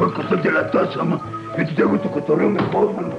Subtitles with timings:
[0.00, 1.20] Por el costal de la taza, man.
[1.58, 3.12] Yo te traigo tu cotorreo mejor, man.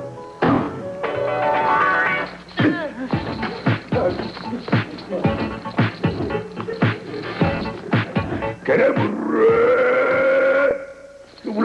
[8.66, 9.10] Queremos.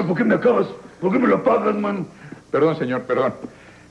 [0.07, 0.67] ¿por qué me acabas?
[1.01, 2.07] ¿Por qué me lo pagas, man?
[2.51, 3.35] Perdón, señor, perdón.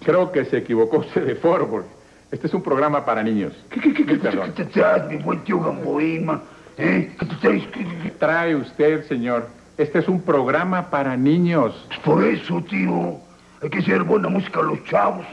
[0.03, 1.83] Creo que se equivocó usted de foro.
[2.31, 3.53] Este es un programa para niños.
[3.69, 4.53] ¿Qué, qué, qué, qué, Perdón.
[4.55, 6.41] qué te traes, mi buen tío Gamboín, man?
[6.77, 7.11] ¿Eh?
[7.17, 7.63] ¿Qué te traes?
[7.67, 8.09] ¿Qué- qué- qué?
[8.11, 9.47] Trae usted, señor.
[9.77, 11.85] Este es un programa para niños.
[11.87, 13.17] Pues por eso, tío.
[13.61, 15.25] Hay que hacer buena música a los chavos.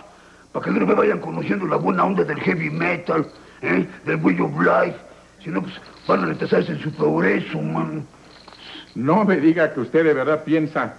[0.53, 3.27] Para que no me vayan conociendo la buena onda del heavy metal,
[3.63, 3.87] ¿eh?
[4.05, 4.97] Del way of life.
[5.43, 5.75] Si no, pues
[6.07, 8.05] van a retrasarse en su progreso, man.
[8.95, 10.95] No me diga que usted de verdad piensa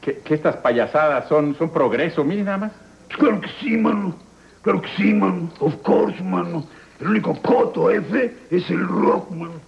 [0.00, 2.24] que, que estas payasadas son, son progreso.
[2.24, 2.72] Mire nada más.
[3.08, 4.14] Claro que sí, mano.
[4.62, 5.50] Claro que sí, mano.
[5.60, 6.66] Of course, mano.
[7.00, 9.60] El único coto F es el rock, mano.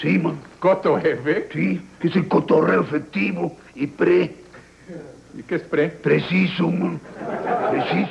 [0.00, 0.38] Sí, mano.
[0.66, 1.48] Coto F.
[1.52, 4.34] Sí, es el cotorreo efectivo y pre,
[5.38, 5.90] ¿Y qué es pre?
[5.90, 6.72] preciso.
[7.70, 8.10] Preciso.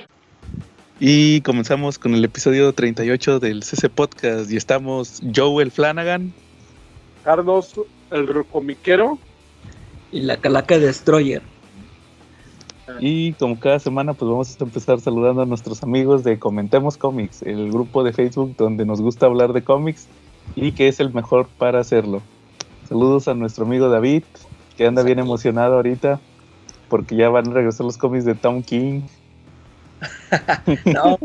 [0.97, 6.31] Y comenzamos con el episodio 38 del CC Podcast y estamos Joel Flanagan.
[7.25, 7.73] Carlos,
[8.09, 9.19] el comiquero.
[10.13, 11.41] Y la Calaca Destroyer.
[13.01, 17.41] Y como cada semana pues vamos a empezar saludando a nuestros amigos de Comentemos Comics,
[17.41, 20.07] el grupo de Facebook donde nos gusta hablar de cómics
[20.55, 22.21] y que es el mejor para hacerlo.
[22.87, 24.23] Saludos a nuestro amigo David,
[24.77, 26.21] que anda bien emocionado ahorita
[26.89, 29.07] porque ya van a regresar los cómics de Tom King.
[30.91, 31.17] No,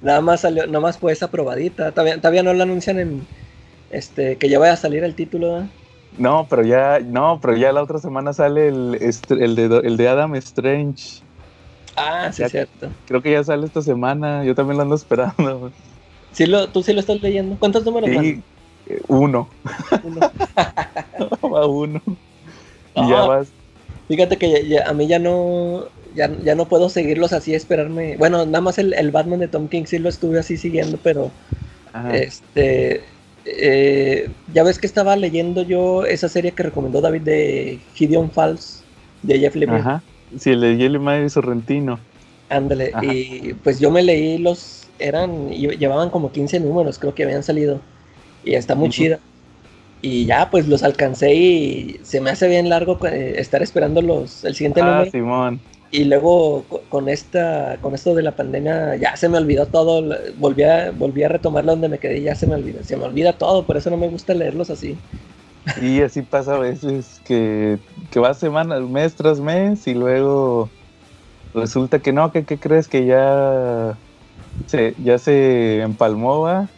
[0.00, 1.92] nada más salió, nada más fue esa probadita.
[1.92, 3.26] Todavía, todavía no lo anuncian en
[3.90, 5.60] este que ya vaya a salir el título.
[5.62, 5.68] ¿eh?
[6.10, 9.96] No, pero ya, no, pero ya la otra semana sale el, est- el, de, el
[9.96, 11.24] de Adam Strange.
[11.96, 12.92] Ah, sí, Ya- es cierto.
[13.06, 15.72] Creo que ya sale esta semana, yo también lo ando esperando.
[16.32, 17.58] Sí lo, ¿Tú sí lo estás leyendo?
[17.58, 18.44] ¿Cuántos números Sí,
[19.08, 19.48] uno,
[19.90, 20.00] van?
[20.04, 20.20] Uno.
[21.54, 22.00] va uno.
[22.94, 23.48] Y ya vas.
[24.08, 28.16] Fíjate que ya- ya- a mí ya no, ya, ya no puedo seguirlos así, esperarme.
[28.16, 31.30] Bueno, nada más el, el Batman de Tom King sí lo estuve así siguiendo, pero
[31.92, 32.14] Ajá.
[32.16, 33.02] este,
[33.44, 38.82] eh, ya ves que estaba leyendo yo esa serie que recomendó David de Gideon Falls
[39.22, 39.80] de Jeff Lemire.
[39.80, 40.02] Ajá.
[40.38, 41.98] Sí, el de Jelly Mayer Sorrentino.
[42.50, 43.04] Ándale, Ajá.
[43.04, 47.42] y pues yo me leí los, eran, y llevaban como 15 números, creo que habían
[47.42, 47.80] salido,
[48.42, 49.22] y está muy chida.
[50.00, 54.44] Y ya, pues los alcancé y se me hace bien largo eh, estar esperando los,
[54.44, 55.10] el siguiente Ah, número.
[55.10, 55.64] Simón.
[55.90, 60.02] Y luego co- con esta, con esto de la pandemia, ya se me olvidó todo,
[60.36, 63.04] volví a, volví a retomarlo donde me quedé y ya se me olvidó, se me
[63.04, 65.00] olvida todo, por eso no me gusta leerlos así.
[65.74, 67.80] Y así pasa a veces que,
[68.10, 70.76] que va semana, mes tras mes y luego
[71.54, 74.02] resulta que no, que qué crees que ya
[74.66, 76.74] se, ya se empalmó, va.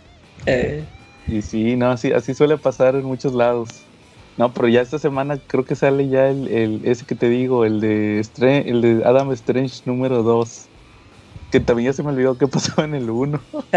[0.46, 0.93] Eh,
[1.26, 3.90] Y sí, no, así, así suele pasar en muchos lados.
[4.36, 7.64] No, pero ya esta semana creo que sale ya el, el ese que te digo,
[7.64, 10.70] el de, Stra- el de Adam Strange número 2.
[11.50, 13.46] Que también ya se me olvidó qué pasó en el 1.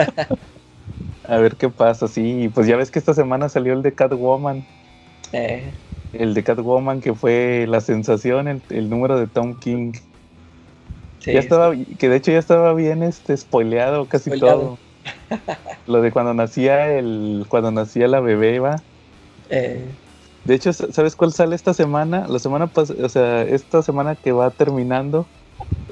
[1.24, 2.50] A ver qué pasa, sí.
[2.50, 4.68] Pues ya ves que esta semana salió el de Catwoman.
[5.31, 5.78] eh,
[6.12, 9.94] El de Catwoman que fue la sensación, el, el número de Tom King.
[11.19, 14.34] sí, ya estaba, que de hecho ya estaba bien este spoileado casi Spoileado.
[14.34, 14.81] todo.
[15.85, 18.85] Lo de cuando nacía el, cuando nacía la bebé, va.
[19.50, 19.97] eh,
[20.44, 22.25] De hecho, ¿sabes cuál sale esta semana?
[22.28, 25.31] La semana pasada, o sea, esta semana que va terminando,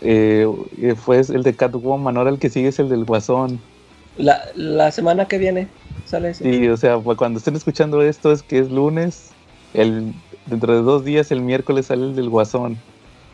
[0.01, 3.67] eh, eh, fue el de Catwoman, ahora el que sigue es el del Guasón.
[4.15, 6.51] la, la semana que viene sale ese.
[6.51, 9.37] Sí, o sea, pues, cuando estén escuchando esto es que es lunes,
[9.73, 12.85] el, dentro de dos días, el miércoles sale el del Guasón.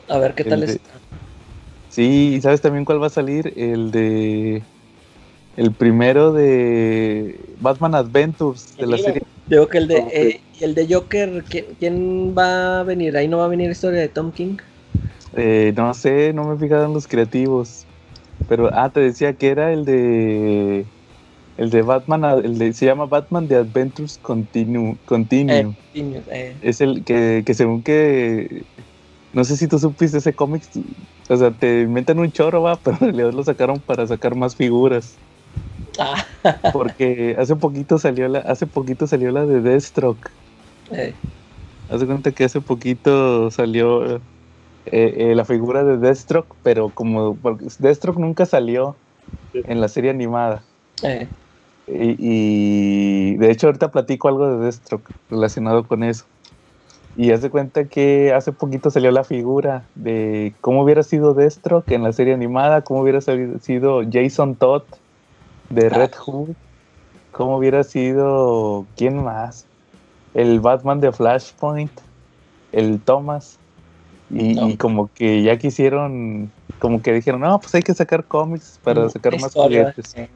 [0.07, 1.01] A ver qué el tal de- está.
[1.89, 3.51] Sí, ¿y sabes también cuál va a salir?
[3.57, 4.70] El de...
[5.57, 9.21] El primero de Batman Adventures, de la Mira, serie.
[9.47, 11.43] Digo que el de, eh, el de Joker,
[11.77, 13.17] ¿quién, va a venir?
[13.17, 14.57] Ahí no va a venir historia de Tom King.
[15.35, 17.85] Eh, no sé, no me he fijado en los creativos.
[18.47, 20.85] Pero, ah, te decía que era el de.
[21.57, 24.97] El de Batman, el de, se llama Batman The Adventures Continue.
[25.05, 25.59] Continue.
[25.59, 28.63] Eh, niños, eh, Es el que, que según que.
[29.33, 30.63] No sé si tú supiste ese cómic.
[31.29, 34.55] O sea, te inventan un chorro, va, pero en realidad lo sacaron para sacar más
[34.55, 35.17] figuras.
[35.99, 36.25] Ah,
[36.71, 40.31] Porque hace poquito salió la, hace poquito salió la de Deathstroke.
[40.91, 41.15] eh,
[41.87, 44.21] Haz de cuenta que hace poquito salió eh,
[44.85, 47.39] eh, la figura de Deathstroke, pero como
[47.79, 49.01] Deathstroke nunca salió
[49.63, 50.69] en la serie animada.
[51.03, 51.35] eh,
[51.87, 52.15] Y,
[53.33, 56.27] y, de hecho ahorita platico algo de Deathstroke relacionado con eso.
[57.15, 61.91] Y haz de cuenta que hace poquito salió la figura de cómo hubiera sido Deathstroke
[61.93, 64.83] en la serie animada, cómo hubiera sido Jason Todd
[65.73, 66.55] de Red Hood,
[67.31, 69.67] cómo hubiera sido, ¿quién más?
[70.33, 71.91] El Batman de Flashpoint,
[72.71, 73.59] el Thomas.
[74.29, 74.69] Y, No.
[74.69, 79.09] y como que ya quisieron, como que dijeron, no, pues hay que sacar cómics para
[79.09, 80.15] sacar más juguetes.
[80.15, 80.29] eh.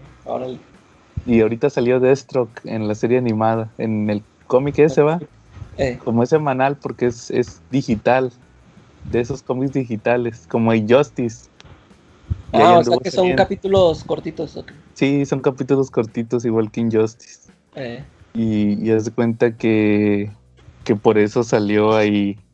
[1.25, 5.19] Y ahorita salió Deathstroke en la serie animada, en el cómic ese va,
[5.77, 8.31] Eh, como es semanal porque es, es digital,
[9.03, 11.49] de esos cómics digitales, como Injustice.
[12.51, 14.55] Ah, o sea que son capítulos cortitos.
[14.57, 14.71] ok.
[14.95, 17.51] Sí, son capítulos cortitos igual que Injustice.
[17.75, 20.31] Eh, Y, y haz de cuenta que,
[20.83, 22.45] que por eso salió ahí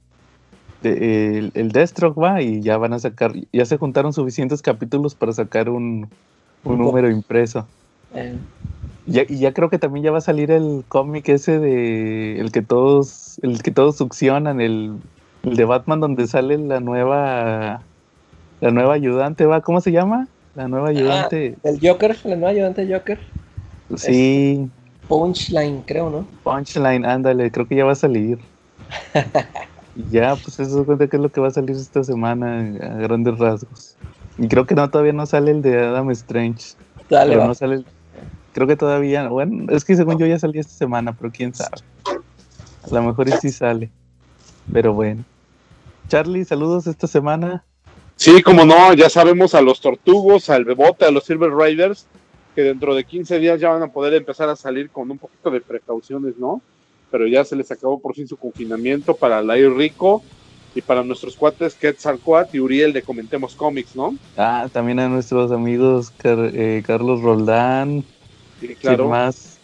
[0.82, 5.16] de- el, el Deathstroke va y ya van a sacar, ya se juntaron suficientes capítulos
[5.16, 6.14] para sacar un,
[6.64, 7.72] un Un número impreso.
[8.14, 8.40] eh,
[9.06, 12.52] Ya, y ya creo que también ya va a salir el cómic ese de el
[12.52, 15.02] que todos, el que todos succionan, el,
[15.44, 17.88] el de Batman donde sale la nueva
[18.62, 20.30] la nueva ayudante, va, ¿cómo se llama?
[20.54, 21.58] La nueva ayudante.
[21.64, 23.20] el Joker, la nueva ayudante de Joker.
[23.98, 24.72] sí,
[25.08, 26.28] Punchline, creo, ¿no?
[26.44, 28.40] Punchline, ándale, creo que ya va a salir.
[29.94, 32.96] Ya, pues eso se cuenta que es lo que va a salir esta semana a
[33.02, 33.98] grandes rasgos.
[34.38, 36.76] Y creo que no, todavía no sale el de Adam Strange.
[37.10, 37.88] Dale, pero no sale el-
[38.54, 41.72] Creo que todavía, bueno, es que según yo ya salía esta semana, pero quién sabe.
[42.84, 43.92] A lo mejor sí sale.
[44.72, 45.26] Pero bueno.
[46.10, 47.66] Charlie, saludos esta semana.
[48.16, 52.08] Sí, como no, ya sabemos a los tortugos, al bebote, a los Silver Riders,
[52.56, 55.50] que dentro de 15 días ya van a poder empezar a salir con un poquito
[55.50, 56.62] de precauciones, ¿no?
[57.10, 60.24] Pero ya se les acabó por fin su confinamiento para Lair Rico
[60.76, 64.16] y para nuestros cuates Quetzalcoatl y Uriel de Comentemos Comics, ¿no?
[64.38, 68.06] Ah, también a nuestros amigos Car- eh, Carlos Roldán,
[68.80, 69.60] claro, más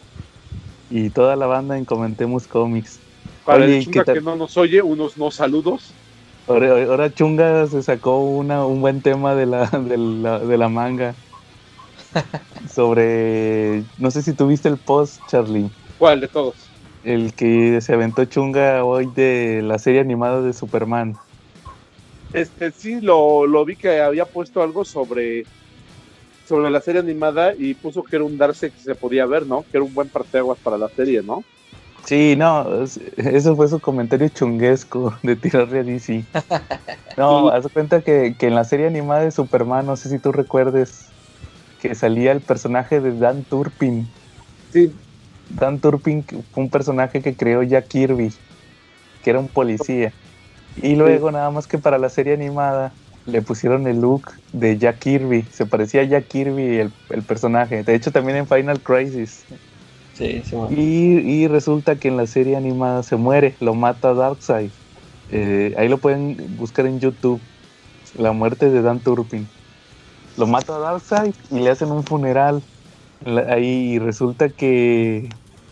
[0.90, 3.00] y toda la banda en Comentemos Comics.
[3.46, 5.94] para Oye, el ¿qué chunga que no nos oye, unos no saludos.
[6.48, 10.70] Ahora, ahora Chunga se sacó una, un buen tema de la, de la, de la
[10.70, 11.16] manga.
[12.74, 13.84] Sobre.
[13.98, 15.70] No sé si tuviste el post, Charlie.
[15.98, 16.56] ¿Cuál de todos?
[17.04, 21.16] El que se aventó Chunga hoy de la serie animada de Superman.
[22.34, 25.46] Este sí lo, lo vi que había puesto algo sobre
[26.48, 29.64] sobre la serie animada y puso que era un Darcy que se podía ver, ¿no?
[29.64, 31.44] Que era un buen parteaguas para la serie, ¿no?
[32.08, 36.30] Sí, no, es- eso fue su comentario chunguesco de tirarle a DC.
[37.18, 40.32] No, haz cuenta que, que en la serie animada de Superman, no sé si tú
[40.34, 41.16] recuerdes,
[41.80, 44.16] que salía el personaje de Dan Turpin.
[44.72, 45.00] Sí,
[45.50, 48.30] Dan Turpin fue un personaje que creó Jack Kirby,
[49.22, 50.18] que era un policía.
[50.76, 55.00] Y luego, nada más que para la serie animada, le pusieron el look de Jack
[55.02, 55.48] Kirby.
[55.52, 57.84] Se parecía a Jack Kirby el, el personaje.
[57.84, 59.48] De hecho, también en Final Crisis.
[60.72, 64.70] Y, y resulta que en la serie animada se muere, lo mata Darkseid.
[65.32, 67.42] Eh, ahí lo pueden buscar en YouTube.
[68.18, 69.48] La muerte de Dan Turpin.
[70.38, 72.62] Lo mata Darkseid y le hacen un funeral.
[73.50, 75.30] Ahí resulta que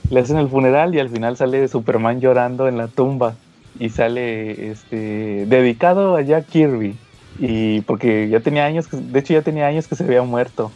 [0.10, 3.36] le hacen el funeral y al final sale Superman llorando en la tumba.
[3.80, 6.96] Y sale este dedicado a Jack Kirby.
[7.40, 10.72] Y porque ya tenía años, de hecho ya tenía años que se había muerto.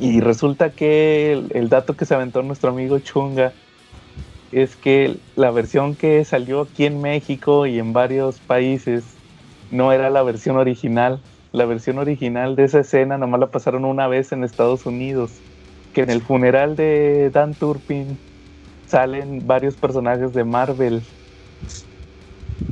[0.00, 3.52] Y resulta que el, dato que se aventó nuestro amigo Chunga
[4.50, 9.04] es que la versión que salió aquí en México y en varios países
[9.70, 11.20] no era la versión original.
[11.52, 15.30] La versión original de esa escena nomás la pasaron una vez en Estados Unidos.
[15.92, 18.18] Que en el funeral de Dan Turpin
[18.86, 21.02] salen varios personajes de Marvel.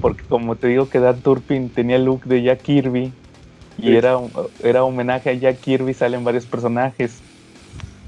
[0.01, 3.13] Porque como te digo que Dan Turpin tenía el look de Jack Kirby
[3.77, 7.25] y era, un- era homenaje a Jack Kirby, salen varios personajes.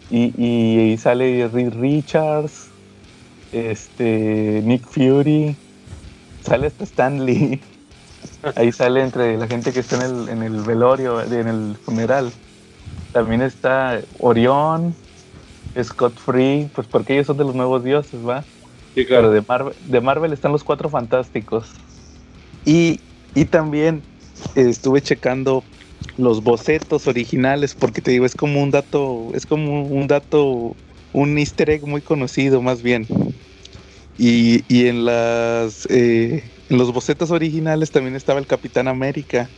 [0.08, 2.74] Y, y- y sale Reed Richards,
[3.50, 5.60] este, Nick Fury,
[6.40, 7.62] sale hasta Stan Lee.
[8.56, 12.34] Ahí sale entre la gente que está en el, en el velorio, en el funeral.
[13.12, 14.98] También está Orión,
[15.82, 18.48] Scott Free, pues porque ellos son de los nuevos dioses, ¿va?
[18.94, 19.32] sí, Pero claro.
[19.32, 21.82] de Marvel, de Marvel están los cuatro fantásticos.
[22.64, 23.04] Y,
[23.34, 24.06] y también
[24.54, 25.64] estuve checando
[26.16, 30.76] los bocetos originales, porque te digo, es como un dato, es como un dato,
[31.12, 33.06] un easter egg muy conocido más bien.
[34.16, 39.50] Y, y en las eh, en los bocetos originales también estaba el Capitán América.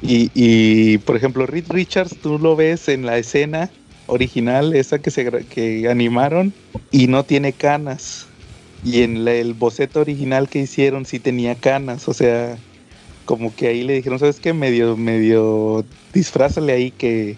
[0.00, 3.70] Y, y, por ejemplo, Reed Richards, tú lo ves en la escena
[4.06, 6.54] original, esa que se que animaron,
[6.90, 8.34] y no tiene canas.
[8.82, 12.62] Y en el boceto original que hicieron sí tenía canas, o sea,
[13.24, 14.52] como que ahí le dijeron, ¿sabes qué?
[14.52, 17.36] Medio, medio, disfrázale ahí que,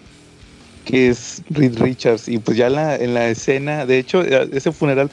[0.85, 2.27] que es Reed Richards.
[2.27, 5.09] Y pues ya la, en la escena, de hecho, ese funeral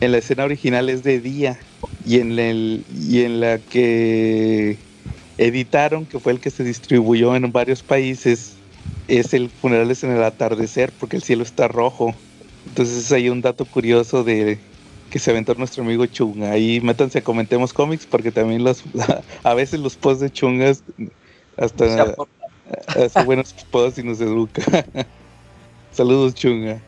[0.00, 1.58] en la escena original es de día.
[2.06, 4.76] Y en, el, y en la que
[5.38, 8.54] editaron, que fue el que se distribuyó en varios países,
[9.08, 12.14] es el funeral es en el atardecer porque el cielo está rojo.
[12.66, 14.58] Entonces hay un dato curioso de
[15.14, 16.50] que se aventó nuestro amigo Chunga.
[16.50, 18.82] Ahí métanse a comentemos cómics porque también los
[19.44, 20.82] a veces los posts de Chungas
[21.56, 22.16] hasta
[22.88, 24.64] hace buenos posts y nos educa.
[25.92, 26.80] Saludos Chunga.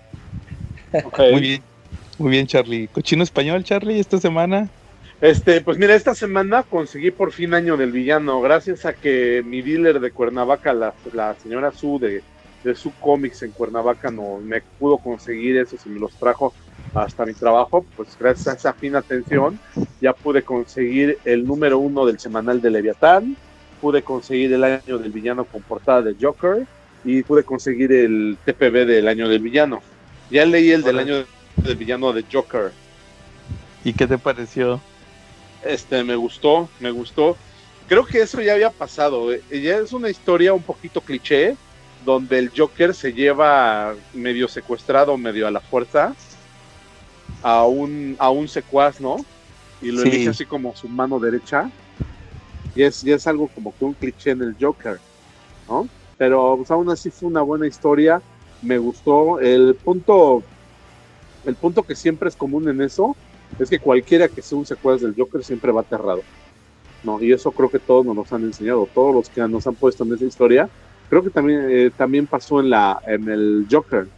[1.30, 1.62] Muy bien.
[2.18, 2.88] Muy bien, Charlie.
[2.88, 4.68] ¿Cochino español, Charlie, esta semana?
[5.20, 9.62] Este, pues mira, esta semana conseguí por fin año del villano, gracias a que mi
[9.62, 12.24] dealer de Cuernavaca, la, la señora Su de,
[12.64, 16.52] de Su Comics en Cuernavaca, no me pudo conseguir eso y me los trajo
[16.96, 19.58] hasta mi trabajo, pues gracias a esa fina atención
[20.00, 23.36] ya pude conseguir el número uno del semanal de Leviatán,
[23.80, 26.66] pude conseguir el año del villano con portada de Joker
[27.04, 29.82] y pude conseguir el TPB del año del villano.
[30.30, 31.24] Ya leí el del año
[31.56, 32.72] del villano de Joker.
[33.84, 34.80] ¿Y qué te pareció?
[35.64, 37.36] Este, me gustó, me gustó.
[37.88, 39.32] Creo que eso ya había pasado.
[39.32, 41.56] eh, Ya es una historia un poquito cliché,
[42.04, 46.14] donde el Joker se lleva medio secuestrado, medio a la fuerza,
[47.42, 49.16] a un, a un secuaz, ¿no?
[49.80, 50.08] Y lo Sí.
[50.08, 51.70] elige así como su mano derecha.
[52.74, 54.98] Y es, y es algo como que un cliché en el Joker,
[55.68, 55.88] ¿no?
[56.18, 58.22] Pero pues, aún así fue una buena historia.
[58.62, 59.38] Me gustó.
[59.40, 60.44] El punto,
[61.44, 63.16] el punto que siempre es común en eso
[63.58, 66.24] es que cualquiera que sea un secuaz del Joker siempre va aterrado.
[67.02, 69.76] No, y eso creo que todos nos los han enseñado, todos los que nos han
[69.76, 70.68] puesto en esa historia.
[71.08, 74.08] Creo que también, eh, también pasó en, la, en el Joker,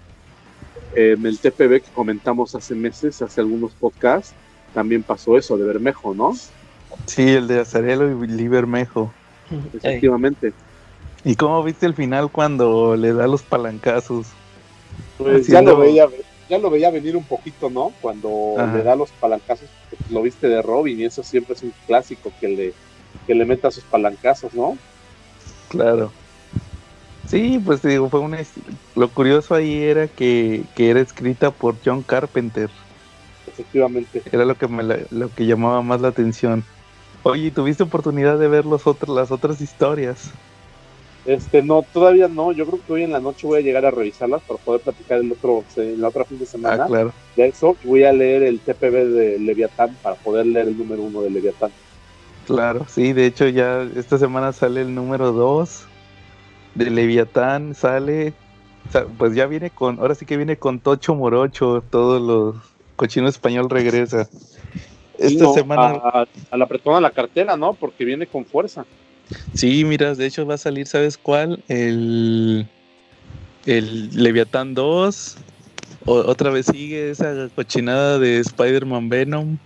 [0.95, 4.35] en el TPB que comentamos hace meses, hace algunos podcasts,
[4.73, 6.35] también pasó eso de Bermejo, ¿no?
[7.07, 9.13] Sí, el de Azarelo y Lee Bermejo.
[9.73, 10.53] Efectivamente.
[11.25, 14.27] ¿Y cómo viste el final cuando le da los palancazos?
[15.17, 16.09] Pues ya lo veía,
[16.49, 17.93] ya lo veía venir un poquito, ¿no?
[18.01, 18.77] Cuando Ajá.
[18.77, 22.31] le da los palancazos, porque lo viste de Robin y eso siempre es un clásico
[22.41, 22.75] que le,
[23.27, 24.79] que le meta sus palancazos, ¿no?
[25.69, 26.13] Claro.
[27.29, 28.39] Sí, pues digo, fue una...
[28.97, 32.71] Lo curioso ahí era que, que era escrita por John Carpenter.
[33.47, 34.23] Efectivamente.
[34.33, 36.65] Era lo que me la- lo que llamaba más la atención.
[37.25, 40.31] Oye, ¿tuviste oportunidad de ver los otros, las otras historias?
[41.27, 42.53] Este, no, todavía no.
[42.53, 45.19] Yo creo que hoy en la noche voy a llegar a revisarlas para poder platicar
[45.19, 47.13] el otro, en la otra fin de semana Ah, claro.
[47.37, 47.77] de eso.
[47.85, 51.31] Y voy a leer el TPB de Leviatán para poder leer el número uno de
[51.31, 51.71] Leviatán.
[52.47, 55.88] Claro, sí, de hecho ya esta semana sale el número 2
[56.79, 58.33] de Leviatán, sale,
[58.89, 62.57] o sea, pues ya viene con, ahora sí que viene con Tocho Morocho, todos los
[62.97, 64.29] cochino español regresa.
[65.19, 67.73] Esta No, semana, A, a la apretona la cartera, ¿no?
[67.75, 68.85] Porque viene con fuerza.
[69.55, 71.63] sí, mira, de hecho va a salir, ¿sabes cuál?
[71.69, 72.67] El,
[73.67, 75.37] el Leviatán 2,
[76.07, 79.57] o- otra vez sigue esa cochinada de Spider-Man Venom.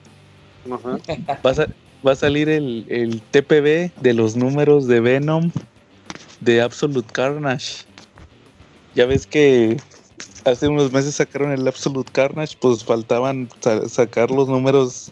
[0.71, 0.99] Ajá.
[1.45, 1.67] Va a,
[2.07, 5.51] va a salir el, el TPB de los números de Venom
[6.45, 7.85] de Absolute Carnage.
[8.95, 9.77] Ya ves que
[10.45, 15.11] hace unos meses sacaron el Absolute Carnage, pues faltaban sa- sacar los números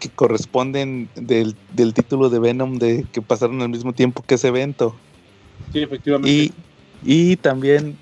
[0.00, 4.48] que corresponden del, del título de Venom de que pasaron al mismo tiempo que ese
[4.48, 4.96] evento.
[5.72, 6.30] Sí, efectivamente.
[6.30, 6.52] Y,
[7.04, 7.96] y también,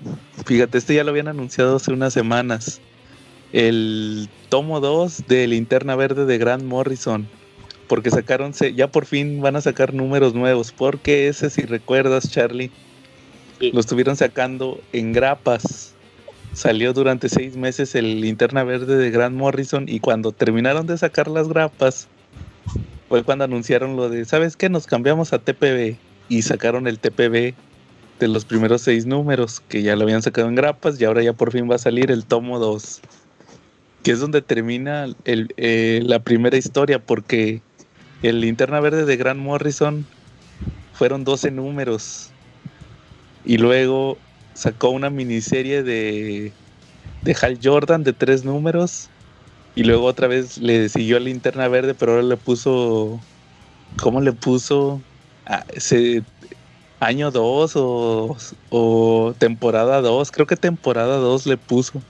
[0.45, 2.79] fíjate, este ya lo habían anunciado hace unas semanas.
[3.53, 7.27] El tomo 2 de Linterna Verde de Grant Morrison.
[7.89, 10.71] Porque sacaron, ya por fin van a sacar números nuevos.
[10.71, 12.71] Porque ese, si recuerdas, Charlie,
[13.59, 13.71] Sí.
[13.73, 15.93] lo estuvieron sacando en grapas.
[16.53, 19.89] Salió durante seis meses el Linterna Verde de Grant Morrison.
[19.89, 22.07] Y cuando terminaron de sacar las grapas,
[23.09, 24.69] fue cuando anunciaron lo de, ¿sabes qué?
[24.69, 25.97] Nos cambiamos a TPB.
[26.29, 27.53] Y sacaron el TPB
[28.19, 31.33] de los primeros seis números que ya lo habían sacado en grapas y ahora ya
[31.33, 33.01] por fin va a salir el tomo 2
[34.03, 37.61] que es donde termina el, eh, la primera historia porque
[38.21, 40.09] el linterna verde de Grant Morrison
[40.91, 42.35] fueron 12 números
[43.43, 44.23] y luego
[44.53, 46.57] sacó una miniserie de,
[47.21, 49.13] de Hal Jordan de tres números
[49.75, 53.27] y luego otra vez le siguió linterna verde pero ahora le puso
[53.97, 55.07] ¿cómo le puso?
[55.45, 55.65] Ah,
[56.99, 58.37] año 2 o,
[58.69, 62.05] o temporada 2, creo que temporada 2 le puso,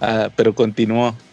[0.00, 1.24] Ah, pero continuó.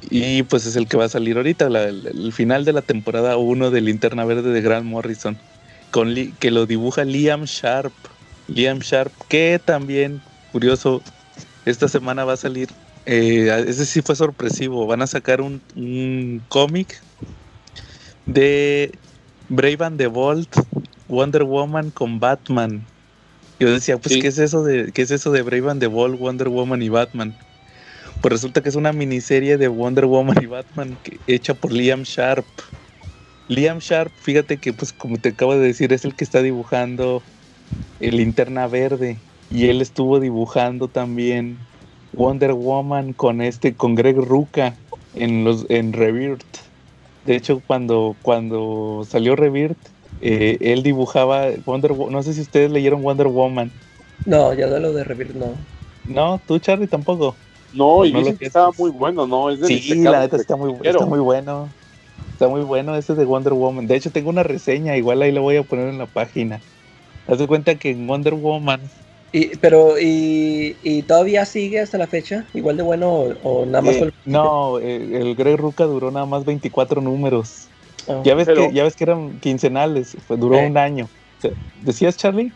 [0.00, 2.82] Y pues es el que va a salir ahorita, la- el, el final de la
[2.82, 5.42] temporada 1 de Linterna Verde de Grant Morrison,
[5.90, 7.94] con Li- que lo dibuja Liam Sharp.
[8.46, 11.02] Liam Sharp, que también, curioso,
[11.64, 12.68] esta semana va a salir,
[13.04, 17.02] eh, ese sí fue sorpresivo, van a sacar un, un cómic
[18.26, 18.98] de
[19.48, 20.48] Brave and the Bold,
[21.08, 22.86] Wonder Woman con Batman.
[23.58, 24.20] Yo decía, pues, Sí.
[24.20, 26.88] ¿qué es eso de qué es eso de Brave and the Bold, Wonder Woman y
[26.88, 27.36] Batman?
[28.20, 32.02] Pues resulta que es una miniserie de Wonder Woman y Batman que- hecha por Liam
[32.02, 32.48] Sharp.
[33.48, 37.24] Liam Sharp, fíjate que pues como te acabo de decir, es el que está dibujando
[37.98, 41.68] el Linterna Verde y él estuvo dibujando también
[42.12, 44.80] Wonder Woman con este con Greg Ruca
[45.14, 46.44] en los en Rebirth.
[47.24, 49.88] De hecho, cuando, cuando salió Rebirth,
[50.20, 53.72] eh, él dibujaba Wonder Wo- No sé si ustedes leyeron Wonder Woman.
[54.24, 55.66] No, ya de lo de Rebirth no.
[56.04, 57.38] No, tú, Charlie, tampoco.
[57.72, 58.78] No, y No lo dicen que que estaba es.
[58.78, 59.50] muy bueno, ¿no?
[59.50, 61.68] Es de mis Sí, la neta está muy, está muy bueno.
[62.32, 63.86] Está muy bueno ese de Wonder Woman.
[63.86, 66.60] De hecho, tengo una reseña, igual ahí la voy a poner en la página.
[67.28, 68.80] Haz de cuenta que en Wonder Woman
[69.32, 72.46] Y, pero, y, y todavía sigue hasta la fecha?
[72.54, 76.26] ¿Igual de bueno o, o nada más Eh, el- no, el Greg Ruca duró nada
[76.26, 77.68] más 24 números.
[78.08, 80.66] Ah, Ya ves Pero- que ya ves que eran quincenales, pues, duró Eh.
[80.66, 81.08] un año.
[81.82, 82.52] ¿Decías Charlie?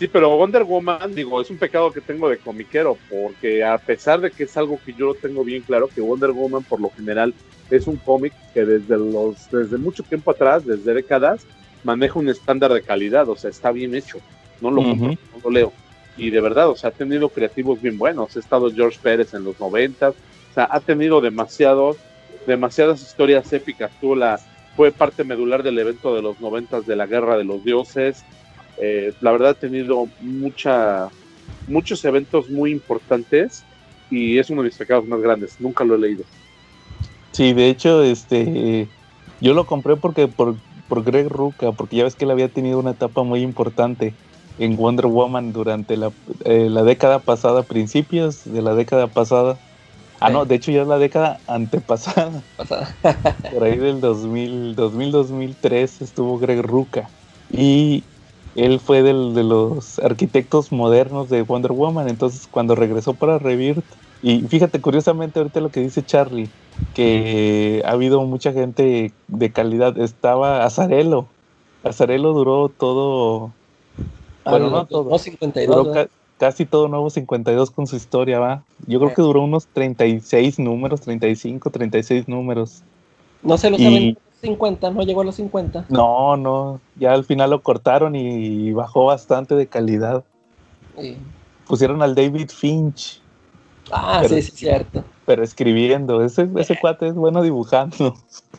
[0.00, 4.18] Sí, pero Wonder Woman, digo, es un pecado que tengo de comiquero, porque a pesar
[4.18, 6.88] de que es algo que yo lo tengo bien claro, que Wonder Woman por lo
[6.88, 7.34] general
[7.68, 11.46] es un cómic que desde los desde mucho tiempo atrás, desde décadas,
[11.84, 14.16] maneja un estándar de calidad, o sea, está bien hecho.
[14.62, 15.18] No lo, compro, Ujú.
[15.34, 15.72] no lo leo.
[16.16, 18.34] Y de verdad, o sea, ha tenido creativos bien buenos.
[18.34, 21.98] Ha estado George Pérez en los noventas, o sea, ha tenido demasiados,
[22.46, 23.92] demasiadas historias épicas.
[24.00, 24.40] Tuvo la,
[24.76, 28.24] fue parte medular del evento de los noventas de la Guerra de los Dioses.
[28.76, 31.12] Eh, la verdad ha tenido mucha,
[31.66, 33.68] muchos eventos muy importantes
[34.10, 35.60] y es uno de mis pecados más grandes.
[35.60, 36.24] Nunca lo he leído.
[37.32, 38.92] Sí, de hecho, este,
[39.40, 42.78] yo lo compré porque por, por Greg Ruca, porque ya ves que él había tenido
[42.78, 44.18] una etapa muy importante
[44.58, 49.62] en Wonder Woman durante la, eh, la década pasada, principios de la década pasada.
[50.20, 50.34] Ah, Sí.
[50.34, 52.96] no, de hecho ya es la década antepasada, pasada.
[53.48, 57.12] por ahí del 2000, 2000 2003 estuvo Greg Ruca
[57.48, 58.10] y
[58.54, 63.86] él fue del, de los arquitectos modernos de Wonder Woman, entonces cuando regresó para Rebirth,
[64.20, 66.54] y fíjate curiosamente ahorita lo que dice Charlie,
[66.92, 69.98] que ha habido mucha gente de calidad.
[69.98, 71.36] Estaba Azarelo.
[71.82, 73.56] Azarelo duró todo.
[74.44, 75.10] Bueno, Ah, no todo.
[75.10, 75.76] no, 52.
[75.76, 78.66] Duró ca- casi todo Nuevo 52 con su historia, va.
[78.78, 82.84] Yo creo que duró unos 36 números, 35, 36 números.
[83.42, 85.84] No se y- a los 50, no llegó a los 50.
[85.88, 86.80] No, no.
[86.96, 90.24] Ya al final lo cortaron y bajó bastante de calidad.
[90.98, 91.16] Y-
[91.66, 93.20] Pusieron al David Finch,
[93.92, 95.04] Ah, Pero- sí, sí, cierto.
[95.26, 96.22] pero escribiendo.
[96.24, 98.14] Ese, ese cuate es bueno dibujando.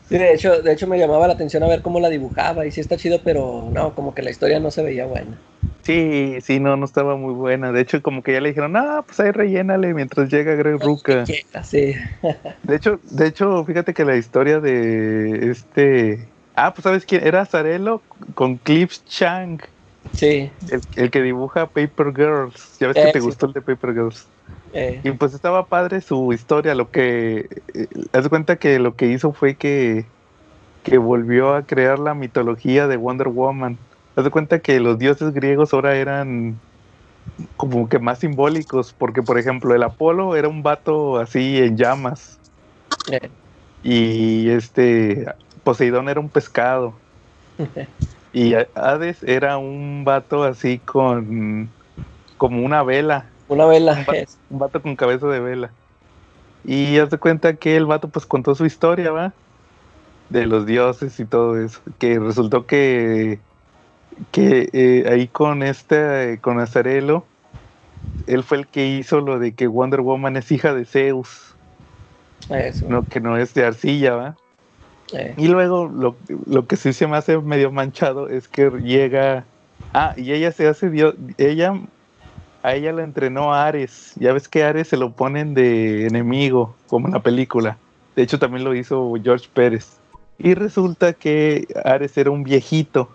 [0.10, 2.72] Sí, de hecho, de hecho me llamaba la atención a ver cómo la dibujaba y
[2.72, 5.40] sí está chido, pero no, como que la historia no se veía buena.
[5.84, 7.72] Sí, sí, no, no estaba muy buena.
[7.72, 11.34] De hecho, como que ya le dijeron, ah, pues ahí rellénale mientras llega Greg Ruca.
[11.64, 11.94] Sí,
[12.64, 16.36] De hecho, de hecho, fíjate que la historia de este.
[16.54, 18.04] Ah, pues sabes quién era Zarello
[18.36, 19.60] con Cliff Chang,
[20.14, 20.52] sí.
[20.68, 22.78] el, el que dibuja Paper Girls.
[22.80, 23.26] Ya ves que Eh, te sí.
[23.26, 24.30] gustó el de Paper Girls.
[24.74, 26.76] eh, Y pues estaba padre su historia.
[26.76, 27.50] Lo que.
[27.74, 30.06] eh, haz de cuenta que lo que hizo fue que.
[30.84, 33.80] que volvió a crear la mitología de Wonder Woman.
[34.16, 36.62] Haz de cuenta que los dioses griegos ahora eran
[37.58, 42.42] como que más simbólicos, porque por ejemplo el Apolo era un vato así en llamas
[43.12, 43.32] eh.
[43.82, 45.26] y este
[45.64, 47.04] Poseidón era un pescado
[48.32, 51.76] y Hades era un vato así con
[52.38, 53.94] como una vela, Una vela.
[53.94, 55.78] Un va- es- un vato con cabeza de vela.
[56.64, 59.38] Y haz de cuenta que el vato pues contó su historia, ¿va?
[60.30, 63.46] De los dioses y todo eso, que resultó que
[64.32, 67.26] que eh, ahí con este con Azarelo
[68.28, 71.56] él fue el que hizo lo de que Wonder Woman es hija de Zeus,
[72.50, 74.38] eso, no que no es de arcilla, ¿va?
[75.14, 75.34] eh.
[75.38, 79.46] Y luego lo, lo que sí se me hace medio manchado es que llega.
[79.94, 81.16] Ah, y ella se hace Dios.
[81.38, 81.74] Ella.
[82.64, 84.14] A ella la entrenó Ares.
[84.18, 87.80] Ya ves que Ares se lo ponen de enemigo, como en la película.
[88.16, 90.00] De hecho, también lo hizo George Pérez.
[90.38, 93.10] Y resulta que Ares era un viejito.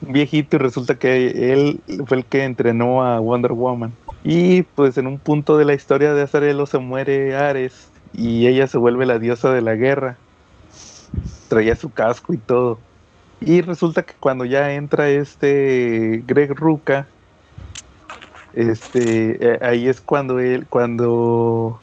[0.00, 3.96] Un viejito, y resulta que él fue el que entrenó a Wonder Woman.
[4.22, 7.90] Y pues en un punto de la historia de Azarelo se muere Ares.
[8.12, 10.18] Y ella se vuelve la diosa de la guerra
[11.48, 12.80] traía su casco y todo.
[13.40, 17.08] Y resulta que cuando ya entra este Greg Ruca,
[18.52, 21.80] este, eh, ahí es cuando él, cuando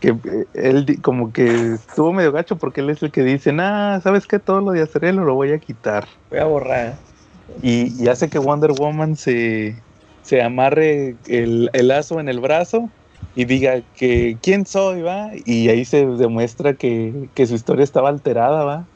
[0.00, 4.00] que eh, él como que estuvo medio gacho porque él es el que dice, nah,
[4.00, 4.38] ¿sabes qué?
[4.38, 6.06] Todo lo de Azarelo lo voy a quitar.
[6.30, 7.07] Voy a borrar.
[7.56, 9.84] Y, hace que Wonder Woman se,
[10.20, 12.94] se amarre el, el lazo en el brazo
[13.34, 15.30] y diga que quién soy, va.
[15.44, 18.90] Y ahí se demuestra que, que su historia estaba alterada, va.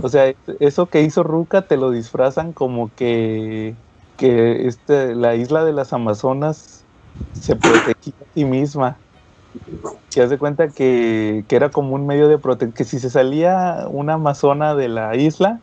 [0.00, 3.78] O sea, eso que hizo Ruka te lo disfrazan como que,
[4.16, 6.86] que este, la isla de las Amazonas
[7.32, 9.02] se protegía a sí misma.
[10.10, 13.86] Que hace cuenta que, que era como un medio de protección, que si se salía
[13.90, 15.62] una amazona de la isla,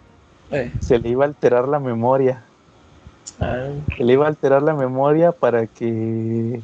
[0.52, 0.72] Eh.
[0.80, 2.44] se le iba a alterar la memoria.
[3.40, 6.62] Ah, Se le iba a alterar la memoria para que.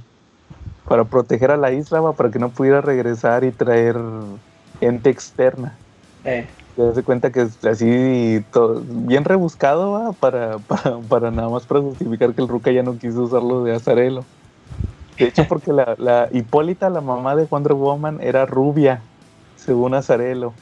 [0.87, 3.95] para proteger a la isla, para que no pudiera regresar y traer
[4.79, 5.73] ente externa.
[6.23, 10.13] Eh, Te das cuenta que es así todo, bien rebuscado ¿va?
[10.13, 13.75] Para, para, para nada más para justificar que el Ruka ya no quiso usarlo de
[13.75, 14.25] Azarelo.
[15.17, 19.09] De hecho, porque la, la Hipólita, la mamá de Wonder Woman, era rubia,
[19.55, 20.53] según Azarelo.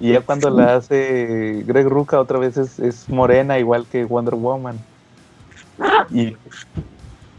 [0.00, 4.34] Y ya cuando la hace Greg Ruka otra vez es, es morena, igual que Wonder
[4.34, 4.78] Woman.
[6.10, 6.36] Y,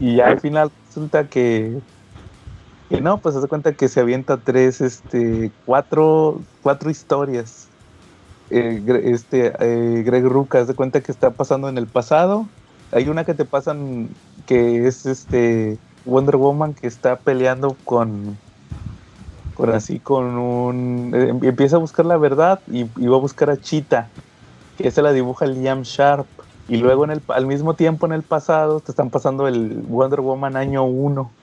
[0.00, 1.78] y ya al final resulta que,
[2.88, 7.68] que no, pues se da cuenta que se avienta tres, este, cuatro, cuatro historias.
[8.50, 12.46] Eh, este, eh, Greg Ruka se cuenta que está pasando en el pasado.
[12.92, 14.08] Hay una que te pasan
[14.46, 18.38] que es este Wonder Woman que está peleando con
[19.56, 23.50] con así con un eh, empieza a buscar la verdad y, y va a buscar
[23.50, 24.14] a Cheetah
[24.76, 26.30] que se la dibuja Liam Sharp
[26.68, 30.20] y luego en el al mismo tiempo en el pasado te están pasando el Wonder
[30.22, 31.38] Woman año 1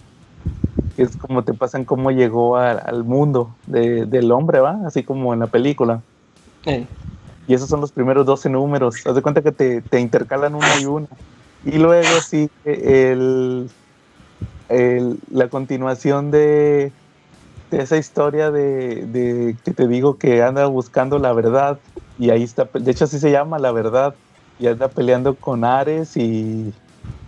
[0.95, 5.04] que es como te pasan cómo llegó a- al mundo de- del hombre va así
[5.06, 6.06] como en la película
[6.65, 6.89] eh,
[7.45, 9.06] y esos son los primeros 12 números.
[9.06, 11.08] Haz de cuenta que te, te intercalan uno y uno.
[11.62, 13.71] Y luego sí el,
[14.69, 16.95] el- la continuación de
[17.81, 21.79] esa historia de, que te digo que anda buscando la verdad.
[22.19, 24.15] Y ahí está, de hecho así se llama la verdad.
[24.59, 26.73] Y anda peleando con Ares y,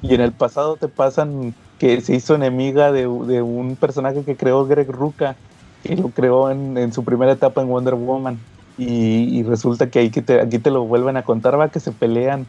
[0.02, 4.66] y en el pasado te pasan que se hizo enemiga de, un personaje que creó
[4.66, 5.36] Greg Ruka,
[5.84, 8.40] que lo creó en, en su primera etapa en Wonder Woman
[8.78, 11.92] y, y resulta que, ahí que aquí te lo vuelven a contar, va que se
[11.92, 12.46] pelean.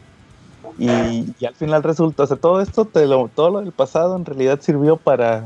[0.77, 4.59] Y, y al final resulta, o sea, todo esto, todo lo del pasado en realidad
[4.61, 5.45] sirvió para,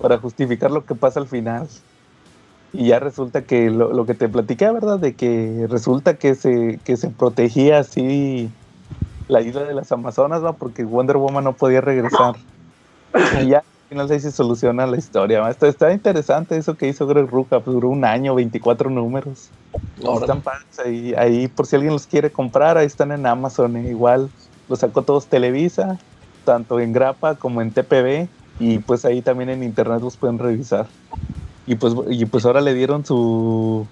[0.00, 1.68] para justificar lo que pasa al final.
[2.72, 4.98] Y ya resulta que lo, lo que te platiqué, ¿verdad?
[4.98, 8.50] De que resulta que se, que se protegía así
[9.28, 10.54] la isla de las Amazonas, ¿va?
[10.54, 12.36] Porque Wonder Woman no podía regresar.
[13.40, 15.40] Y ya al final ahí se soluciona la historia.
[15.40, 15.50] ¿va?
[15.50, 19.50] Está, está interesante eso que hizo Greg Ruka, pues duró un año, 24 números.
[20.02, 20.20] órale.
[20.22, 23.90] Están padres ahí, ahí por si alguien los quiere comprar, ahí están en Amazon, eh,
[23.90, 24.30] igual
[24.68, 25.98] los sacó todos Televisa,
[26.44, 30.88] tanto en Grapa como en TPB, y pues ahí también en internet los pueden revisar.
[31.66, 33.88] Y pues, y pues ahora le dieron su,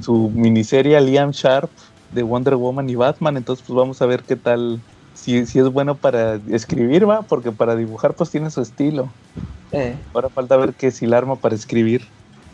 [0.00, 1.72] su miniserie a Liam Sharp
[2.10, 4.80] de Wonder Woman y Batman, entonces pues vamos a ver qué tal,
[5.12, 9.12] si, si es bueno para escribir, va, porque para dibujar pues tiene su estilo.
[9.72, 12.02] Eh, Ahora falta ver qué si la arma para escribir.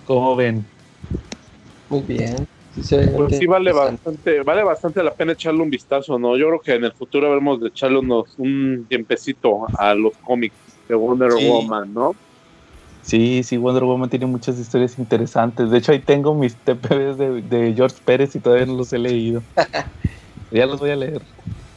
[0.05, 0.67] ¿Cómo ven?
[1.89, 2.49] muy bien.
[2.71, 6.37] Sí, Pues sí vale bastante, vale bastante la pena echarle un vistazo, ¿no?
[6.39, 10.57] Yo creo que en el futuro veremos de echarle unos, un tiempecito a los cómics
[10.89, 11.45] de Wonder Sí.
[11.49, 12.17] Woman, ¿no?
[13.01, 15.71] Sí, sí, Wonder Woman tiene muchas historias interesantes.
[15.71, 18.99] De hecho, ahí tengo mis TPBs de, de George Pérez y todavía no los he
[18.99, 19.43] leído.
[20.51, 21.23] ya los voy a leer.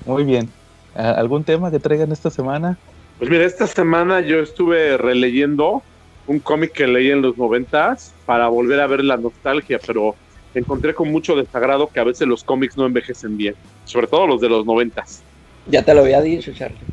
[0.04, 0.54] Muy bien.
[0.94, 2.80] Ah, ¿Algún tema que traigan esta semana?
[3.18, 5.86] Pues mira, esta semana yo estuve releyendo
[6.26, 10.18] un cómic que leí en los noventas para volver a ver la nostalgia, pero
[10.54, 14.42] encontré con mucho desagrado que a veces los cómics no envejecen bien, sobre todo los
[14.42, 15.24] de los noventas.
[15.66, 16.88] Ya te lo había dicho, Charlie.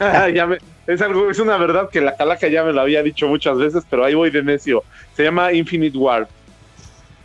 [0.34, 3.26] ya me- es algo, es una verdad que la calaca ya me lo había dicho
[3.28, 4.82] muchas veces, pero ahí voy de necio.
[5.16, 6.28] Se llama Infinite War.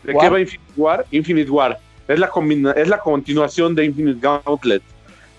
[0.04, 1.06] ¿De qué va Infinite War?
[1.12, 1.78] Infinite War.
[2.08, 4.82] Es la, combina- es la continuación de Infinite Gauntlet.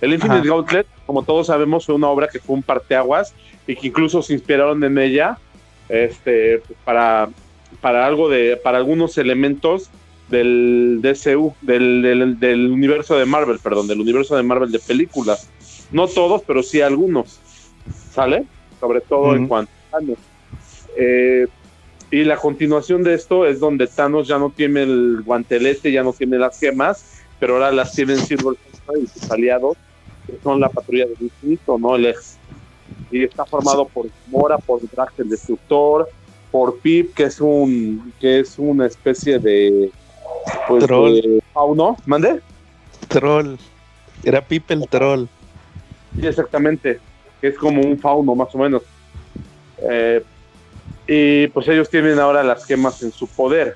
[0.01, 0.49] El Infinite Ajá.
[0.49, 3.35] Gauntlet, como todos sabemos, fue una obra que fue un parteaguas
[3.67, 5.39] y que incluso se inspiraron en ella
[5.89, 7.29] este, para,
[7.81, 9.91] para algo de, para algunos elementos
[10.29, 15.51] del DCU, del, del, del universo de Marvel, perdón, del universo de Marvel de películas.
[15.91, 17.41] No todos, pero sí algunos.
[18.13, 18.45] ¿Sale?
[18.79, 20.19] Sobre todo en cuanto a Thanos.
[20.97, 21.47] Eh,
[22.11, 26.13] y la continuación de esto es donde Thanos ya no tiene el guantelete, ya no
[26.13, 28.57] tiene las gemas, pero ahora las tienen Silver
[29.01, 29.77] y sus aliados,
[30.27, 31.95] que son la patrulla del infinito, ¿no?
[31.95, 32.37] El ex.
[33.13, 36.09] Y está formado por Mora, por Drax el Destructor,
[36.51, 39.91] por Pip, que es un que es una especie de
[40.67, 41.15] pues Troll.
[41.15, 42.41] de fauno, ¿mande?
[43.09, 43.57] Troll.
[44.25, 45.27] Era Pipe el troll.
[46.19, 47.01] Sí, exactamente,
[47.41, 48.83] que es como un fauno más o menos.
[49.89, 50.23] Eh,
[51.07, 53.75] y pues ellos tienen ahora las gemas en su poder.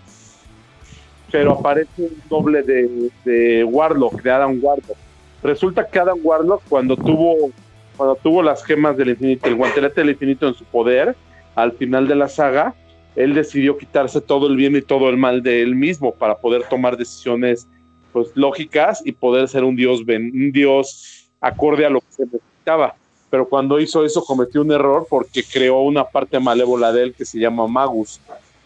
[1.33, 4.97] Pero aparece un doble de, de Warlock, de Adam Warlock.
[5.43, 7.51] Resulta que Adam Warlock cuando tuvo,
[7.97, 11.17] cuando tuvo las gemas del infinito, el guantelete del infinito en su poder,
[11.55, 12.75] al final de la saga,
[13.17, 16.65] él decidió quitarse todo el bien y todo el mal de él mismo para poder
[16.65, 17.69] tomar decisiones
[18.13, 22.25] pues lógicas y poder ser un dios ben- un dios acorde a lo que se
[22.25, 22.95] necesitaba.
[23.35, 27.25] Pero cuando hizo eso cometió un error porque creó una parte malévola de él que
[27.25, 28.21] se llama Magus.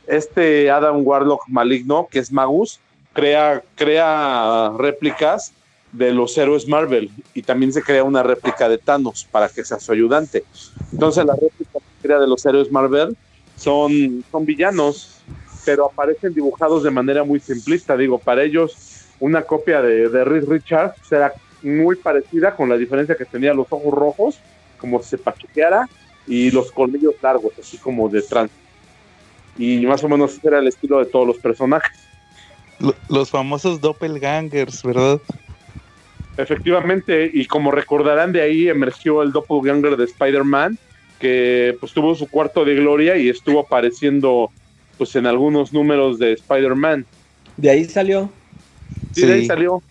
[0.07, 2.79] Este Adam Warlock maligno, que es Magus,
[3.15, 5.55] crea, crea réplicas
[5.91, 9.81] de los héroes Marvel y también se crea una réplica de Thanos para que sea
[9.81, 10.45] su ayudante.
[10.93, 13.17] Entonces la réplica que crea de los héroes Marvel
[13.57, 15.23] son, son villanos
[15.65, 17.97] pero aparecen dibujados de manera muy simplista.
[17.97, 23.17] Digo, para ellos una copia de, de Reed Richards será muy parecida con la diferencia
[23.17, 24.41] que tenía los ojos rojos,
[24.79, 25.87] como si se pachuqueara,
[26.27, 28.51] y los colmillos largos, así como de trans.
[29.57, 31.91] Y más o menos ese era el estilo de todos los personajes.
[32.79, 35.21] Lo- Los famosos doppelgangers, ¿verdad?
[36.37, 40.79] Efectivamente, y como recordarán, de ahí emergió el doppelganger de Spider-Man,
[41.19, 44.53] que pues tuvo su cuarto de gloria y estuvo apareciendo
[44.97, 47.05] pues en algunos números de Spider-Man.
[47.57, 48.31] De ahí salió.
[49.13, 49.47] Sí, de ahí Sí.
[49.47, 49.83] salió.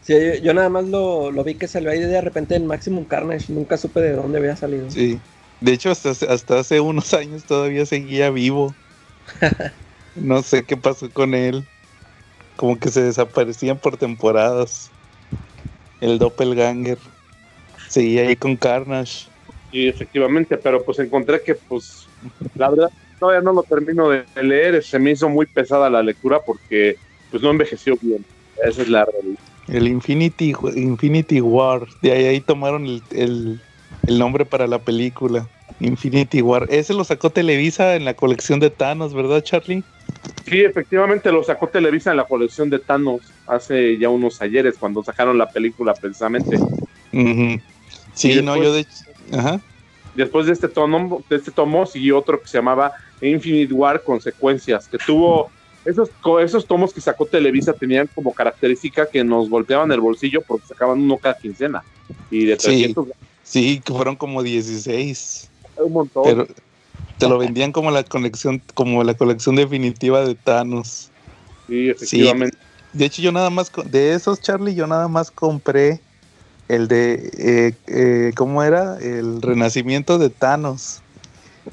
[0.00, 3.04] Sí, yo, yo nada más lo, lo vi que salió ahí de repente en Maximum
[3.06, 3.52] Carnage.
[3.52, 4.88] Nunca supe de dónde había salido.
[4.88, 5.20] Sí.
[5.60, 8.76] De hecho, hasta, hace- hasta hace unos años todavía seguía vivo.
[10.14, 11.68] No sé qué pasó con él.
[12.56, 14.94] Como que se desaparecían por temporadas.
[16.00, 16.98] El doppelganger.
[17.88, 19.30] Seguía ahí con Carnage.
[19.70, 22.10] Y efectivamente, pero pues encontré que pues
[22.54, 26.40] la verdad todavía no lo termino de leer, se me hizo muy pesada la lectura
[26.44, 26.96] porque
[27.30, 28.26] pues no envejeció bien.
[28.56, 29.38] Esa es la realidad.
[29.68, 31.86] El Infinity, Infinity War.
[32.00, 33.60] De ahí, ahí tomaron el, el-
[34.06, 35.48] el nombre para la película.
[35.78, 36.66] Infinity War.
[36.70, 39.84] Ese lo sacó Televisa en la colección de Thanos, ¿verdad, Charlie?
[40.44, 45.02] Sí, efectivamente lo sacó Televisa en la colección de Thanos hace ya unos ayeres cuando
[45.02, 46.58] sacaron la película precisamente.
[48.14, 48.86] Sí, no, yo de.
[49.32, 49.60] Ajá.
[50.14, 54.88] Después de este tomo, de este tomo siguió otro que se llamaba Infinite War Consecuencias,
[54.88, 55.50] que tuvo
[55.84, 56.10] esos,
[56.42, 61.00] esos tomos que sacó Televisa tenían como característica que nos golpeaban el bolsillo porque sacaban
[61.00, 61.82] uno cada quincena.
[62.30, 62.66] Y de Sí.
[62.66, 63.06] 300
[63.42, 65.50] Sí, que fueron como 16.
[65.76, 66.22] un montón.
[66.24, 66.46] Pero
[67.18, 71.10] te lo vendían como la colección, como la colección definitiva de Thanos.
[71.66, 72.56] sí, efectivamente.
[72.92, 76.00] De hecho, yo nada más, de esos, Charlie, yo nada más compré
[76.68, 78.98] el de, eh, eh, ¿cómo era?
[78.98, 81.02] El renacimiento de Thanos,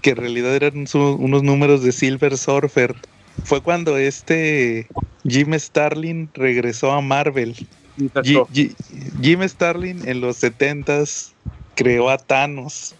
[0.02, 2.96] que en realidad eran su- unos números de Silver Surfer.
[3.44, 4.88] Fue cuando este
[5.28, 7.56] Jim Starlin regresó a Marvel.
[8.24, 8.76] Ji- Ji-
[9.22, 11.32] Jim Starlin en los 70s
[11.76, 12.96] creó a Thanos.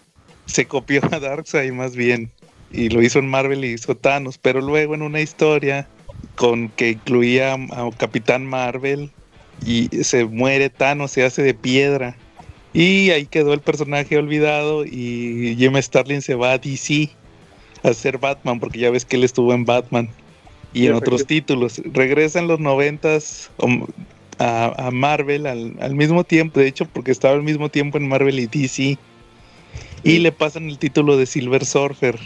[0.46, 2.30] Se copió a Darkseid más bien.
[2.72, 4.38] Y lo hizo en Marvel y hizo Thanos.
[4.38, 5.88] Pero luego en una historia
[6.36, 9.10] con que incluía a, a Capitán Marvel
[9.66, 12.16] y se muere Thanos, se hace de piedra.
[12.72, 17.10] Y ahí quedó el personaje olvidado y Jim Starlin se va a DC
[17.82, 20.08] a ser Batman porque ya ves que él estuvo en Batman
[20.72, 21.80] y en otros títulos.
[21.92, 23.50] Regresa en los noventas
[24.38, 28.08] a, a Marvel al, al mismo tiempo, de hecho porque estaba al mismo tiempo en
[28.08, 28.98] Marvel y DC
[30.02, 32.18] y le pasan el título de Silver Surfer.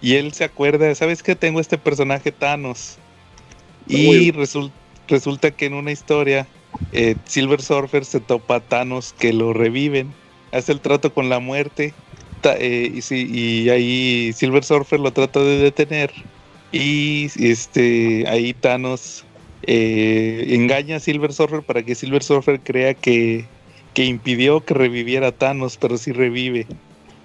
[0.00, 2.96] Y él se acuerda, ¿sabes que tengo este personaje Thanos?
[3.86, 4.72] Y resul-
[5.08, 6.46] resulta que en una historia
[6.92, 10.12] eh, Silver Surfer se topa a Thanos que lo reviven,
[10.52, 11.94] hace el trato con la muerte
[12.44, 16.12] eh, y, sí, y ahí Silver Surfer lo trata de detener
[16.72, 19.24] y este ahí Thanos
[19.62, 23.44] eh, engaña a Silver Surfer para que Silver Surfer crea que,
[23.94, 26.66] que impidió que reviviera a Thanos, pero sí revive.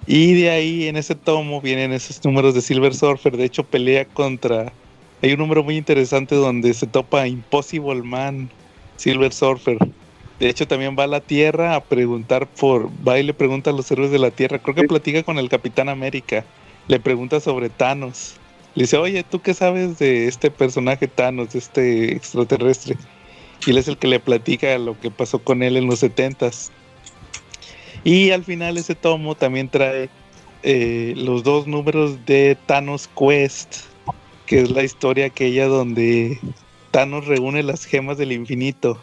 [0.06, 3.36] Y de ahí en ese tomo vienen esos números de Silver Surfer.
[3.36, 4.72] De hecho, pelea contra.
[5.22, 8.50] Hay un número muy interesante donde se topa Impossible Man,
[8.96, 9.78] Silver Surfer.
[10.38, 12.90] De hecho, también va a la Tierra a preguntar por.
[13.06, 14.58] Va y le pregunta a los héroes de la Tierra.
[14.58, 16.44] Creo que platica con el Capitán América.
[16.88, 18.34] Le pregunta sobre Thanos.
[18.74, 22.96] Le dice, oye, ¿tú qué sabes de este personaje Thanos, de este extraterrestre?
[23.66, 26.72] Y él es el que le platica lo que pasó con él en los setentas.
[28.02, 30.10] Y al final ese tomo también trae
[30.62, 33.84] eh, los dos números de Thanos Quest,
[34.46, 36.38] que es la historia aquella donde
[36.90, 38.98] Thanos reúne las gemas del infinito.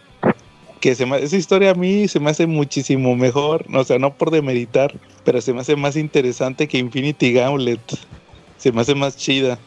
[0.79, 4.93] Que esa historia a mí se me hace muchísimo mejor, o sea, no por demeritar,
[5.23, 7.79] pero se me hace más interesante que Infinity Gauntlet.
[8.61, 9.65] Se me hace más chida.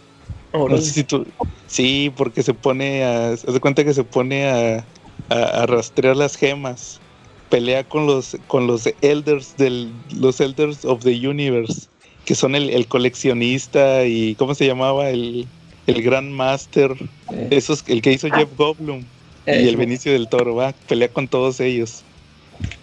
[0.52, 0.83] No Órale.
[0.83, 1.24] sé si tú-
[1.66, 3.33] Sí, porque se pone a.
[3.33, 4.88] Haz de cuenta que se pone a,
[5.30, 7.02] a, a rastrear las gemas.
[7.48, 10.04] Pelea con los con los elders del.
[10.11, 11.88] los elders of the universe.
[12.24, 14.37] Que son el, el coleccionista y.
[14.37, 15.11] ¿cómo se llamaba?
[15.11, 15.52] El,
[15.87, 16.92] el Grand Master.
[17.28, 19.11] Eh, Esos, el que hizo Jeff Goldblum.
[19.46, 22.07] eh, y el Benicio del Toro, va, pelea con todos ellos.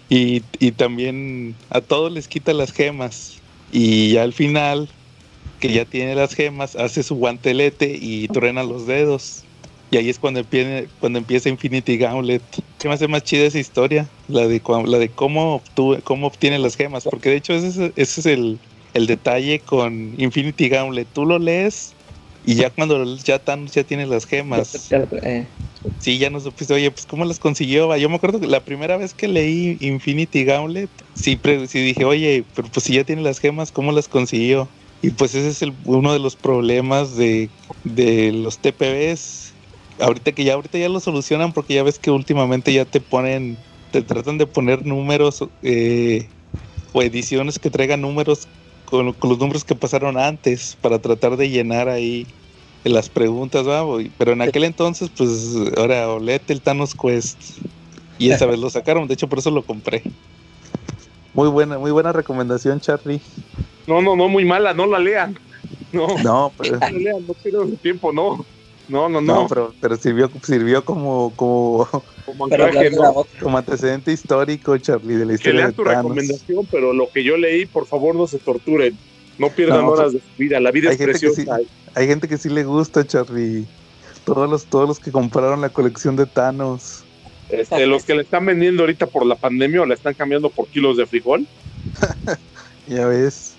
[0.08, 3.44] Y, y también a todos les quita las gemas.
[3.70, 4.94] Y al final,
[5.62, 9.48] que ya tiene las gemas, hace su guantelete y truena los dedos.
[9.90, 12.44] Y ahí es cuando empieza, cuando empieza Infinity Gauntlet.
[12.78, 16.58] Se me hace más chida esa historia, la de, la de cómo, obtuve, cómo obtiene
[16.58, 17.06] las gemas.
[17.06, 18.60] Porque de hecho ese es, ese es el,
[18.94, 21.12] el detalle con Infinity Gauntlet.
[21.12, 21.96] Tú lo lees
[22.42, 24.96] y ya cuando ya Thanos ya tiene las gemas.
[25.22, 25.52] eh,
[25.98, 27.96] Sí, ya no supiste, oye, pues cómo las consiguió.
[27.96, 32.04] Yo me acuerdo que la primera vez que leí Infinity Gauntlet, sí, pre- sí dije,
[32.04, 34.76] oye, pero pues si ya tiene las gemas, ¿cómo las consiguió?
[35.02, 37.50] Y pues ese es el, uno de los problemas de,
[37.84, 39.52] de los TPBs.
[40.00, 43.58] Ahorita que ya ahorita ya lo solucionan porque ya ves que últimamente ya te ponen,
[43.90, 46.28] te tratan de poner números eh,
[46.92, 48.48] o ediciones que traigan números
[48.84, 52.26] con, con los números que pasaron antes para tratar de llenar ahí
[52.84, 53.66] las preguntas,
[54.18, 57.38] pero en aquel entonces, pues ahora olete el Thanos Quest.
[58.18, 60.02] Y esa vez lo sacaron, de hecho por eso lo compré.
[61.34, 63.20] Muy buena, muy buena recomendación, Charlie.
[63.86, 65.38] No, no, no, muy mala, no la lean.
[65.92, 68.44] No, No, pero, no la lean, no pierdan su tiempo, no.
[68.88, 69.46] No, no, no, no.
[69.48, 71.88] pero, pero sirvió, sirvió como, como,
[72.26, 73.24] Como anclaje, no.
[73.40, 76.02] como antecedente histórico, Charlie, de la Que historia lean de tu Thanos.
[76.02, 78.96] recomendación, pero lo que yo leí, por favor, no se torturen.
[79.38, 80.60] No pierdan No, horas de su vida.
[80.60, 81.58] La vida hay es que preciosa.
[81.94, 83.66] Hay gente que sí le gusta, Charlie.
[84.24, 87.04] Todos los, todos los que compraron la colección de Thanos.
[87.48, 90.66] Este, los que le están vendiendo ahorita por la pandemia o la están cambiando por
[90.68, 91.46] kilos de frijol.
[92.88, 93.51] Ya ves.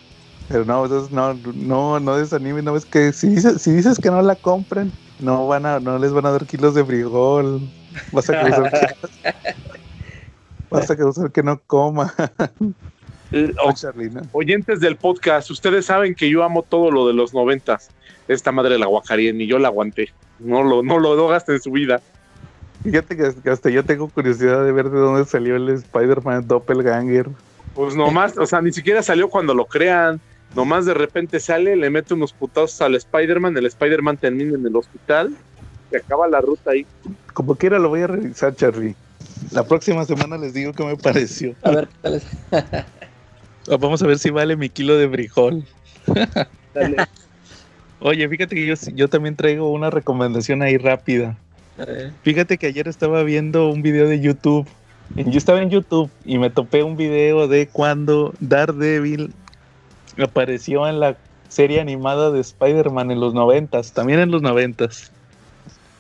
[0.50, 4.12] Pero no, entonces no, no, no desanimen, no ves que si dices, si dices que
[4.12, 7.62] no la compren, no van a, no les van a dar kilos de frijol.
[8.12, 9.34] Vas a causar que,
[10.70, 12.14] vas a causar que no coma.
[13.32, 13.52] Eh,
[14.32, 17.90] oyentes del podcast, ustedes saben que yo amo todo lo de los noventas.
[18.28, 20.10] Esta madre la guacaría, ni yo la aguanté.
[20.38, 22.00] No lo, no lo no gaste en su vida.
[22.84, 27.30] Fíjate que, que hasta yo tengo curiosidad de ver de dónde salió el Spider-Man Doppelganger.
[27.74, 30.22] Pues nomás, o sea, ni siquiera salió cuando lo crean.
[30.56, 34.76] Nomás de repente sale, le mete unos putazos al Spider-Man, el Spider-Man termina en el
[34.76, 35.36] hospital,
[35.90, 36.86] se acaba la ruta ahí.
[37.34, 38.96] Como quiera lo voy a revisar, Charlie.
[39.52, 41.56] La próxima semana les digo qué me pareció.
[41.64, 42.28] A ver, ¿qué tal es?
[43.80, 45.66] Vamos a ver si vale mi kilo de frijol.
[46.74, 46.98] Dale.
[48.00, 51.38] Oye, fíjate que yo, yo también traigo una recomendación ahí rápida.
[52.22, 54.68] Fíjate que ayer estaba viendo un video de YouTube.
[55.16, 59.34] Yo estaba en YouTube y me topé un video de cuando Daredevil
[60.22, 61.18] apareció en la
[61.50, 65.12] serie animada de Spider-Man en los noventas, también en los noventas.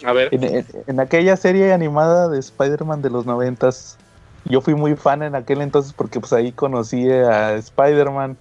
[0.06, 3.97] A ver, En, en- en aquella serie animada de Spider-Man de los noventas,
[4.45, 8.38] yo fui muy fan en aquel entonces porque pues ahí conocí a Spider-Man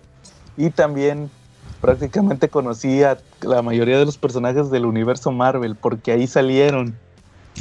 [0.57, 1.31] y también
[1.81, 6.95] prácticamente conocí a la mayoría de los personajes del universo Marvel porque ahí salieron.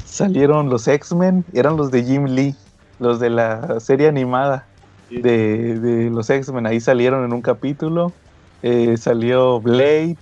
[0.05, 2.55] Salieron los X-Men, eran los de Jim Lee,
[2.99, 4.70] los de la serie animada
[5.19, 8.19] de, de los X-Men, ahí salieron en un capítulo.
[8.61, 10.19] Eh, salió Blade,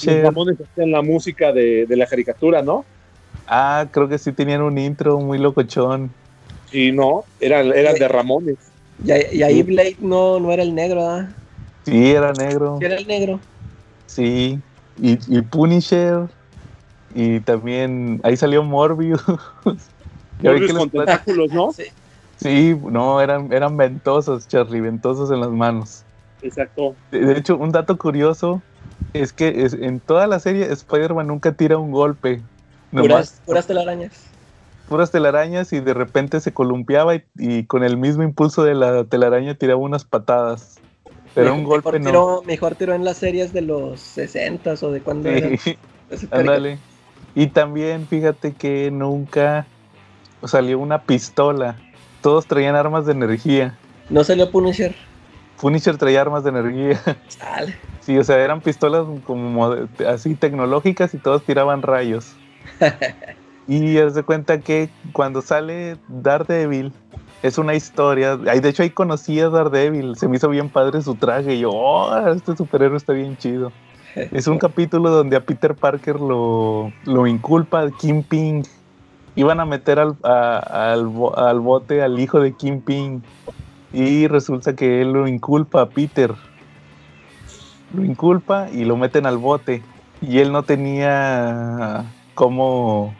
[0.00, 0.20] los Punisher.
[0.20, 2.86] Ramones hacían la música de, de la caricatura, ¿no?
[3.46, 6.16] Ah, creo que sí tenían un intro muy locochón.
[6.64, 8.72] Sí, no, eran, eran de Ramones.
[8.98, 11.36] Y, ahí- y ahí Blade no, no era el negro, ¿ah?
[11.84, 12.78] Sí, era negro.
[12.78, 13.46] Sí Era el negro.
[14.06, 14.64] Sí.
[14.96, 16.28] Y, y Punisher.
[17.10, 19.22] Y también ahí salió Morbius.
[20.38, 21.70] Morbius que con tentáculos, ¿no?
[21.72, 21.84] Sí.
[22.40, 26.04] Sí, no, eran, eran ventosos, Charlie, ventosos en las manos.
[26.42, 26.94] Exacto.
[27.10, 28.62] De, de hecho, un dato curioso
[29.12, 32.40] es que es- en toda la serie Spider-Man nunca tira un golpe.
[32.92, 34.12] Nomás Puras, puras telarañas.
[34.88, 39.04] puras telarañas y de repente se columpiaba y, y con el mismo impulso de la
[39.04, 40.80] telaraña tiraba unas patadas.
[41.34, 42.10] Pero un Mejor golpe no.
[42.10, 45.56] tiró- Mejor tiró en las series de los 60 o de cuando era.
[45.58, 45.76] Sí.
[46.32, 46.78] Ándale.
[47.34, 49.66] Y también fíjate que nunca
[50.42, 51.76] salió una pistola.
[52.20, 53.78] Todos traían armas de energía.
[54.08, 54.94] No salió Punisher.
[55.60, 57.00] Punisher traía armas de energía.
[58.00, 59.76] Sí, o sea, eran pistolas como
[60.08, 62.34] así tecnológicas y todos tiraban rayos.
[63.68, 66.92] y haz de cuenta que cuando sale Daredevil
[67.42, 68.36] es una historia.
[68.36, 70.16] De hecho, ahí conocí a Daredevil.
[70.16, 71.54] Se me hizo bien padre su traje.
[71.54, 73.70] Y yo, oh, este superhéroe está bien chido.
[74.32, 78.64] Es un capítulo donde a Peter Parker lo, lo inculpa Kingpin.
[79.36, 83.22] Iban a meter al, al, bo- al bote al hijo de Kingpin.
[83.92, 86.32] Y resulta que él lo inculpa a Peter.
[87.92, 89.82] Lo inculpa y lo meten al bote.
[90.20, 93.14] Y él no tenía cómo.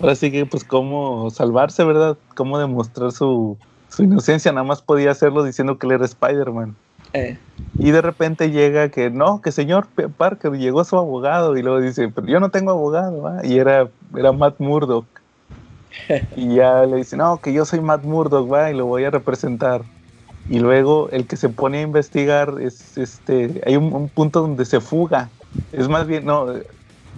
[0.00, 2.18] Ahora sí que, pues, cómo salvarse, ¿verdad?
[2.36, 4.52] Cómo demostrar su, su inocencia.
[4.52, 6.76] Nada más podía hacerlo diciendo que él era Spider-Man.
[7.12, 7.38] Eh,
[7.78, 12.08] Y de repente llega que no, que señor Parker llegó su abogado y luego dice,
[12.10, 13.40] pero yo no tengo abogado, ¿ah?".
[13.44, 15.22] y era, era Matt Murdock.
[16.30, 19.10] y ya le dice, no, que yo soy Matt Murdock, va, y lo voy a
[19.10, 19.86] representar.
[20.46, 24.64] Y luego el que se pone a investigar es este, hay un, un punto donde
[24.66, 25.34] se fuga.
[25.72, 26.46] Es más bien, no,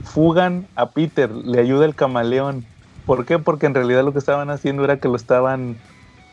[0.02, 2.70] fugan a Peter, le ayuda el camaleón.
[3.04, 3.38] ¿Por qué?
[3.38, 5.82] Porque en realidad lo que estaban haciendo era que lo estaban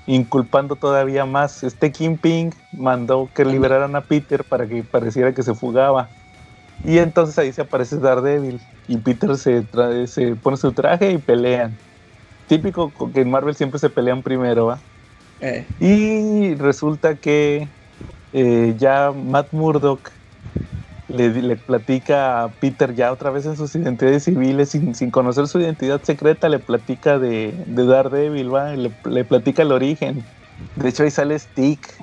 [0.08, 1.64] inculpando todavía más.
[1.64, 6.16] Este Kingpin mandó que liberaran a Peter para que pareciera que se fugaba.
[6.84, 11.20] Y entonces ahí se aparece Daredevil y Peter se, trae- se pone su traje y
[11.20, 11.82] pelean.
[12.48, 14.86] Típico co- que en Marvel siempre se pelean primero, ¿va?
[15.40, 15.68] eh.
[15.80, 17.74] Y resulta que
[18.32, 20.12] eh, ya Matt Murdock
[21.08, 25.48] le, le platica a Peter ya otra vez en sus identidades civiles, sin, sin conocer
[25.48, 28.76] su identidad secreta, le platica de, de Daredevil, ¿va?
[28.76, 30.24] Le, le platica el origen.
[30.76, 31.94] De hecho, ahí sale Stick,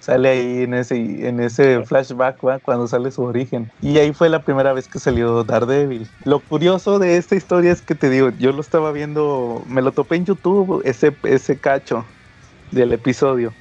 [0.00, 2.58] sale ahí en ese, en ese flashback, ¿va?
[2.58, 3.70] Cuando sale su origen.
[3.80, 6.08] Y ahí fue la primera vez que salió Daredevil.
[6.24, 9.92] Lo curioso de esta historia es que te digo, yo lo estaba viendo, me lo
[9.92, 12.04] topé en YouTube, ese, ese cacho
[12.70, 13.52] del episodio.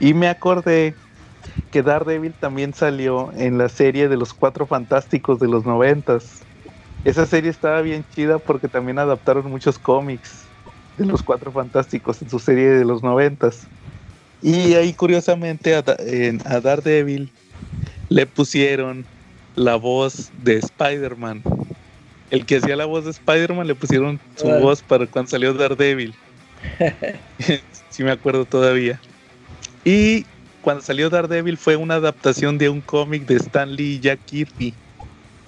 [0.00, 0.94] Y me acordé
[1.70, 6.42] que Daredevil también salió en la serie de los Cuatro Fantásticos de los noventas.
[7.04, 10.44] Esa serie estaba bien chida porque también adaptaron muchos cómics
[10.96, 13.66] de los Cuatro Fantásticos en su serie de los noventas.
[14.42, 15.78] Y ahí curiosamente a,
[16.44, 17.30] a Daredevil
[18.08, 19.04] le pusieron
[19.56, 21.42] la voz de Spider-Man.
[22.30, 26.14] El que hacía la voz de Spider-Man le pusieron su voz para cuando salió Daredevil.
[27.90, 29.00] sí me acuerdo todavía.
[29.84, 30.26] Y
[30.68, 34.74] cuando salió Daredevil fue una adaptación de un cómic de Stan Lee y Jack Kirby,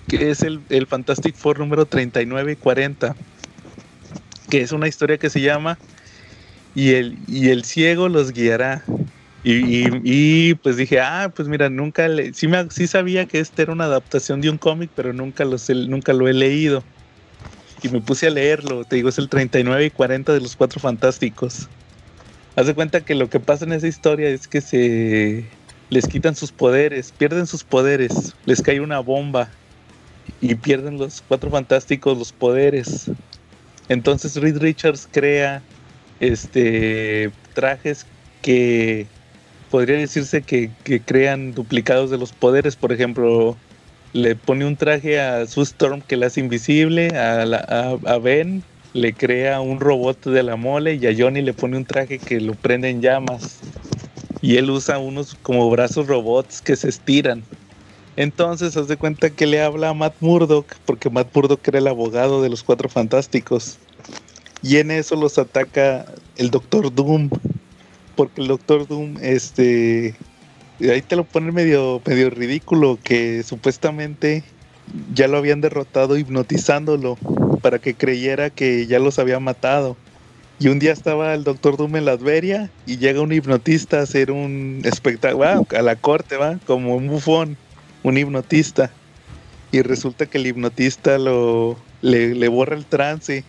[0.09, 3.15] que es el, el Fantastic Four número 39 y 40,
[4.49, 5.79] que es una historia que se llama
[6.75, 8.83] Y el, y el ciego los guiará.
[9.45, 13.61] Y, y- pues dije, ah, pues mira, nunca le, sí, me, sí sabía que este
[13.61, 16.83] era una adaptación de un cómic, pero nunca, los nunca lo he leído.
[17.83, 20.81] Y me puse a leerlo, te digo, es el 39 y 40 de los Cuatro
[20.81, 21.69] Fantásticos.
[22.61, 25.45] Haz de cuenta que lo que pasa en esa historia es que se
[25.89, 29.49] les quitan sus poderes, pierden sus poderes, les cae una bomba
[30.43, 33.11] y pierden los Cuatro Fantásticos los poderes.
[33.89, 35.63] Entonces Reed Richards crea
[36.21, 38.05] este trajes
[38.43, 39.07] que
[39.71, 40.69] podría decirse que,
[41.07, 42.77] crean duplicados de los poderes.
[42.77, 43.57] Por ejemplo,
[44.13, 47.65] le pone un traje a Sue Storm que la hace invisible, a, la-
[48.07, 48.63] a- a Ben
[48.93, 52.41] le crea un robot de la mole y a Johnny le pone un traje que
[52.41, 53.61] lo prende en llamas.
[54.43, 57.43] Y él usa unos como brazos robots que se estiran.
[58.17, 61.87] Entonces, haz de cuenta que le habla a Matt Murdock, porque Matt Murdock era el
[61.87, 63.79] abogado de los Cuatro Fantásticos.
[64.63, 67.31] Y en eso los ataca el Doctor Doom.
[68.17, 70.15] Porque el Doctor Doom, este.
[70.81, 72.99] Ahí te lo pone medio, medio ridículo.
[73.03, 74.43] Que supuestamente
[75.15, 77.17] ya lo habían derrotado hipnotizándolo.
[77.61, 79.97] Para que creyera que ya los había matado.
[80.59, 82.71] Y un día estaba el Doctor Doom en la Adveria.
[82.87, 85.67] Y llega un hipnotista a hacer un espectáculo.
[85.77, 86.59] A la corte, va.
[86.67, 87.57] Como un bufón.
[88.03, 88.91] Un hipnotista.
[89.73, 91.77] Y resulta que el hipnotista lo.
[92.03, 93.45] Le, borra el trance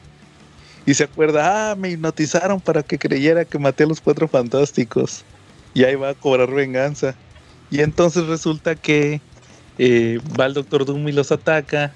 [0.85, 5.23] y se acuerda, ah, me hipnotizaron para que creyera que maté a los cuatro fantásticos.
[5.73, 7.15] Y ahí va a cobrar venganza.
[7.69, 9.21] Y entonces resulta que
[9.77, 11.93] eh, va el Doctor Doom y los ataca.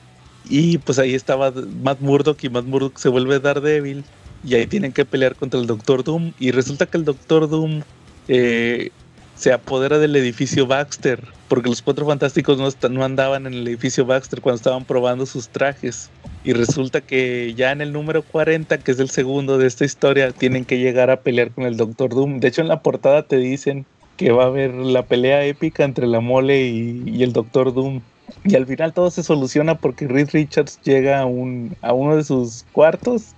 [0.50, 4.04] Y pues ahí estaba Matt Murdock y Matt Murdock se vuelve Daredevil.
[4.44, 6.34] Y ahí tienen que pelear contra el Doctor Doom.
[6.40, 7.82] Y resulta que el Doctor Doom
[8.28, 8.92] eh,
[9.36, 11.24] se apodera del edificio Baxter.
[11.48, 15.50] Porque los cuatro fantásticos no, no andaban en el edificio Baxter cuando estaban probando sus
[15.50, 16.10] trajes.
[16.44, 20.32] Y resulta que ya en el número 40, que es el segundo de esta historia,
[20.32, 22.40] tienen que llegar a pelear con el Doctor Doom.
[22.40, 23.86] De hecho, en la portada te dicen
[24.16, 28.02] que va a haber la pelea épica entre la mole y el Doctor Doom.
[28.44, 32.24] Y al final todo se soluciona porque Reed Richards llega a, un, a uno de
[32.24, 33.34] sus cuartos,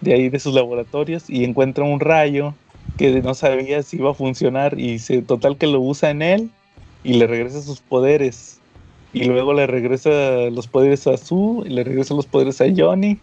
[0.00, 2.54] de ahí de sus laboratorios, y encuentra un rayo
[2.96, 4.78] que no sabía si iba a funcionar.
[4.78, 6.50] Y se, total que lo usa en él
[7.04, 8.60] y le regresa sus poderes.
[9.12, 13.18] Y luego le regresa los poderes a Sue, y le regresa los poderes a Johnny.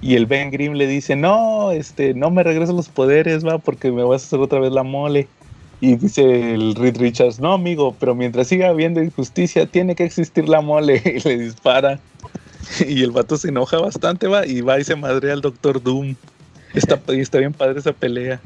[0.00, 3.90] Y el Ben Grimm le dice, no, este, no me regreses los poderes, va, porque
[3.90, 5.28] me vas a hacer otra vez la mole.
[5.80, 10.48] Y dice el Reed Richards, no, amigo, pero mientras siga habiendo injusticia, tiene que existir
[10.48, 11.02] la mole.
[11.04, 12.00] Y le dispara.
[12.86, 16.16] Y el vato se enoja bastante, va, y va y se madrea al Doctor Doom.
[16.74, 18.40] Está, y está bien padre esa pelea.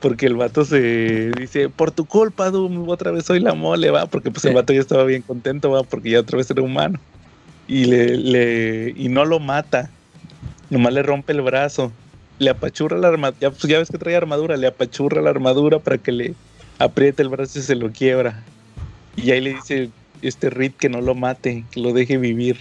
[0.00, 4.06] Porque el vato se dice, por tu culpa, Doom, otra vez soy la mole, va,
[4.06, 7.00] porque pues el vato ya estaba bien contento, va, porque ya otra vez era humano.
[7.66, 9.90] Y le, le, y no lo mata,
[10.70, 11.90] nomás le rompe el brazo,
[12.38, 15.78] le apachurra la armadura, ya, pues, ya ves que trae armadura, le apachurra la armadura
[15.80, 16.34] para que le
[16.78, 18.42] apriete el brazo y se lo quiebra.
[19.16, 19.90] Y ahí le dice
[20.22, 22.58] este Reed que no lo mate, que lo deje vivir.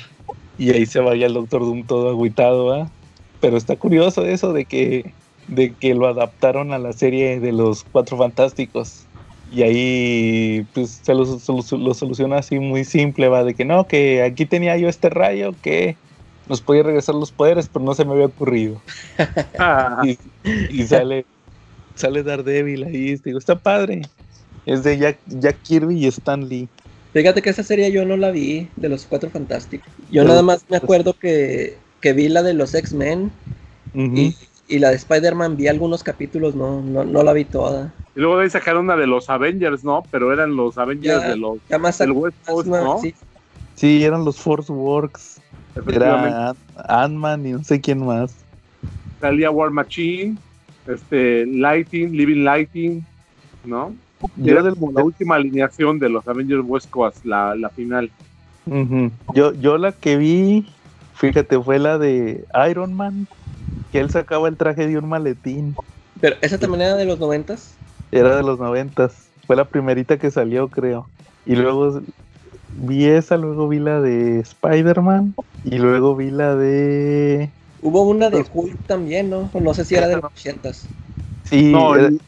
[0.57, 2.89] Y ahí se vaya el Doctor Doom todo agüitado, ¿va?
[3.41, 5.13] Pero está curioso eso de que
[5.47, 9.03] de que lo adaptaron a la serie de los Cuatro Fantásticos.
[9.53, 13.85] Y ahí pues se lo, solu- lo soluciona así muy simple, va, de que no,
[13.87, 15.95] que aquí tenía yo este rayo que
[16.49, 18.81] nos podía regresar los poderes, pero no se me había ocurrido.
[19.59, 20.17] Ah, Y,
[20.69, 21.25] y sale,
[21.95, 24.03] sale Daredevil ahí, digo, está padre.
[24.65, 26.67] Es de Jack, Jack Kirby y Stan Lee.
[27.13, 29.87] Fíjate que esa serie yo no la vi, de los Cuatro Fantásticos.
[30.11, 33.31] Yo Pero- nada más me acuerdo que, que vi la de los X-Men
[33.93, 34.35] y,
[34.67, 37.93] y la de Spider-Man vi algunos capítulos, no, no, no la vi toda.
[38.15, 40.03] y luego de ahí sacaron una de los Avengers, ¿no?
[40.11, 42.99] Pero eran los Avengers Ya, de los Ya más, del West Coast, ¿no?
[42.99, 43.13] sí,
[43.75, 45.41] Sí, eran los Force Works.
[45.87, 48.33] Era Ant- Ant-Man y no sé quién más.
[49.21, 50.37] Salía War Machine,
[50.87, 53.05] este, Lighting, Living Lighting,
[53.63, 53.95] ¿no?
[54.37, 57.69] Y Yo, era del- como la última alineación de los Avengers West Coast, la, la
[57.69, 58.11] final.
[59.33, 60.67] Yo, yo la que vi,
[61.13, 63.27] fíjate, fue la de Iron Man,
[63.91, 65.75] que él sacaba el traje de un maletín.
[66.19, 67.77] Pero esa también era de los noventas.
[68.11, 69.29] Era de los noventas.
[69.45, 71.09] Fue la primerita que salió, creo.
[71.45, 72.01] Y luego
[72.77, 75.35] vi esa, luego vi la de Spider-Man.
[75.63, 77.51] Y luego vi la de...
[77.85, 79.51] Hubo una de Hulk también, ¿no?
[79.53, 80.87] No sé si era de los ochentas.
[81.43, 82.19] Sí, No, era- en-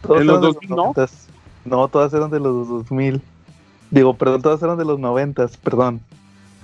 [0.00, 0.94] todas en los eran de 2000, ¿no?
[0.94, 1.28] 90s.
[1.64, 3.22] No, todas eran de los 2000.
[3.90, 6.06] Digo, perdón, todas eran de los 90, perdón.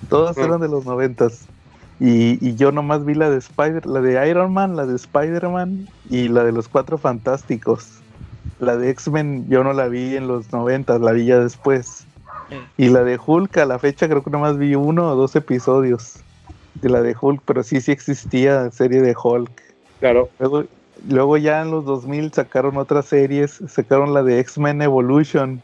[0.09, 1.29] Todas eran de los 90.
[1.99, 5.89] Y, y yo nomás vi la de Spider, la de Iron Man, la de Spider-Man
[6.05, 8.05] y la de los Cuatro Fantásticos.
[8.59, 12.09] La de X-Men yo no la vi en los 90, la vi ya después.
[12.77, 16.25] Y la de Hulk a la fecha creo que nomás vi uno o dos episodios
[16.83, 19.51] de la de Hulk, pero sí, sí existía serie de Hulk.
[20.01, 20.31] Claro.
[20.39, 20.65] Luego,
[21.09, 25.61] luego ya en los 2000 sacaron otras series, sacaron la de X-Men Evolution,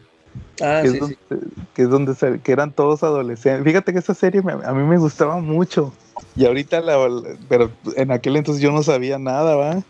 [0.61, 1.37] Ah, que, sí, es donde, sí.
[1.75, 3.65] que es donde que eran todos adolescentes.
[3.65, 5.93] Fíjate que esa serie me- a mí me gustaba mucho.
[6.37, 9.83] Y ahorita la, la- pero en aquel entonces yo no sabía nada, ¿va?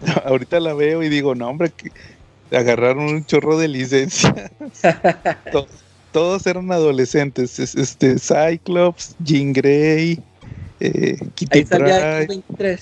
[0.24, 1.90] ahorita la veo y digo, no, hombre, que
[2.56, 4.50] agarraron un chorro de licencia.
[5.52, 5.66] To-
[6.12, 10.20] todos eran adolescentes, es- este Cyclops, Jean Grey,
[10.84, 11.16] eh,
[11.50, 12.42] Ahí salía Pryde.
[12.58, 12.80] X23.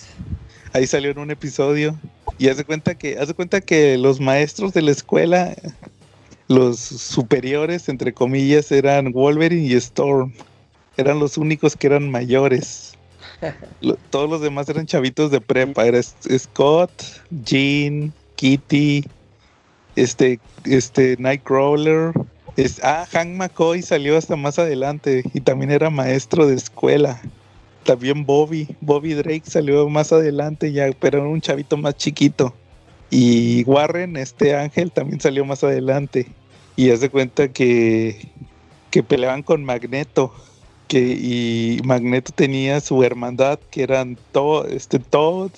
[0.73, 1.99] Ahí salió en un episodio.
[2.39, 5.55] Y hace cuenta que, hace cuenta que los maestros de la escuela,
[6.49, 10.33] los superiores, entre comillas, eran Wolverine y Storm.
[10.97, 12.95] Eran los únicos que eran mayores.
[13.81, 15.85] Lo- todos los demás eran chavitos de prepa.
[15.87, 16.91] Era Scott,
[17.45, 19.05] Jean, Kitty,
[19.97, 22.13] este, este Nightcrawler.
[22.57, 27.21] Es, ah, Hank McCoy salió hasta más adelante y también era maestro de escuela.
[27.85, 32.55] También Bobby, Bobby Drake salió más adelante ya, pero era un chavito más chiquito.
[33.11, 36.29] Y Warren, este ángel, también salió más adelante.
[36.77, 38.29] Y hace cuenta que,
[38.91, 40.33] que peleaban con Magneto.
[40.87, 45.53] Que, y Magneto tenía su hermandad, que eran to, este, Todd,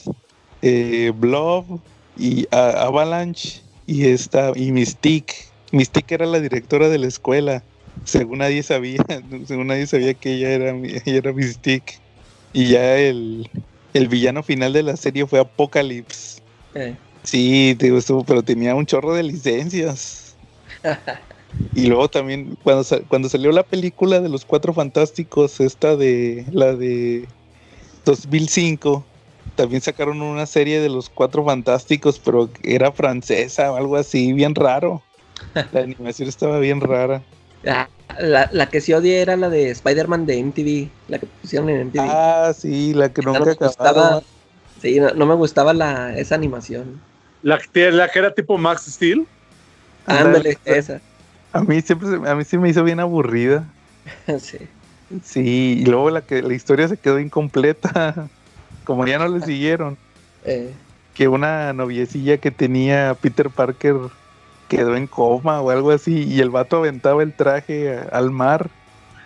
[0.63, 1.81] eh, Blob
[2.19, 5.35] y Avalanche y, esta, y Mystique.
[5.73, 7.63] Mystique era la directora de la escuela.
[8.05, 9.05] Según nadie sabía,
[9.47, 12.02] según nadie sabía que ella era, ella era Mystique.
[12.53, 13.51] Y ya el,
[13.93, 16.41] el villano final de la serie fue Apocalypse.
[16.75, 16.97] Eh.
[17.25, 20.37] Sí, te digo, estuvo, pero tenía un chorro de licencias.
[21.75, 26.47] Y luego también, cuando, sa- cuando salió la película de los Cuatro Fantásticos, esta de
[26.53, 27.29] la de
[28.05, 29.07] 2005,
[29.55, 34.55] también sacaron una serie de los Cuatro Fantásticos, pero era francesa o algo así, bien
[34.55, 35.03] raro.
[35.73, 37.23] La animación estaba bien rara.
[38.21, 40.91] La, la que sí odié era la de Spider-Man de MTV.
[41.09, 42.09] La que pusieron en MTV.
[42.09, 44.23] Ah, sí, la que Esa no nunca me gustaba.
[44.81, 47.01] Sí, no, no me gustaba la, esa animación.
[47.43, 49.27] La, que- la que era tipo Max Steel.
[50.07, 51.03] Ándale, esa.
[51.53, 53.77] A mí siempre, se- a mí sí me hizo bien aburrida.
[54.39, 54.69] sí.
[55.23, 58.31] Sí, y luego la que la historia se quedó incompleta.
[58.85, 60.01] Como ya no le siguieron.
[60.45, 60.75] Eh,
[61.13, 63.97] Que una noviecilla que tenía Peter Parker
[64.77, 66.25] quedó en coma o algo así.
[66.25, 68.71] Y el vato aventaba el traje al mar.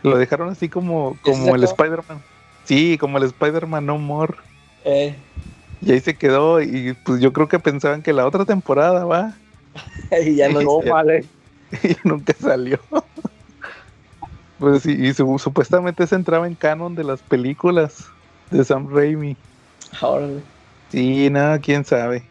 [0.03, 1.64] Lo dejaron así como, ¿Ya se como el?
[1.64, 2.22] Spider-Man.
[2.64, 4.34] Sí, como el Spider-Man No More.
[4.84, 5.14] eh,
[5.80, 6.61] Y ahí se quedó.
[6.61, 9.34] Y pues yo creo que pensaban que la otra temporada va.
[10.24, 10.61] y ya no.
[10.62, 11.24] No, vale.
[11.82, 12.78] y nunca salió.
[14.59, 18.07] Pues sí, y su- supuestamente se entraba en canon de las películas
[18.51, 19.36] de Sam Raimi.
[20.01, 20.40] Órale.
[20.90, 22.26] Sí, nada, quién sabe.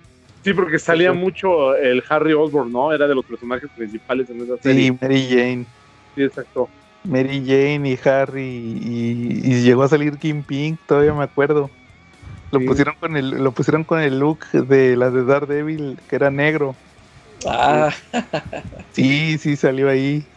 [0.45, 2.93] Sí, porque salía mucho el Harry Osborn, ¿no?
[2.93, 4.85] Era de los personajes principales en esa serie.
[4.85, 5.67] Sí, Mary Jane.
[6.15, 6.73] Sí, exacto.
[7.03, 8.41] Mary Jane y Harry
[8.81, 11.77] y, y llegó a salir Kim Pink, todavía me acuerdo.
[12.51, 12.65] Lo Sí.
[12.65, 16.81] pusieron con el lo pusieron con el look de la de Daredevil que era negro.
[17.45, 17.91] Ah,
[18.91, 20.31] Sí, sí salió ahí.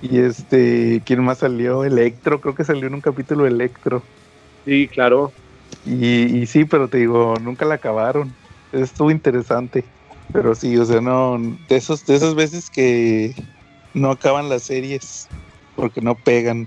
[0.00, 1.84] Y este, ¿quién más salió?
[1.84, 4.10] Electro, creo que salió en un capítulo Electro.
[4.64, 5.36] Sí, claro.
[5.84, 8.38] Y, y sí, pero te digo, nunca la acabaron.
[8.72, 9.84] Estuvo interesante.
[10.32, 13.34] Pero sí, o sea, no, de esos, de esas veces que
[13.94, 15.28] no acaban las series
[15.76, 16.66] porque no pegan.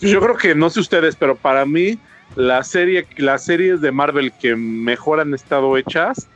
[0.00, 1.98] Yo creo que no sé ustedes, pero para mí
[2.36, 6.26] la serie, las series de Marvel que mejor han estado hechas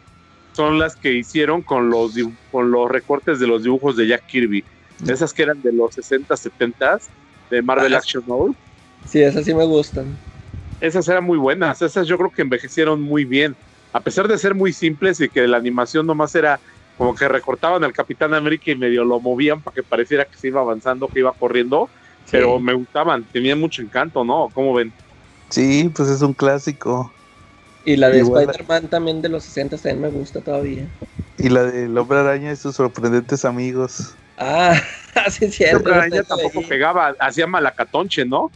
[0.52, 2.14] son las que hicieron con los
[2.50, 4.64] con los recortes de los dibujos de Jack Kirby.
[5.06, 6.98] Esas que eran de los 60, 70
[7.50, 7.98] de Marvel Ajá.
[7.98, 8.54] Action Mode.
[9.06, 10.06] sí, esas sí me gustan.
[10.80, 11.82] Esas eran muy buenas.
[11.82, 13.56] Esas yo creo que envejecieron muy bien.
[13.98, 16.60] A pesar de ser muy simples y que la animación nomás era
[16.96, 20.46] como que recortaban al Capitán América y medio lo movían para que pareciera que se
[20.46, 21.90] iba avanzando, que iba corriendo.
[22.30, 24.50] pero me gustaban, tenían mucho encanto, ¿no?
[24.54, 24.92] ¿Cómo ven?
[25.48, 27.12] Sí, pues es un clásico.
[27.84, 30.86] Y la de Spider-Man también de los 60 también me gusta todavía.
[31.36, 34.14] Y la del hombre araña y sus sorprendentes amigos.
[34.36, 34.80] Ah,
[35.28, 35.78] sí es cierto.
[35.78, 38.52] Siempre araña no te tampoco pegaba, hacía malacatonche, ¿no?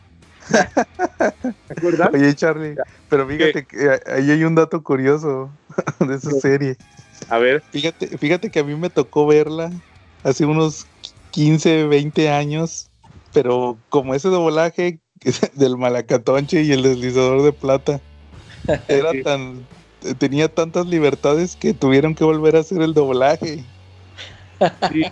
[1.66, 2.10] ¿Te acuerdas?
[2.12, 5.58] Oye, Charlie, pero fíjate que eh, ahí hay un dato curioso
[6.00, 6.78] de esa serie.
[7.28, 9.70] A ver, Fíjate, fíjate que a mí me tocó verla
[10.22, 10.90] hace unos
[11.30, 12.90] 15, 20 años,
[13.32, 15.02] pero como ese doblaje
[15.54, 18.02] del malacatonche y el deslizador de plata
[18.88, 19.22] era Sí.
[19.22, 19.68] tan
[20.18, 23.72] tenía tantas libertades que tuvieron que volver a hacer el doblaje.
[24.90, 25.02] sí,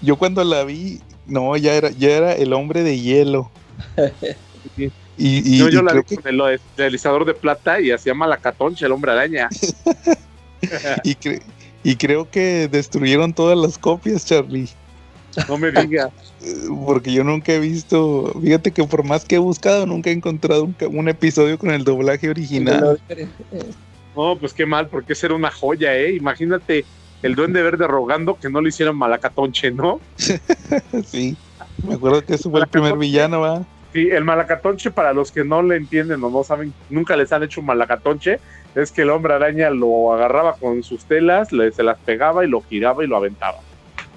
[0.00, 3.52] Yo cuando la vi, no, ya era ya era el hombre de hielo.
[4.76, 4.90] Sí.
[5.16, 8.14] Y, y- yo, yo y la vi que, con el deslizador de plata y hacía
[8.14, 9.48] malacatonche el hombre araña.
[11.04, 11.42] y, cre-
[11.82, 14.68] y creo que destruyeron todas las copias, Charlie.
[15.48, 16.10] No me digas.
[16.86, 20.68] Porque yo nunca he visto, fíjate que por más que he buscado, nunca he encontrado
[20.88, 23.00] un episodio con el doblaje original.
[23.08, 23.28] Eh,
[24.16, 26.14] No, pues qué mal, porque esa era una joya, ¿eh?
[26.14, 26.84] Imagínate
[27.22, 30.00] el duende verde rogando que no le hicieran malacatonche, ¿no?
[31.06, 31.36] Sí,
[31.86, 33.64] me acuerdo que ese fue el primer villano, ¿va?
[33.92, 37.42] Sí, el malacatonche, para los que no le entienden o no saben, nunca les han
[37.42, 38.38] hecho un malacatonche,
[38.74, 42.48] es que el hombre araña lo agarraba con sus telas, le, se las pegaba y
[42.48, 43.58] lo giraba y lo aventaba,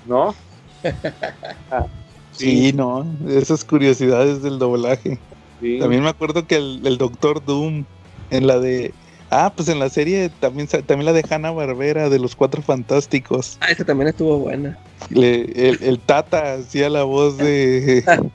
[0.06, 0.36] ¿no?
[1.72, 1.86] Ah,
[2.32, 5.20] Sí, no, esas curiosidades del doblaje.
[5.62, 5.80] sí.
[5.80, 7.86] También me acuerdo que el, el Doctor Doom,
[8.32, 8.92] en la de...
[9.36, 13.58] Ah, pues en la serie también, también la de Hanna Barbera, de los Cuatro Fantásticos.
[13.62, 14.78] Ah, esa también estuvo buena.
[15.10, 18.04] Le- el, el Tata hacía la voz de...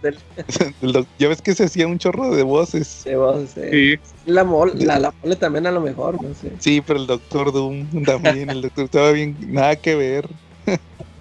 [0.80, 3.03] Doc- ya ves que se hacía un chorro de voces.
[3.05, 4.01] de voz, eh.
[4.24, 6.53] Sí, La, mol, la, la mole también a lo mejor, no sé.
[6.59, 10.28] Sí, pero el Doctor Doom también, el Doctor estaba bien, nada que ver.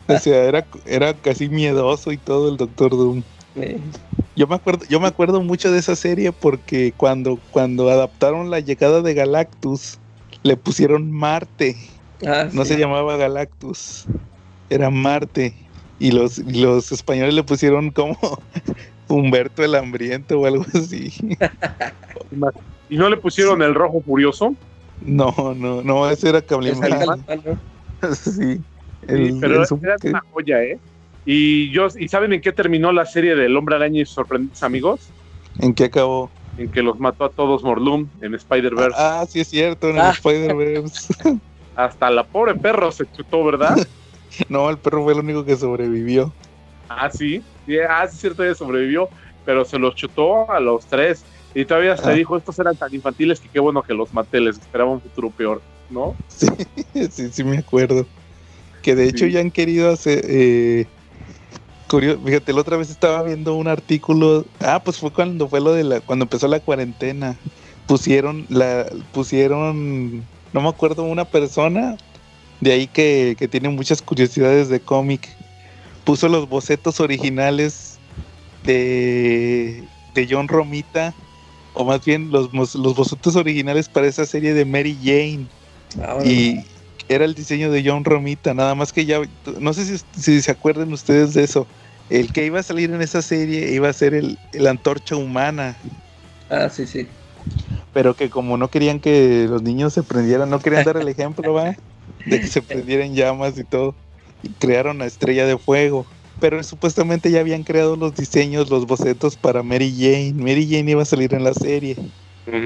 [0.09, 3.23] O sea, era, era casi miedoso y todo el Doctor Doom.
[3.55, 3.77] Eh,
[4.37, 8.59] Yo me acuerdo, yo me acuerdo mucho de esa serie porque cuando, cuando adaptaron la
[8.59, 9.97] llegada de Galactus,
[10.43, 11.75] le pusieron Marte.
[12.23, 12.73] ah, No sí.
[12.73, 14.05] se llamaba Galactus,
[14.69, 15.55] era Marte.
[15.99, 18.15] Y los, los españoles le pusieron como
[19.09, 21.11] Humberto el Hambriento o algo así.
[22.89, 24.53] y no le pusieron el rojo furioso,
[25.01, 27.25] No, no, no, ese era Es Calimán.
[28.13, 28.61] Sí.
[29.07, 29.43] Pero el
[29.81, 30.79] era una joya, ¿eh?
[31.29, 34.63] Y yo, ¿y saben en qué terminó la serie del Hombre Araña y sus sorprendentes
[34.63, 35.11] amigos?
[35.59, 36.31] ¿En qué acabó?
[36.55, 38.95] En que los mató a todos Morlun en Spider-Verse.
[38.97, 40.11] Ah, sí es cierto, en el Ah.
[40.11, 41.13] Spider-Verse.
[41.75, 43.75] Hasta la pobre perro se chutó, ¿verdad?
[44.49, 46.33] no, el perro fue el único que sobrevivió.
[46.87, 47.41] ah, sí.
[47.65, 49.09] Sí, Ah, sí, es cierto, ella sobrevivió,
[49.43, 51.25] pero se los chutó a los tres.
[51.53, 52.13] Y todavía se Ah.
[52.13, 55.29] dijo, estos eran tan infantiles que qué bueno que los maté, les esperaba un futuro
[55.31, 56.15] peor, ¿no?
[56.29, 56.47] Sí,
[57.11, 58.07] sí, sí me acuerdo.
[58.81, 60.21] Que de hecho ya han querido hacer...
[60.23, 60.87] Eh,
[61.87, 64.45] curio- fíjate, la otra vez estaba viendo un artículo...
[64.59, 65.99] Ah, pues fue cuando fue lo de la...
[66.01, 67.37] Cuando empezó la cuarentena.
[67.87, 68.85] Pusieron la...
[69.13, 70.23] Pusieron...
[70.53, 71.97] No me acuerdo, una persona
[72.61, 75.27] de ahí que, que tiene muchas curiosidades de cómic.
[76.03, 77.97] Puso los bocetos originales
[78.63, 79.83] de,
[80.13, 81.13] de John Romita.
[81.73, 85.45] O más bien los, los bocetos originales para esa serie de Mary Jane.
[86.01, 86.31] Ah, bueno.
[86.31, 86.65] Y
[87.09, 89.21] era el diseño de John Romita, nada más que ya,
[89.59, 91.67] no sé si, si se acuerdan ustedes de eso.
[92.09, 95.77] El que iba a salir en esa serie iba a ser el, el antorcha humana,
[96.49, 97.07] Ah, sí, sí.
[97.93, 101.53] pero que como no querían que los niños se prendieran, no querían dar el ejemplo,
[101.53, 101.75] ¿va?
[102.25, 103.95] De que se prendieran llamas y todo.
[104.43, 106.05] Y crearon a Estrella de Fuego.
[106.39, 110.33] Pero supuestamente ya habían creado los diseños, los bocetos para Mary Jane.
[110.35, 111.97] Mary Jane iba a salir en la serie.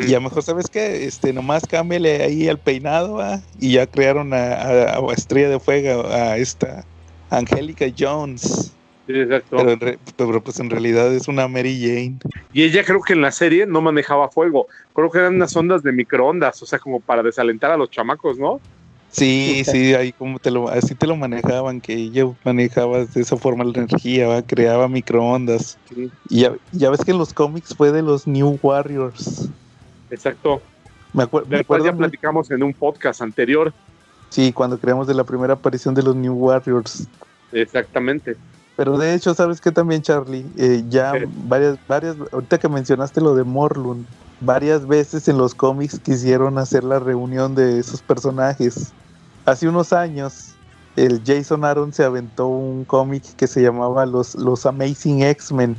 [0.07, 1.05] Y a lo mejor, ¿sabes qué?
[1.05, 3.41] Este, nomás cámbiale ahí al peinado, ¿va?
[3.59, 6.83] Y ya crearon a, a- a Estrella de Fuego, a esta
[7.29, 8.77] Angélica Jones.
[9.07, 9.57] Sí, exacto.
[9.57, 12.19] Pero, re- pero, pues en realidad es una Mary Jane.
[12.53, 14.67] Y ella creo que en la serie no manejaba fuego.
[14.93, 18.37] Creo que eran unas ondas de microondas, o sea, como para desalentar a los chamacos,
[18.37, 18.61] ¿no?
[19.09, 23.35] Sí, sí, ahí como te lo, así te lo manejaban, que ella manejaba de esa
[23.35, 24.41] forma la energía, ¿va?
[24.41, 25.77] creaba microondas.
[25.89, 26.09] Sí.
[26.29, 29.49] Y ya, ya ves que en los cómics fue de los New Warriors.
[30.11, 30.61] Exacto.
[31.13, 33.73] Me, acuer- me acuerdo ya platicamos en un podcast anterior.
[34.29, 37.07] Sí, cuando creamos de la primera aparición de los New Warriors.
[37.51, 38.37] Exactamente.
[38.77, 40.45] Pero de hecho, ¿sabes qué también, Charlie?
[40.57, 41.13] Eh, ya
[41.47, 44.07] varias, varias, ahorita que mencionaste lo de Morlun,
[44.39, 48.93] varias veces en los cómics quisieron hacer la reunión de esos personajes.
[49.45, 50.53] Hace unos años,
[50.95, 55.75] el Jason Aaron se aventó un cómic que se llamaba Los, los Amazing X-Men,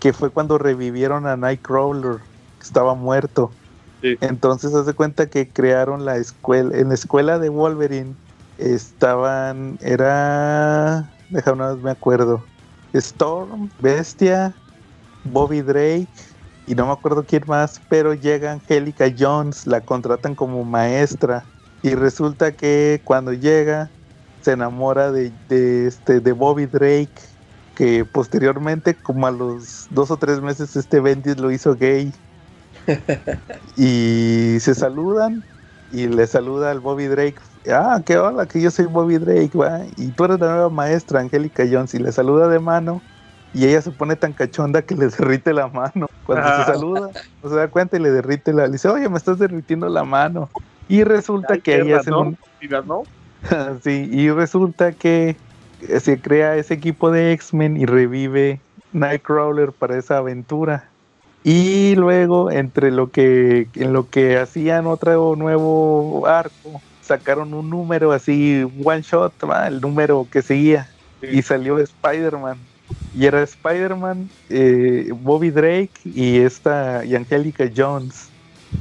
[0.00, 2.16] que fue cuando revivieron a Nightcrawler,
[2.58, 3.52] que estaba muerto.
[4.02, 8.16] Entonces, hace cuenta que crearon la escuela, en la escuela de Wolverine
[8.58, 12.44] estaban, era, déjame ver, me acuerdo,
[12.92, 14.54] Storm, Bestia,
[15.24, 16.08] Bobby Drake
[16.66, 21.48] y no me acuerdo quién más, pero llega Angélica Jones, la contratan como maestra
[21.82, 23.90] y resulta que cuando llega
[24.40, 27.12] se enamora de, de este de Bobby Drake
[27.74, 32.12] que posteriormente como a los dos o tres meses este Bendis lo hizo gay
[33.76, 35.44] y se saludan
[35.88, 37.36] y le saluda al Bobby Drake
[37.70, 41.20] ah qué hola que yo soy Bobby Drake va y tú eres la nueva maestra
[41.20, 43.06] Angélica Jones y le saluda de mano
[43.52, 46.06] y ella se pone tan cachonda que le derrite la mano.
[46.24, 46.64] Cuando Ah.
[46.64, 47.10] se saluda,
[47.42, 48.64] no se da cuenta y le derrite la.
[48.66, 50.50] Le dice, oye, me estás derritiendo la mano.
[50.88, 52.38] Y resulta Ay, que ella un.
[52.86, 53.02] ¿no?
[53.82, 55.36] sí, y resulta que
[56.00, 60.91] se crea ese equipo de X-Men y revive Nightcrawler para esa aventura.
[61.44, 68.12] Y luego, entre lo que, en lo que hacían otro nuevo arco, sacaron un número
[68.12, 69.66] así, one shot, ¿va?
[69.66, 72.68] el número que seguía, y salió Spider-Man.
[73.12, 78.32] Y era Spider-Man, eh, Bobby Drake y esta, y Angélica Jones.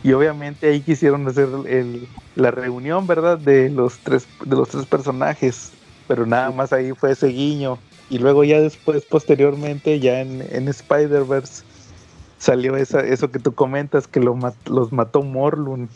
[0.04, 3.38] Y obviamente ahí quisieron hacer el- la reunión, ¿verdad?
[3.40, 5.78] De los tres, de los tres personajes.
[6.08, 7.86] Pero nada más ahí fue ese guiño.
[8.08, 11.64] Y luego ya después, posteriormente, ya en, en Spider-Verse,
[12.42, 15.90] salió esa, eso que tú comentas, que lo mat- los mató Morlun.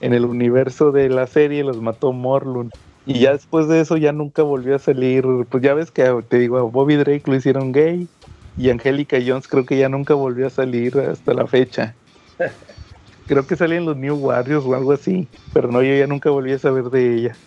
[0.00, 2.70] En el universo de la serie los mató Morlun.
[3.04, 5.24] Y ya después de eso ya nunca volvió a salir.
[5.50, 8.10] Pues ya ves que te digo, a Bobby Drake lo hicieron gay.
[8.56, 11.96] Y Angélica Jones creo que ya nunca volvió a salir hasta la fecha.
[13.26, 15.30] Creo que salían los New Warriors o algo así.
[15.52, 17.38] Pero no, yo ya nunca volví a saber de ella.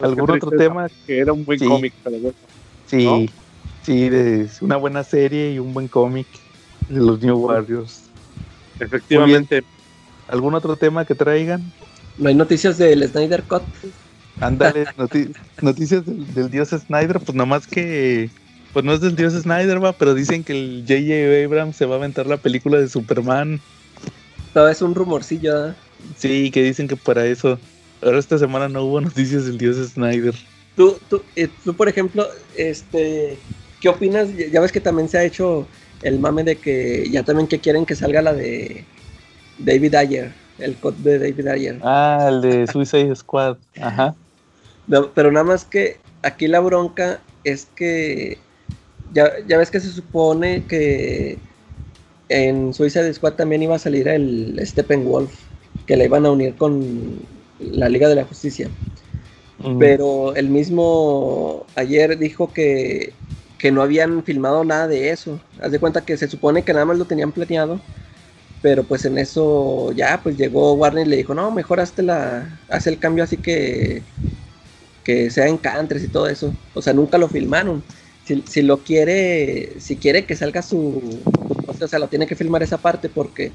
[0.00, 0.88] ¿Algún Qué otro tema?
[1.06, 1.66] Que era un buen Sí.
[1.66, 2.36] cómic, pero bueno.
[2.86, 3.42] Sí, ¿no?
[3.82, 6.28] sí, de- es una buena serie y un buen cómic
[6.88, 8.04] de los New Warriors.
[8.78, 9.62] Efectivamente.
[10.26, 11.72] ¿Algún otro tema que traigan?
[12.16, 13.62] No hay noticias del Snyder Cut.
[14.40, 15.32] Ándale, noti-
[15.62, 18.30] noticias del, del dios Snyder, pues nomás que,
[18.72, 21.44] pues no es del dios Snyder, va, pero dicen que el J.J.
[21.46, 23.60] Abrams se va a aventar la película de Superman.
[24.52, 25.68] Todo es un rumorcillo.
[25.70, 25.74] ¿eh?
[26.16, 27.58] Sí, que dicen que para eso.
[28.02, 30.34] Ahora esta semana no hubo noticias del dios Snyder.
[30.76, 32.26] Tú, tú, eh, tú, por ejemplo,
[32.56, 33.38] este,
[33.80, 34.28] ¿qué opinas?
[34.36, 35.66] Ya- Ya ves que también se ha hecho
[36.02, 38.84] el mame de que ya también que quieren que salga la de
[39.58, 41.78] David Ayer, el cut de David Ayer.
[41.82, 43.56] Ah, el de Suicide Squad.
[43.80, 44.14] Ajá.
[44.86, 48.38] No, pero nada más que aquí la bronca es que
[49.12, 51.38] ya, ya ves que se supone que
[52.28, 55.32] en Suicide Squad también iba a salir el Steppenwolf,
[55.86, 57.20] que la iban a unir con
[57.60, 58.68] la Liga de la Justicia.
[59.80, 63.12] Pero el mismo ayer dijo que,
[63.58, 65.40] que no habían filmado nada de eso.
[65.60, 67.80] Haz de cuenta que se supone que nada más lo tenían planeado.
[68.62, 72.60] Pero pues en eso ya, pues llegó Warner y le dijo, no, mejor hazte la,
[72.68, 74.02] haz el cambio así que,
[75.04, 76.54] que sea en countries y todo eso.
[76.74, 77.82] O sea, nunca lo filmaron.
[78.24, 81.22] Si, si lo quiere, si quiere que salga su,
[81.66, 83.52] o sea, lo tiene que filmar esa parte porque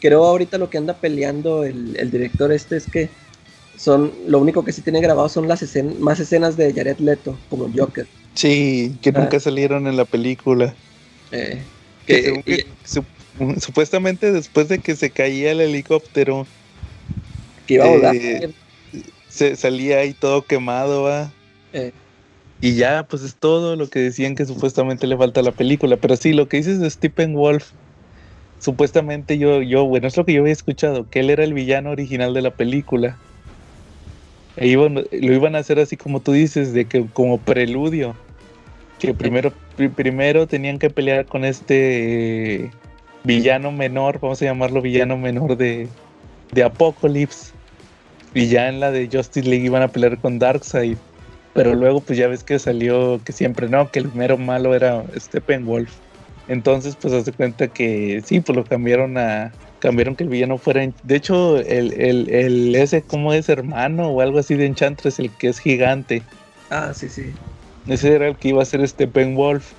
[0.00, 3.10] creo ahorita lo que anda peleando el, el director este es que
[3.76, 7.38] son lo único que sí tiene grabado son las escen- más escenas de Jared Leto
[7.48, 9.20] como Joker Sí, que Ah.
[9.20, 10.74] nunca salieron en la película.
[11.30, 11.62] Eh,
[12.06, 16.46] Que que- según que y- sup- supuestamente después de que se caía el helicóptero,
[17.66, 18.50] que iba a volar eh,
[19.28, 21.30] se salía ahí todo quemado, va.
[21.72, 21.92] Eh,
[22.60, 25.96] Y ya, pues es todo lo que decían que supuestamente le falta a la película.
[25.98, 27.72] Pero sí, lo que dices de Stephen Wolf,
[28.58, 31.90] supuestamente yo, yo, bueno, es lo que yo había escuchado, que él era el villano
[31.90, 33.18] original de la película.
[34.56, 38.14] E iban- lo iban a hacer así como tú dices, de que como preludio.
[38.98, 42.70] Que primero, pri- primero tenían que pelear con este
[43.24, 45.88] villano menor, vamos a llamarlo villano menor de,
[46.52, 47.52] de Apocalypse.
[48.34, 50.96] Y ya en la de Justice League iban a pelear con Darkseid.
[51.52, 55.04] Pero luego pues ya ves que salió que siempre no, que el mero malo era
[55.16, 55.92] Steppenwolf.
[56.48, 59.52] Entonces pues hace cuenta que sí, pues lo cambiaron a...
[59.78, 60.84] Cambiaron que el villano fuera...
[61.04, 65.30] De hecho, el, el, el ese como es hermano o algo así de Enchantress, el
[65.30, 66.22] que es gigante.
[66.70, 67.32] ah sí sí
[67.86, 69.74] Ese era el que iba a ser Steppenwolf.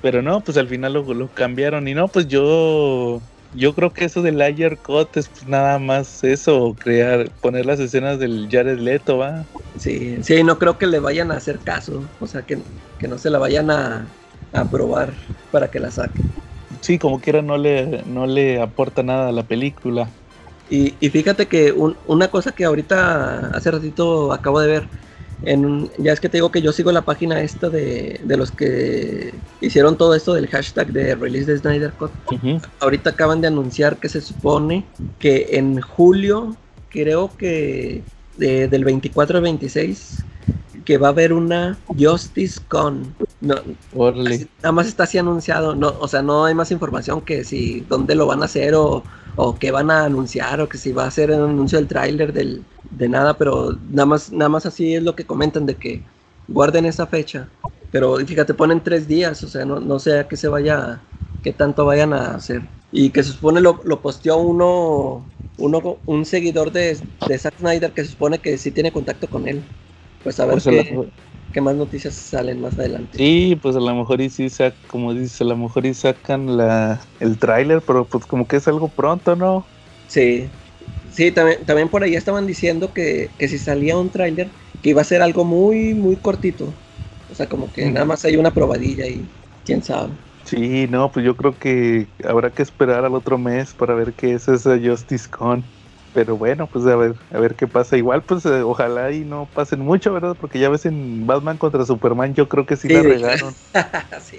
[0.00, 1.88] Pero no, pues al final lo, lo cambiaron.
[1.88, 3.22] Y no, pues yo...
[3.52, 7.80] Yo creo que eso del Ayer Cut es pues nada más eso, crear, poner las
[7.80, 9.48] escenas del Jared Leto, va.
[9.76, 12.64] sí sí no creo que le vayan a hacer caso o sea que,
[12.98, 14.16] que no se la vayan a,
[14.52, 15.16] a probar
[15.50, 16.26] para que la saquen
[16.82, 20.16] Sí, como quiera no le, no le aporta nada a la película.
[20.68, 24.90] Y, y fíjate que un- una cosa que ahorita hace ratito acabo de ver,
[25.44, 28.36] en un- ya es que te digo que yo sigo la página esta de, de
[28.36, 32.10] los que hicieron todo esto del hashtag de release de Snyder Cut.
[32.80, 34.84] Ahorita acaban de anunciar que se supone
[35.18, 36.56] que en julio,
[36.90, 38.02] creo que
[38.36, 40.24] de- del 24 al 26,
[40.84, 43.14] que va a haber una Justice Con.
[43.40, 43.54] No,
[44.36, 47.80] así- nada más está así anunciado, no, o sea, no hay más información que si
[47.88, 49.02] dónde lo van a hacer o,
[49.36, 52.32] o qué van a anunciar o que si va a ser un anuncio del tráiler
[52.32, 56.04] del de nada, pero nada más nada más así es lo que comentan de que
[56.48, 57.50] guarden esa fecha.
[57.90, 61.04] Pero fíjate, ponen tres días, o sea, no, no sé a qué se vaya,
[61.42, 62.70] qué tanto vayan a hacer.
[62.92, 67.92] Y que se supone lo, lo posteó uno, uno, un seguidor de, de Zack Snyder
[67.92, 69.64] que se supone que sí tiene contacto con él.
[70.22, 71.10] Pues a ver Pues
[71.52, 73.18] qué más noticias salen más adelante.
[73.18, 76.56] Sí, pues a lo mejor y sí sac- como dices, a lo mejor y sacan
[76.56, 79.72] la el tráiler, pero pues como que es algo pronto, ¿no?
[80.06, 80.50] Sí,
[81.10, 84.50] sí, también, también por ahí estaban diciendo que, que si salía un tráiler,
[84.82, 86.74] que iba a ser algo muy, muy cortito.
[87.28, 89.26] O sea, como que nada más hay una probadilla y
[89.64, 90.14] quién sabe.
[90.44, 94.34] Sí, no, pues yo creo que habrá que esperar al otro mes para ver qué
[94.34, 95.64] es esa Justice Con.
[96.12, 97.96] Pero bueno, pues a ver, a ver qué pasa.
[97.96, 100.36] Igual, pues eh, ojalá y no pasen mucho, ¿verdad?
[100.40, 103.54] Porque ya ves en Batman contra Superman, yo creo que sí, Sí, la regaron.
[104.22, 104.38] Sí.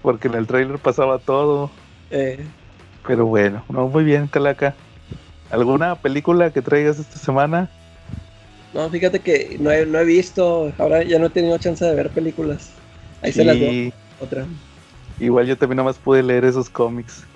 [0.00, 1.70] Porque en el tráiler pasaba todo.
[2.10, 2.46] Eh,
[3.06, 4.76] Pero bueno, no, muy bien, Calaca.
[5.52, 7.70] ¿Alguna película que traigas esta semana?
[8.72, 11.94] no, fíjate que no he, no he visto, ahora ya no he tenido chance de
[11.94, 12.70] ver películas.
[13.20, 14.46] Ahí se las Sí, otra.
[15.18, 17.28] igual yo también nada más pude leer esos cómics.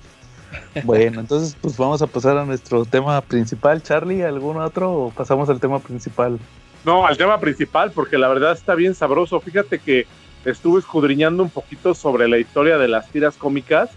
[0.84, 3.82] Bueno, entonces pues vamos a pasar a nuestro tema principal.
[3.82, 6.40] Charlie, ¿algún otro o pasamos al tema principal?
[6.84, 9.40] No, al tema principal, porque la verdad está bien sabroso.
[9.40, 10.06] Fíjate que
[10.44, 13.90] estuve escudriñando un poquito sobre la historia de las tiras cómicas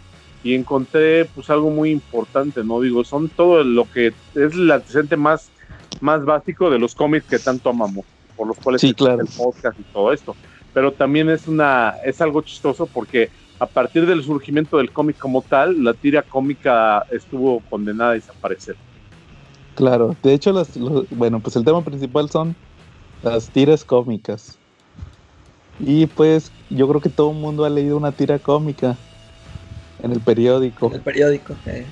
[0.43, 2.79] y encontré pues algo muy importante, ¿no?
[2.81, 5.51] Digo, son todo lo que es el antecedente más,
[5.99, 9.21] más básico de los cómics que tanto amamos, por los cuales Sí, claro.
[9.21, 10.35] el podcast y todo esto.
[10.73, 13.29] Pero también es una, es algo chistoso porque
[13.59, 18.77] a partir del surgimiento del cómic como tal, la tira cómica estuvo condenada a desaparecer.
[19.75, 20.77] Claro, de hecho, las,
[21.09, 22.55] bueno, pues el tema principal son
[23.21, 24.57] las tiras cómicas.
[25.77, 28.97] Y pues yo creo que todo el mundo ha leído una tira cómica
[30.04, 30.88] en el periódico.
[30.88, 31.56] En el periódico.
[31.66, 31.86] eh.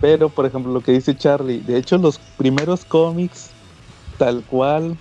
[0.00, 3.50] Pero, por ejemplo, lo que dice Charlie, de hecho los primeros cómics
[4.18, 4.96] tal cual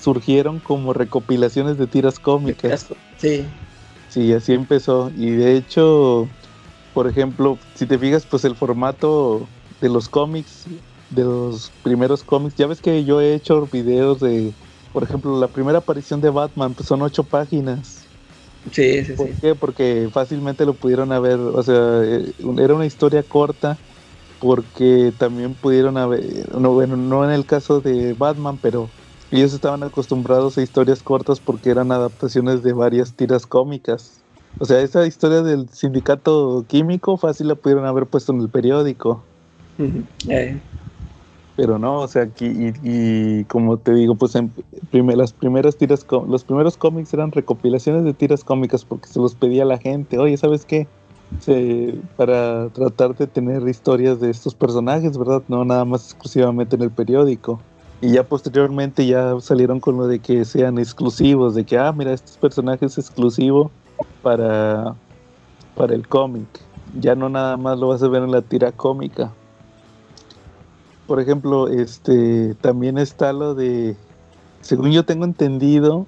[0.00, 2.88] surgieron como recopilaciones de tiras cómicas.
[3.18, 3.44] Sí,
[4.08, 5.10] Sí, así empezó.
[5.16, 6.28] Y de hecho,
[6.92, 9.48] por ejemplo, si te fijas, pues el formato
[9.80, 10.66] de los cómics,
[11.10, 14.52] de los primeros cómics, ya ves que yo he hecho videos de,
[14.92, 18.03] por ejemplo, la primera aparición de Batman, pues son ocho páginas.
[18.72, 19.38] Sí, sí, ¿Por sí.
[19.40, 19.54] qué?
[19.54, 23.80] Porque fácilmente lo pudieron haber, o sea, eh, era una historia corta,
[24.38, 28.92] porque también pudieron haber, no, bueno, no en el caso de Batman, pero
[29.30, 34.24] ellos estaban acostumbrados a historias cortas porque eran adaptaciones de varias tiras cómicas.
[34.58, 39.24] O sea, esa historia del sindicato químico fácil la pudieron haber puesto en el periódico.
[40.28, 40.60] Eh.
[41.56, 44.52] Pero no, o sea, aquí, y, y como te digo, pues en
[44.90, 49.36] prime- las primeras tiras, los primeros cómics eran recopilaciones de tiras cómicas porque se los
[49.36, 50.18] pedía la gente.
[50.18, 50.88] Oye, ¿sabes qué?
[51.38, 55.44] Se- para tratar de tener historias de estos personajes, ¿verdad?
[55.48, 57.60] No nada más exclusivamente en el periódico.
[58.00, 62.12] Y ya posteriormente ya salieron con lo de que sean exclusivos, de que, ah, mira,
[62.12, 63.70] este personaje es exclusivo
[64.22, 64.96] para,
[65.74, 66.48] para el cómic.
[67.00, 69.32] Ya no nada más lo vas a ver en la tira cómica
[71.06, 73.96] por ejemplo, este también está lo de,
[74.60, 76.06] según yo tengo entendido,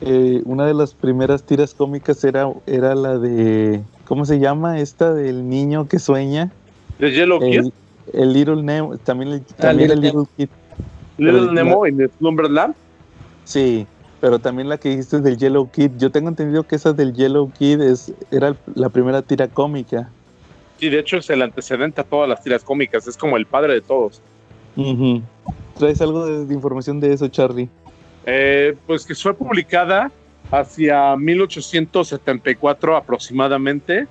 [0.00, 4.80] eh, una de las primeras tiras cómicas era, era la de, ¿cómo se llama?
[4.80, 6.50] Esta del niño que sueña.
[6.98, 7.58] ¿De Yellow Kid?
[7.58, 7.72] El,
[8.12, 10.48] el Little Nemo, también, el, Ah, el Little Little Kid.
[11.16, 12.74] Little pero- Nemo en Slumberland.
[13.44, 13.86] Sí,
[14.20, 15.92] pero también la que dijiste del Yellow Kid.
[15.98, 20.10] Yo tengo entendido que esa del Yellow Kid es, era el- la primera tira cómica.
[20.78, 23.74] Sí, de hecho es el antecedente a todas las tiras cómicas, es como el padre
[23.74, 24.20] de todos.
[24.76, 25.22] Ujú.
[25.76, 27.70] ¿Traes algo de, de información de eso, Charlie?
[28.26, 30.10] Eh, pues que fue publicada
[30.50, 34.06] hacia 1874 aproximadamente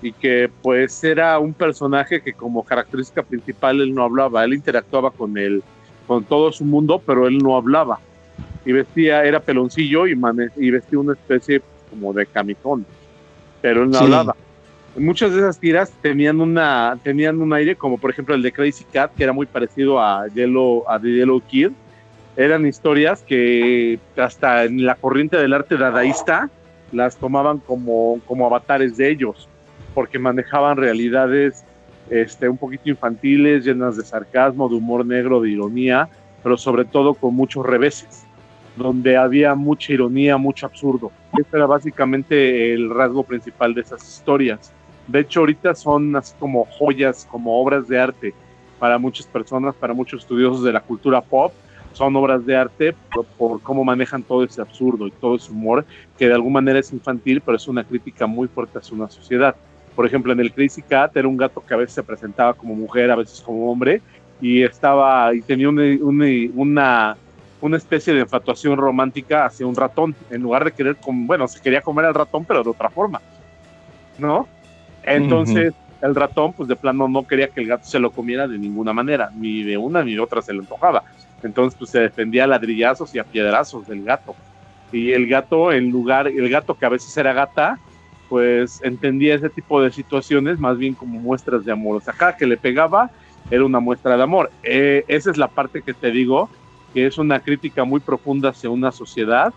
[0.00, 5.10] y que pues era un personaje que como característica principal él no hablaba, él interactuaba
[5.12, 5.62] con él,
[6.06, 8.00] con todo su mundo, pero él no hablaba.
[8.64, 10.14] Y vestía, era peloncillo y,
[10.56, 12.86] y vestía una especie como de camisón,
[13.60, 14.04] pero él no Sí.
[14.04, 14.36] hablaba.
[14.96, 18.84] Muchas de esas tiras tenían una tenían un aire como por ejemplo el de Crazy
[18.84, 21.70] Cat que era muy parecido a Yellow a The Yellow Kid
[22.36, 26.50] eran historias que hasta en la corriente del arte dadaísta
[26.92, 29.48] las tomaban como, como avatares de ellos,
[29.94, 31.64] porque manejaban realidades
[32.10, 36.08] este, un poquito infantiles, llenas de sarcasmo, de humor negro, de ironía,
[36.42, 38.24] pero sobre todo con muchos reveses,
[38.76, 41.12] donde había mucha ironía, mucho absurdo.
[41.38, 44.72] Ese era básicamente el rasgo principal de esas historias.
[45.06, 48.34] De hecho, ahorita son así como joyas, como obras de arte
[48.78, 51.52] para muchas personas, para muchos estudiosos de la cultura pop,
[51.92, 55.84] son obras de arte por, por, cómo manejan todo ese absurdo y todo ese humor,
[56.18, 59.54] que de alguna manera es infantil, pero es una crítica muy fuerte hacia una sociedad.
[59.94, 62.74] Por ejemplo, en el Crazy Cat era un gato que a veces se presentaba como
[62.74, 64.00] mujer, a veces como hombre,
[64.40, 67.16] y estaba y tenía una, una,
[67.60, 71.60] una especie de infatuación romántica hacia un ratón, en lugar de querer, com bueno, se
[71.60, 73.20] quería comer al ratón, pero de otra forma,
[74.18, 74.48] ¿no?
[75.04, 78.58] Entonces, el ratón, pues de plano no quería que el gato se lo comiera de
[78.58, 81.04] ninguna manera, ni de una ni de otra se le antojaba.
[81.42, 84.34] Entonces, pues se defendía a ladrillazos y a piedrazos del gato.
[84.92, 87.78] Y el gato, en lugar, el gato que a veces era gata,
[88.28, 91.96] pues entendía ese tipo de situaciones más bien como muestras de amor.
[91.96, 93.10] O sea, cada que le pegaba
[93.50, 94.50] era una muestra de amor.
[94.62, 96.48] Eh, esa es la parte que te digo,
[96.94, 99.52] que es una crítica muy profunda hacia una sociedad,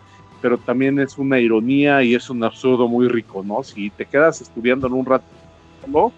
[0.45, 3.63] pero también es una ironía y es un absurdo muy rico, ¿no?
[3.63, 5.25] Si te quedas estudiando en un rato,
[5.87, 6.11] ¿no?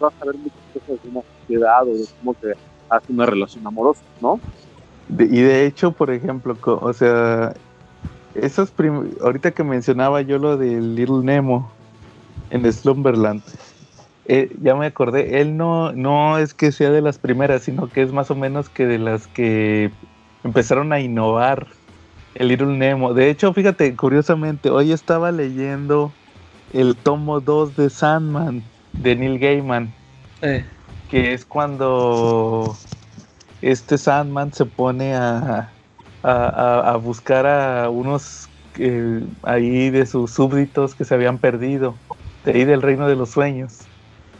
[0.00, 2.54] vas a ver muchas cosas de una sociedad o de cómo se
[2.88, 4.40] hace una relación amorosa, ¿no?
[5.10, 7.52] Y de hecho, por ejemplo, o sea,
[8.34, 8.72] esos
[9.20, 11.70] ahorita que mencionaba yo lo de Little Nemo
[12.48, 13.42] en Slumberland,
[14.24, 18.00] eh, ya me acordé, él no, no es que sea de las primeras, sino que
[18.00, 19.90] es más o menos que de las que
[20.42, 21.66] empezaron a innovar
[22.38, 23.14] el Little Nemo.
[23.14, 26.18] De hecho, fíjate, curiosamente, hoy estaba leyendo
[26.70, 29.96] el tomo 2 de Sandman de Neil Gaiman,
[30.42, 30.66] Eh,
[31.08, 32.76] que es cuando
[33.60, 35.78] este Sandman se pone a,
[36.22, 42.02] a, a- a buscar a unos eh, ahí de sus súbditos que se habían perdido,
[42.44, 43.90] de ahí del reino de los sueños.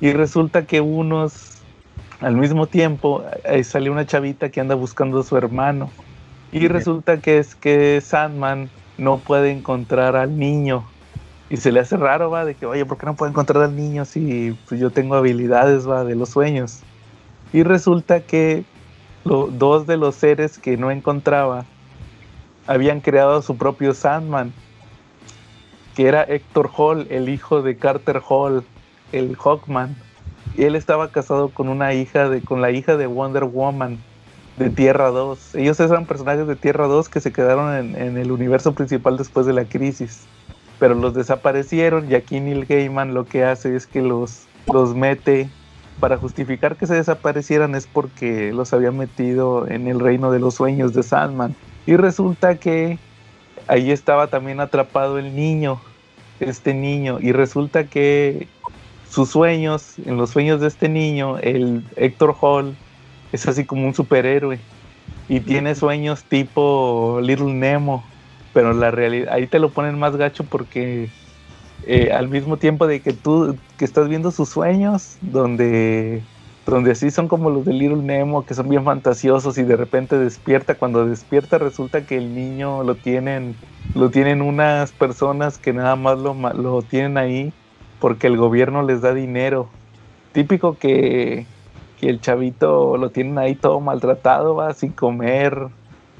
[0.00, 1.66] Y resulta que unos,
[2.20, 5.94] al mismo tiempo, eh, sale una chavita que anda buscando a su hermano.
[6.50, 6.72] Y Bien.
[6.72, 10.96] resulta que es que Sandman no puede encontrar al niño.
[11.48, 13.76] Y se le hace raro, va, de que, oye, ¿por qué no puedo encontrar al
[13.76, 16.86] niño si pues, yo tengo habilidades, va, de los sueños?
[17.52, 18.70] Y resulta que
[19.24, 21.72] lo- dos de los seres que no encontraba
[22.66, 24.62] habían creado su propio Sandman,
[25.94, 28.70] que era Héctor Hall, el hijo de Carter Hall,
[29.10, 30.06] el Hawkman.
[30.52, 34.07] Y él estaba casado con una hija de, con la hija de Wonder Woman
[34.58, 35.54] de Tierra 2.
[35.54, 39.52] Ellos eran personajes de Tierra 2 que se quedaron en, el universo principal después de
[39.52, 40.26] la crisis.
[40.78, 45.48] Pero los desaparecieron y aquí Neil Gaiman lo que hace es que los, los mete
[46.00, 50.54] para justificar que se desaparecieran es porque los había metido en el reino de los
[50.54, 51.54] sueños de Sandman.
[51.86, 52.98] Y resulta que
[53.66, 55.80] ahí estaba también atrapado el niño,
[56.38, 58.46] este niño, y resulta que
[59.10, 62.76] sus sueños, en los sueños de este niño, el Héctor Hall
[63.32, 64.58] es así como un superhéroe
[65.28, 68.04] y tiene sueños tipo Little Nemo,
[68.54, 71.10] pero la realidad ahí te lo ponen más gacho porque
[71.86, 76.22] eh, al mismo tiempo de que tú que estás viendo sus sueños, donde
[76.66, 80.18] donde sí son como los de Little Nemo, que son bien fantasiosos y de repente
[80.18, 83.56] despierta, cuando despierta resulta que el niño lo tienen
[83.94, 87.52] lo tienen unas personas que nada más lo, lo tienen ahí
[87.98, 89.68] porque el gobierno les da dinero.
[90.32, 91.46] Típico que,
[91.98, 95.58] que el chavito lo tienen ahí todo maltratado, va sin comer,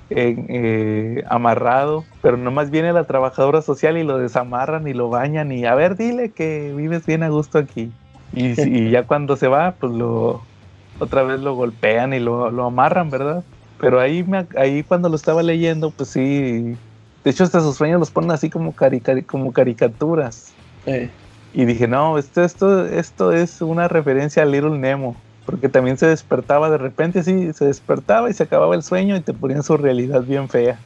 [0.08, 5.52] en- eh, amarrado, pero nomás viene la trabajadora social y lo desamarran y lo bañan
[5.52, 7.96] y a ver, dile que vives bien a gusto aquí.
[8.30, 8.54] Y,
[8.88, 10.50] y ya cuando se va, pues lo
[10.98, 13.46] otra vez lo golpean y lo, lo amarran, ¿verdad?
[13.76, 16.80] Pero ahí, me, ahí cuando lo estaba leyendo, pues sí,
[17.24, 20.58] de hecho hasta sus sueños los ponen así como, carica- como caricaturas.
[20.86, 21.20] eh,
[21.52, 25.27] Y dije, no, esto, esto, esto es una referencia a Little Nemo.
[25.48, 29.22] Porque también se despertaba de repente, sí, se despertaba y se acababa el sueño y
[29.22, 30.78] te ponían su realidad bien fea.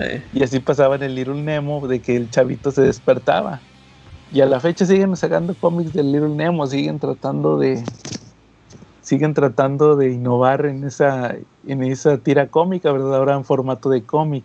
[0.00, 0.22] eh.
[0.34, 3.62] Y así pasaba en el Little Nemo, de que el chavito se despertaba.
[4.30, 7.82] Y a la fecha siguen sacando cómics del Little Nemo, siguen tratando de.
[9.00, 11.34] Siguen tratando de innovar en esa,
[11.66, 13.16] en esa tira cómica, ¿verdad?
[13.16, 14.44] Ahora en formato de cómic.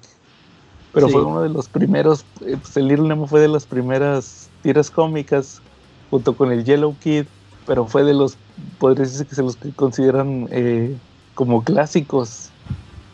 [0.94, 1.14] Pero Sí.
[1.14, 4.90] fue uno de los primeros, eh, pues el Little Nemo fue de las primeras tiras
[4.90, 5.62] cómicas,
[6.10, 7.26] junto con el Yellow Kid,
[7.68, 8.38] pero fue de los,
[8.80, 10.98] podría decirse que se los que consideran eh,
[11.36, 12.50] como clásicos.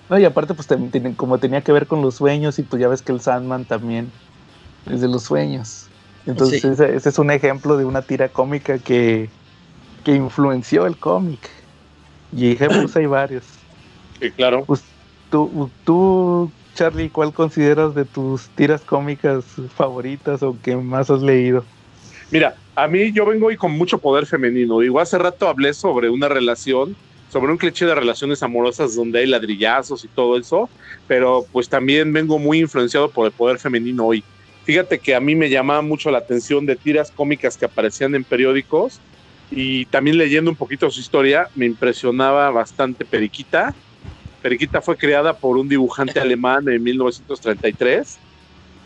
[0.09, 0.67] No, y aparte, pues
[1.17, 4.11] como tenía que ver con los sueños, y pues ya ves que el Sandman también
[4.85, 5.89] es de los sueños.
[6.25, 6.67] Entonces, Sí.
[6.67, 9.35] ese, ese es un ejemplo de una tira cómica que,
[10.03, 11.49] que influenció el cómic.
[12.31, 13.45] Y ejemplos hay varios.
[14.19, 14.65] Sí, claro.
[14.65, 14.83] Pues,
[15.29, 21.72] tú, tú, Charlie, ¿cuál consideras de tus tiras cómicas favoritas o que más has leído?
[22.33, 24.79] Mira, a mí yo vengo hoy con mucho poder femenino.
[24.79, 26.95] Digo, hace rato hablé sobre una relación,
[27.31, 30.67] sobre un cliché de relaciones amorosas donde hay ladrillazos y todo eso,
[31.07, 34.23] pero pues también vengo muy influenciado por el poder femenino hoy.
[34.63, 38.23] Fíjate que a mí me llamaba mucho la atención de tiras cómicas que aparecían en
[38.23, 38.99] periódicos
[39.51, 43.75] y también leyendo un poquito su historia me impresionaba bastante Periquita,
[44.41, 48.17] Periquita fue creada por un dibujante alemán en 1933.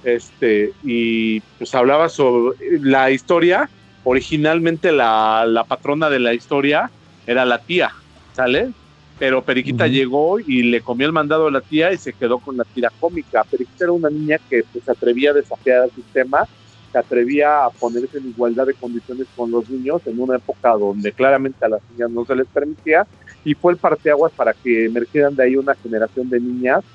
[0.08, 3.70] Este, y pues hablaba sobre la historia.
[4.05, 6.89] Originalmente la, la patrona de la historia
[7.26, 7.91] era la tía,
[8.32, 8.72] ¿sale?
[9.20, 12.55] Pero Periquita llegó y le comió el mandado a la tía y se quedó con
[12.55, 13.43] la tira cómica.
[13.43, 16.47] Periquita era una niña que pues, se atrevía a desafiar al sistema,
[16.89, 21.12] se atrevía a ponerse en igualdad de condiciones con los niños en una época donde
[21.12, 23.05] claramente a las niñas no se les permitía
[23.43, 26.86] y fue el parteaguas para que emergieran de ahí una generación de niñas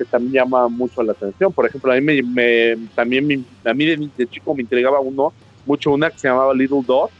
[0.00, 1.52] que también llama mucho la atención.
[1.54, 5.34] Por ejemplo, a mí me, me- también me- a mí de, chico me intrigaba uno
[5.64, 7.12] mucho una que se llamaba Little Dot,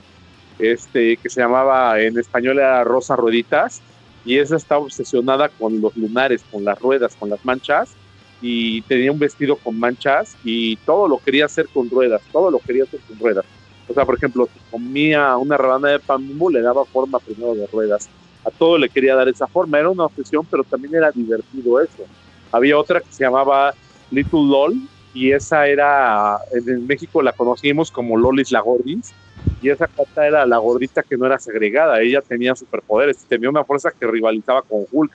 [0.58, 3.84] este que se llamaba en español era Rosa Rueditas
[4.22, 7.98] y esa estaba obsesionada con los lunares, con las ruedas, con las manchas
[8.40, 12.60] y tenía un vestido con manchas y todo lo quería hacer con ruedas, todo lo
[12.60, 13.44] quería hacer con ruedas.
[13.86, 17.66] O sea, por ejemplo, si comía una rebanada de pan le daba forma primero de
[17.72, 18.10] ruedas.
[18.44, 19.78] A todo le quería dar esa forma.
[19.78, 22.08] Era una obsesión, pero también era divertido eso.
[22.52, 23.72] Había otra que se llamaba
[24.10, 24.74] Little LOL
[25.12, 29.12] y esa era, en México la conocimos como Lolis la Gordis
[29.60, 33.64] y esa carta era la gordita que no era segregada, ella tenía superpoderes, tenía una
[33.64, 35.12] fuerza que rivalizaba con Hulk,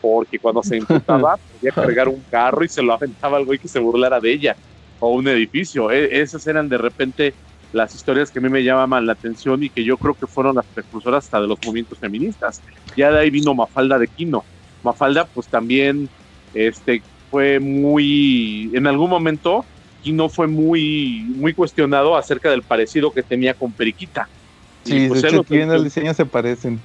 [0.00, 3.68] porque cuando se imputaba podía cargar un carro y se lo aventaba al güey que
[3.68, 4.56] se burlara de ella,
[5.00, 5.90] o un edificio.
[5.90, 7.34] E- esas eran de repente
[7.72, 10.56] las historias que a mí me llamaban la atención y que yo creo que fueron
[10.56, 12.62] las precursoras hasta de los movimientos feministas.
[12.96, 14.44] Ya de ahí vino Mafalda de Quino.
[14.82, 16.08] Mafalda pues también
[16.52, 19.68] este, fue muy, en algún momento
[20.00, 24.30] Quino fue muy, muy cuestionado acerca del parecido que tenía con Periquita.
[24.84, 25.44] Y, Sí, pues, de hecho,
[25.74, 26.82] el diseño se parecen.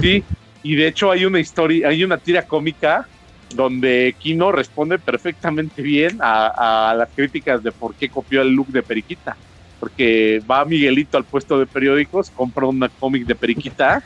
[0.00, 0.24] Sí,
[0.62, 3.10] y de hecho hay una historia, hay una tira cómica
[3.48, 8.68] donde Kino responde perfectamente bien a, a las críticas de por qué copió el look
[8.70, 9.38] de Periquita.
[9.78, 14.04] Porque va Miguelito al puesto de periódicos, compra una cómic de Periquita,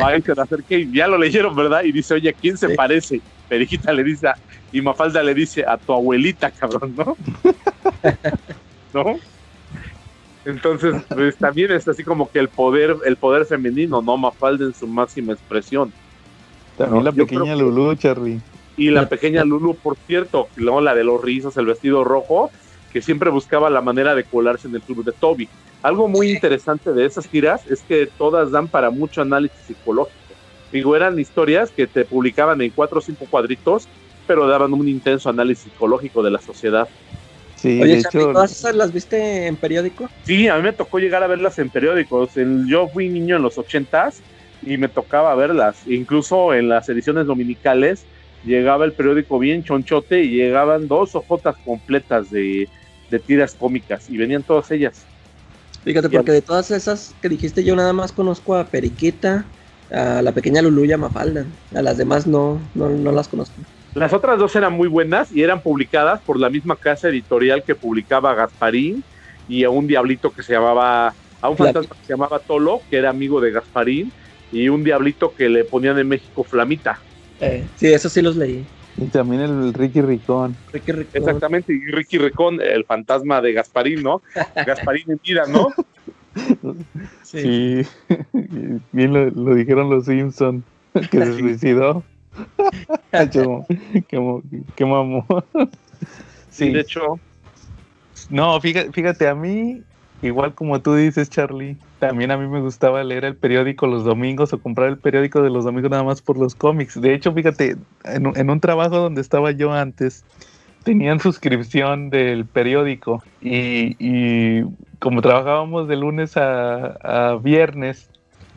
[0.00, 1.82] va y se le acerca y ya lo leyeron, ¿verdad?
[1.84, 2.74] Y dice, oye, ¿a quién se Sí.
[2.74, 3.22] parece?
[3.50, 4.36] Periquita le dice, a-
[4.70, 7.16] y Mafalda le dice, a tu abuelita, cabrón, ¿no?
[8.94, 9.16] ¿No?
[10.44, 14.16] Entonces, pues también es así como que el poder, el poder femenino, ¿no?
[14.16, 15.92] Mafalda en su máxima expresión.
[16.78, 18.40] También No, la yo pequeña Lulu, Charlie.
[18.76, 22.52] Y la pequeña Lulu, por cierto, luego la de los rizos, el vestido rojo,
[22.92, 25.48] que siempre buscaba la manera de colarse en el club de Toby.
[25.82, 30.19] Algo muy interesante de esas tiras es que todas dan para mucho análisis psicológico.
[30.72, 33.88] Digo, eran historias que te publicaban en cuatro o cinco cuadritos,
[34.26, 36.88] pero daban un intenso análisis psicológico de la sociedad.
[37.56, 40.08] Sí, Oye, hecho, ¿todas esas las viste en periódico?
[40.22, 42.36] Sí, a mí me tocó llegar a verlas en periódicos.
[42.36, 44.22] En- yo fui niño en los ochentas
[44.62, 45.86] y me tocaba verlas.
[45.86, 48.06] Incluso en las ediciones dominicales
[48.44, 52.68] llegaba el periódico bien chonchote y llegaban dos hojotas completas de,
[53.10, 55.06] de tiras cómicas y venían todas ellas.
[55.84, 59.46] Fíjate, porque de todas esas que dijiste, yo nada más conozco a Periquita,
[59.92, 61.44] a la pequeña Lulu y a Mafalda.
[61.74, 63.60] A las demás no, no, no las conozco.
[63.94, 67.74] Las otras dos eran muy buenas y eran publicadas por la misma casa editorial que
[67.74, 69.02] publicaba a Gasparín
[69.48, 71.08] y a un diablito que se llamaba,
[71.40, 71.80] a un Flamita.
[71.80, 74.12] fantasma que se llamaba Tolo, que era amigo de Gasparín,
[74.52, 77.00] y un diablito que le ponían en México Flamita.
[77.40, 78.64] Eh, sí, esos sí los leí.
[78.96, 80.54] y también el Ricky Ricón.
[80.72, 81.10] Ricky Ricón.
[81.22, 84.22] Exactamente, y Ricky Recon, el fantasma de Gasparín, ¿no?
[84.54, 85.68] Gasparín en vida, ¿no?
[87.24, 87.82] Sí,
[88.92, 90.64] bien lo, lo dijeron los Simpson
[91.10, 92.04] que se suicidó.
[94.08, 95.24] qué, mamón.
[96.50, 97.20] Sí, de hecho,
[98.28, 99.82] no, fíjate, fíjate, a mí,
[100.22, 104.52] igual como tú dices, Charlie, también a mí me gustaba leer el periódico los domingos
[104.52, 107.00] o comprar el periódico de los domingos nada más por los cómics.
[107.00, 110.24] De hecho, fíjate, en, un- en un trabajo donde estaba yo antes,
[110.84, 114.64] tenían suscripción del periódico y, y
[115.00, 118.08] como trabajábamos de lunes a, a viernes,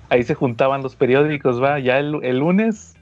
[0.10, 2.94] ahí se juntaban los periódicos, va, ya el, el lunes,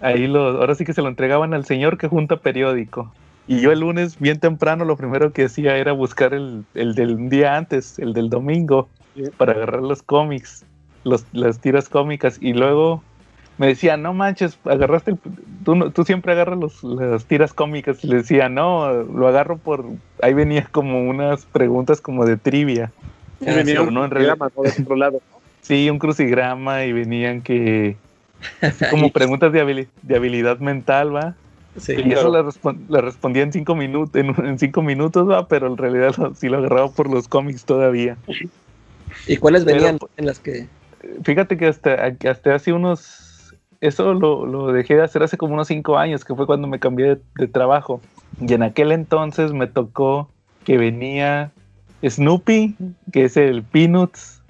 [0.00, 3.12] ahí lo, ahora sí que se lo entregaban al señor que junta periódico.
[3.48, 7.28] Y yo el lunes, bien temprano, lo primero que hacía era buscar el, el del
[7.28, 8.88] día antes, el del domingo,
[9.36, 10.64] para agarrar los cómics,
[11.02, 12.38] los, las tiras cómicas.
[12.40, 13.02] Y luego
[13.60, 15.18] me decía, no manches, agarraste, el,
[15.64, 18.02] tú, tú siempre agarras los, las tiras cómicas.
[18.02, 19.84] Y le decía, no, lo agarro por,
[20.22, 22.90] ahí venía como unas preguntas como de trivia.
[23.38, 25.20] sí Ah, venía un no, en otro lado.
[25.60, 27.96] Sí, un crucigrama y venían que,
[28.90, 31.34] como preguntas de, habili- de habilidad mental, va.
[31.76, 31.92] Sí.
[31.98, 35.76] Y eso respon- le respondía en cinco minutos, en, en cinco minutos, va, pero en
[35.76, 38.16] realidad lo- sí lo agarraba por los cómics todavía.
[39.26, 40.66] ¿Y cuáles venían en las que...
[41.24, 43.29] Fíjate que hasta, hasta hace unos,
[43.80, 46.78] eso lo, lo dejé de hacer hace como unos cinco años, que fue cuando me
[46.78, 48.00] cambié de, de trabajo.
[48.40, 50.30] Y en aquel entonces me tocó
[50.64, 51.52] que venía
[52.06, 52.76] Snoopy,
[53.12, 54.42] que es el Peanuts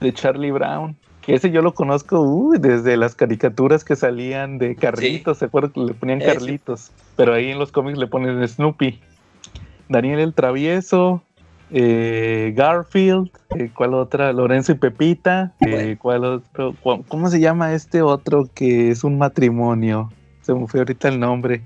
[0.00, 0.96] de Charlie Brown.
[1.22, 5.72] Que ese yo lo conozco uy, desde las caricaturas que salían de Carlitos, ¿se acuerdan
[5.72, 6.20] que le ponían.
[6.20, 6.90] Carlitos?
[7.16, 8.98] Pero ahí en los cómics le ponen Snoopy.
[9.88, 11.22] Daniel el Travieso,
[11.70, 14.32] eh, Garfield, eh, ¿cuál otra?
[14.32, 15.96] Lorenzo y Pepita, eh.
[16.00, 16.74] ¿cuál otro?
[16.82, 20.12] ¿Cu- ¿Cómo se llama este otro que es un matrimonio?
[20.42, 21.62] Se me fue ahorita el nombre.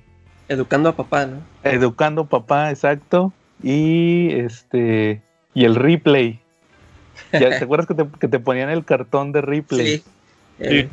[0.49, 1.37] Educando a papá, ¿no?
[1.63, 3.33] Educando papá, exacto.
[3.63, 5.23] Y este.
[5.55, 6.41] Y el replay.
[7.33, 9.99] Ya, ¿Te acuerdas que te, que te ponían el cartón de replay?
[9.99, 10.05] Sí.
[10.59, 10.89] Eh,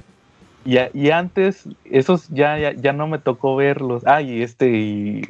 [0.65, 4.03] Y, a- y antes, esos ya, ya, ya no me tocó verlos.
[4.05, 5.21] Ah, y este, y.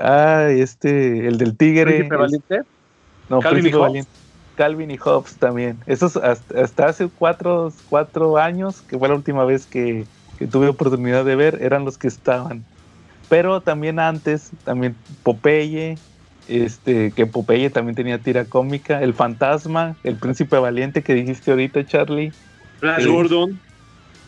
[0.00, 1.84] Ah, este, el del tigre.
[1.92, 2.60] Príncipe es- Valiente.
[3.28, 4.06] No, Calvin y Hobbes.
[4.54, 5.82] Calvin y Hobbes también.
[5.86, 10.68] Esos hasta, hasta hace cuatro, cuatro años, que fue la última vez que, que tuve
[10.68, 12.68] oportunidad de ver, eran los que estaban.
[13.28, 16.02] Pero también antes, también Popeye,
[16.46, 21.84] este, que Popeye también tenía tira cómica, El Fantasma, El Príncipe Valiente que dijiste ahorita,
[21.86, 22.36] Charlie,
[22.80, 23.04] Flash.
[23.06, 23.60] Gordon.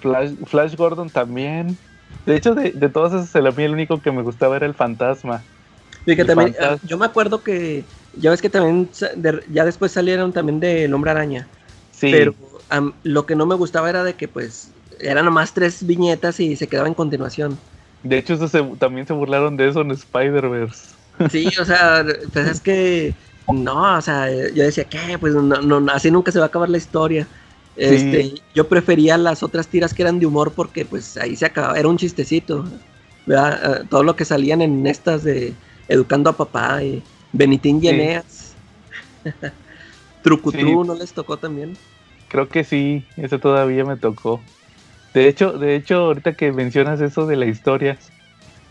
[0.00, 1.80] Flash, Flash Gordon también.
[2.26, 4.66] De hecho, de, de todos esos, el- a mí el único que me gustaba era
[4.66, 5.48] El Fantasma.
[6.04, 6.78] y que el también, fantasma.
[6.82, 10.94] yo me acuerdo que, ya ves que también, de- ya después salieron también de El
[10.94, 11.48] Hombre Araña.
[11.90, 12.34] Sí, Pero
[13.02, 16.68] lo que no me gustaba era de que, pues, eran nomás tres viñetas y se
[16.68, 17.58] quedaba en continuación.
[18.02, 20.94] de hecho, eso se- también se burlaron de eso en Spider-Verse.
[21.28, 23.14] Sí, o sea, pues es que
[23.46, 26.68] no, o sea, yo decía que pues no, no, así nunca se va a acabar
[26.68, 27.28] la historia.
[27.76, 31.78] Este, yo prefería las otras tiras que eran de humor porque pues ahí se acababa,
[31.78, 32.64] era un chistecito.
[33.26, 33.82] ¿verdad?
[33.82, 35.54] Eh, Todo lo que salían en estas de
[35.88, 37.88] Educando a Papá y Benitín y Sí.
[37.88, 38.56] Eneas.
[40.22, 40.88] Trucutru Sí.
[40.88, 41.76] no les tocó también.
[42.28, 44.44] Creo que sí, eso todavía me tocó.
[45.14, 47.98] De hecho, de hecho, ahorita que mencionas eso de la historia,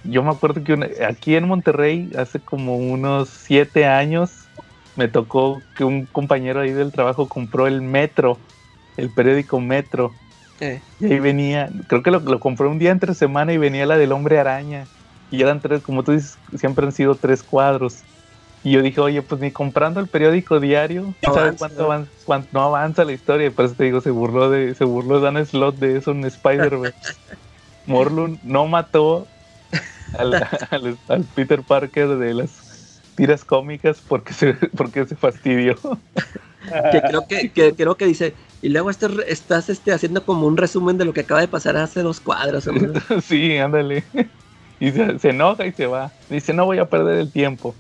[0.04, 4.48] yo me acuerdo que una- aquí en Monterrey, hace como unos siete años,
[4.96, 8.40] me tocó que un compañero ahí del trabajo compró el Metro,
[8.96, 10.16] el periódico Metro.
[10.62, 13.86] Eh, Y ahí venía, creo que lo, lo compré un día entre semana y venía
[13.86, 14.88] la del hombre araña.
[15.30, 18.04] Y eran tres, como tú dices, siempre han sido tres cuadros.
[18.62, 22.50] Y yo dije, oye, pues ni comprando el periódico diario, No ¿sabes cuánto avanza, cuánto
[22.52, 23.48] no avanza la historia?
[23.48, 26.26] Y por eso te digo, se burló de, se burló Dan Slot de eso en
[26.26, 27.00] Spider-Verse.
[27.86, 29.32] Morlun no mató
[30.14, 30.38] al,
[30.72, 35.78] al- al Peter Parker de las tiras cómicas porque se, porque se fastidió.
[36.90, 40.58] que creo que, que creo que dice, y luego este, estás este, haciendo como un
[40.58, 42.68] resumen de lo que acaba de pasar hace dos cuadros.
[42.68, 43.00] ¿no?
[43.22, 44.06] sí, ándale.
[44.80, 46.16] Y se, se enoja y se va.
[46.30, 47.80] Dice, no voy a perder el tiempo.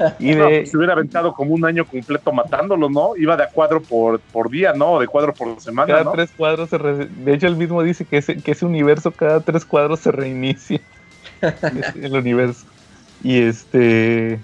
[0.18, 3.16] Y No, de, se hubiera aventado como un año completo matándolo, ¿no?
[3.16, 4.92] Iba de a cuadro por, por día, ¿no?
[4.92, 6.12] O de cuadro por semana, cada ¿no?
[6.12, 9.40] tres cuadros se re- De hecho, él mismo dice que ese, que ese universo cada
[9.40, 10.80] tres cuadros se reinicia.
[11.94, 12.66] El universo.
[13.22, 14.40] Y este...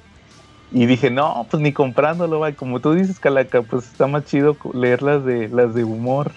[0.73, 2.53] Y dije, no, pues ni comprándolo, va.
[2.53, 6.33] Como tú dices, Calaca, pues está más chido leer las de, las de humor.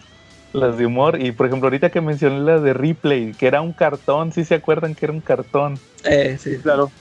[0.54, 1.20] Las de humor.
[1.22, 4.56] Y por ejemplo, ahorita que mencioné las de Ripley, que era un cartón, ¿sí se
[4.56, 5.80] acuerdan que era un cartón?
[6.04, 6.58] Eh, sí.
[6.62, 6.92] Claro.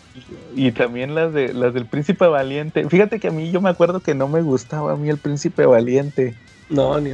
[0.55, 2.89] Y también las de las del Príncipe Valiente.
[2.89, 5.67] Fíjate que a mí yo me acuerdo que no me gustaba a mí el Príncipe
[5.67, 6.35] Valiente.
[6.69, 7.13] No, ni.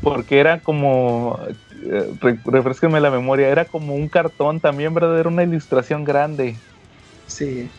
[0.00, 5.18] Porque era como, eh, re- refresquenme la memoria, era como un cartón también, ¿verdad?
[5.18, 6.56] Era una ilustración grande.
[7.26, 7.70] Sí.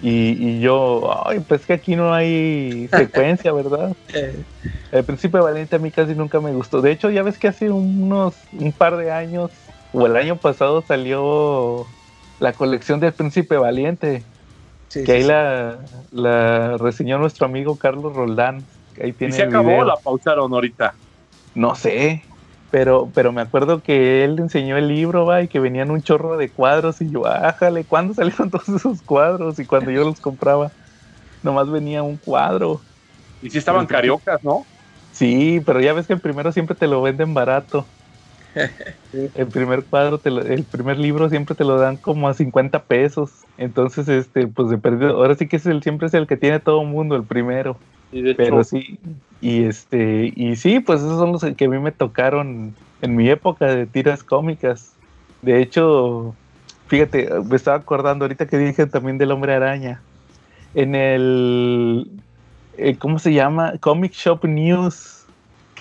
[0.00, 3.92] Y, y yo, ay, pues que aquí no hay secuencia, ¿verdad?
[4.12, 4.44] Eh,
[4.90, 6.80] El Príncipe Valiente a mí casi nunca me gustó.
[6.82, 9.52] De hecho, ya ves que hace unos, un par de años,
[9.92, 11.94] o el año pasado salió
[12.42, 14.22] la colección del Príncipe Valiente.
[14.88, 15.78] sí, Que ahí sí, la,
[16.10, 18.64] la reseñó nuestro amigo Carlos Roldán.
[18.94, 19.84] que Ahí Y tiene se el acabó, video.
[19.84, 20.94] la pausaron ahorita.
[21.54, 22.24] No sé,
[22.70, 26.36] pero, pero me acuerdo que él enseñó el libro, va, y que venían un chorro
[26.36, 29.58] de cuadros, y yo, ájale, ¿cuándo salieron todos esos cuadros?
[29.60, 30.72] Y cuando yo los compraba,
[31.42, 32.80] nomás venía un cuadro.
[33.40, 34.66] Y sí estaban cariocas, ¿no?
[35.12, 37.86] Sí, pero ya ves que el primero siempre te lo venden barato.
[39.34, 42.86] El primer cuadro, te lo- el primer libro siempre te lo dan como a 50
[42.86, 43.46] pesos.
[43.56, 46.60] Entonces, este, pues de perdido, ahora sí que es el, siempre es el que tiene
[46.60, 47.82] todo el mundo, el primero.
[48.10, 49.00] Y de hecho, Pero sí,
[49.40, 53.28] y este, y sí, pues esos son los que a mí me tocaron en mi
[53.30, 54.98] época de tiras cómicas.
[55.42, 56.38] De hecho,
[56.88, 60.06] fíjate, me estaba acordando ahorita que dije también del hombre araña.
[60.74, 62.22] En el,
[62.72, 63.78] eh, ¿cómo se llama?
[63.80, 65.21] Comic Shop News,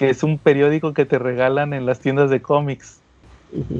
[0.01, 3.03] que es un periódico que te regalan en las tiendas de cómics,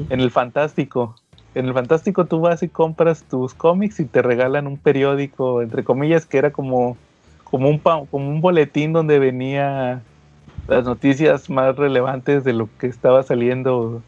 [0.08, 1.16] en el Fantástico.
[1.54, 5.84] En el Fantástico tú vas y compras tus cómics y te regalan un periódico, entre
[5.84, 7.00] comillas, que era como
[7.44, 10.06] como un, como un boletín donde venía
[10.66, 14.04] las noticias más relevantes de lo que estaba saliendo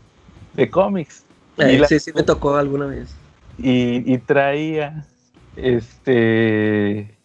[0.53, 1.27] de cómics.
[1.59, 3.17] Eh, y la- sí, sí me tocó alguna vez.
[3.57, 5.09] Y, y traía
[5.57, 7.21] este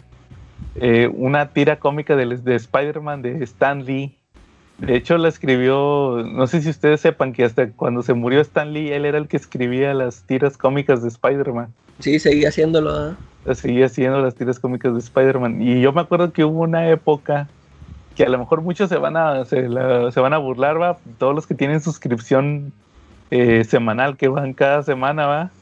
[0.75, 4.18] eh, una tira cómica de, de Spider-Man de Stan Lee.
[4.79, 8.71] De hecho, la escribió, no sé si ustedes sepan que hasta cuando se murió Stan
[8.71, 11.75] Lee, él era el que escribía las tiras cómicas de Spider-Man.
[11.99, 13.11] Sí, seguía haciéndolo.
[13.11, 13.15] ¿eh?
[13.55, 15.61] Seguía haciendo las tiras cómicas de Spider-Man.
[15.61, 17.49] Y yo me acuerdo que hubo una época
[18.15, 21.01] que a lo mejor muchos se van a, se, la- se van a burlar, va,
[21.19, 22.73] todos los que tienen suscripción
[23.31, 25.55] eh, semanal, que van cada semana, va.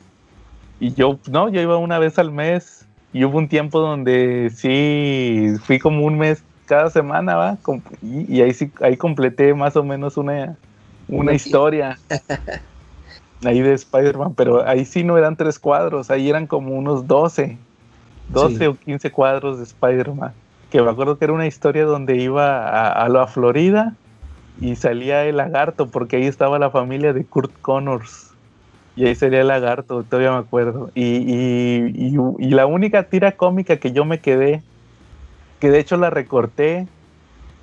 [0.80, 2.90] Y yo, no, yo iba una vez al mes.
[3.14, 7.60] Y hubo un tiempo donde sí fui como un mes cada semana, va.
[8.02, 10.62] Y, y ahí sí, ahí completé más o menos una,
[11.08, 12.02] una Una historia.
[13.46, 17.66] ahí de Spider-Man, pero ahí sí no eran tres cuadros, ahí eran como unos 12,
[18.28, 18.68] 12 Sí.
[18.68, 20.38] o 15 cuadros de Spider-Man.
[20.70, 24.00] Que me acuerdo que era una historia donde iba a, a la Florida
[24.56, 28.38] y salía el lagarto, porque ahí estaba la familia de Kurt Connors.
[28.96, 30.92] Y ahí salía el lagarto, todavía me acuerdo.
[30.96, 34.66] Y, y- y- y la única tira cómica que yo me quedé,
[35.60, 36.88] que de hecho la recorté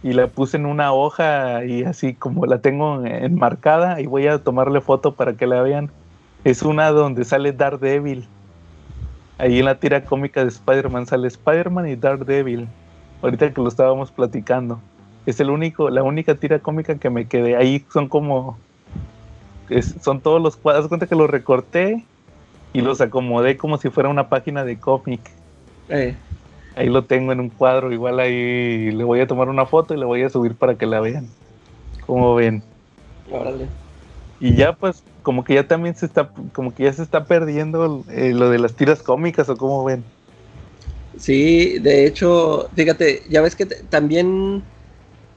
[0.02, 4.38] y la puse en una hoja y así como la tengo enmarcada y voy a
[4.38, 5.90] tomarle foto para que la vean.
[6.44, 8.26] Es una donde sale Daredevil.
[9.38, 12.68] Ahí en la tira cómica de Spider-Man sale Spider-Man y Daredevil.
[13.22, 14.78] Ahorita que lo estábamos platicando.
[15.24, 17.56] Es el único, la única tira cómica que me quedé.
[17.56, 18.58] Ahí son como
[20.02, 20.88] son todos los cuadros.
[20.88, 22.04] Cuenta que los recorté
[22.74, 25.20] y los acomodé como si fuera una página de cómic.
[25.88, 26.14] Eh,
[26.74, 29.98] Ahí lo tengo en un cuadro, igual ahí le voy a tomar una foto y
[29.98, 31.28] le voy a subir para que la vean.
[32.06, 32.64] Como ven.
[33.30, 33.68] órale.
[34.38, 38.04] Y ya pues como que ya también se está, como que ya se está perdiendo
[38.10, 40.04] eh, lo de las tiras cómicas o como ven.
[41.16, 44.64] Sí, de hecho, fíjate, ya ves que también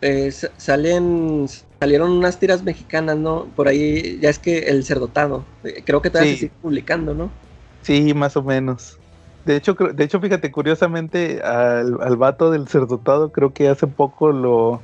[0.02, 1.48] eh, sa- salen,
[1.80, 3.54] salieron unas tiras mexicanas, ¿no?
[3.56, 6.36] Por ahí, ya es que el cerdotado, eh, creo que todavía Sí.
[6.36, 7.32] se sigue publicando, ¿no?
[7.82, 9.00] Sí, más o menos.
[9.48, 13.88] De hecho, creo- de hecho, fíjate, curiosamente, al, al vato del cerdotado creo que hace
[13.88, 14.82] poco lo,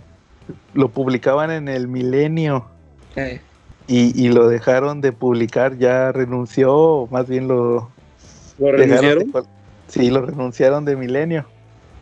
[0.74, 2.66] lo publicaban en el Milenio
[3.16, 3.42] Eh,
[3.88, 7.90] y, y lo dejaron de publicar, ya renunció, o más bien lo,
[8.58, 9.32] ¿Lo de renunciaron?
[9.90, 11.46] sí, lo renunciaron de Milenio.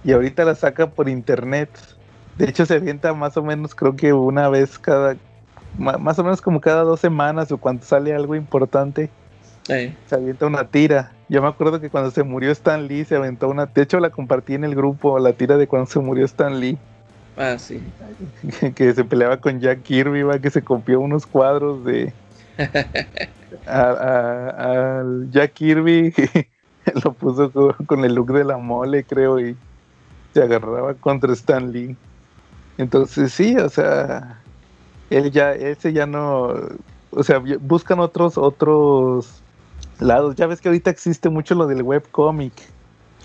[0.04, 1.70] Y ahorita la saca por internet.
[2.38, 5.16] De hecho, se avienta más o menos, creo que una vez cada,
[5.78, 9.10] más o menos como cada dos semanas o cuando sale algo importante,
[9.70, 11.16] eh, se avienta una tira.
[11.32, 14.10] Yo me acuerdo que cuando se murió Stan Lee se aventó una, de hecho la
[14.10, 16.78] compartí en el grupo, la tira de cuando se murió Stan Lee,
[17.38, 17.82] ah, sí.
[18.60, 22.12] que, que se peleaba con Jack Kirby, va, que se copió unos cuadros de
[23.66, 26.14] al Jack Kirby,
[27.02, 29.56] lo puso con, con el look de la mole, creo, y
[30.34, 31.96] se agarraba contra Stan Lee.
[32.78, 34.42] Entonces sí, o sea,
[35.10, 36.54] él ya, ese ya no,
[37.12, 39.41] o sea, buscan otros, otros
[40.02, 40.36] lados.
[40.36, 42.54] Ya ves que ahorita existe mucho lo del webcomic.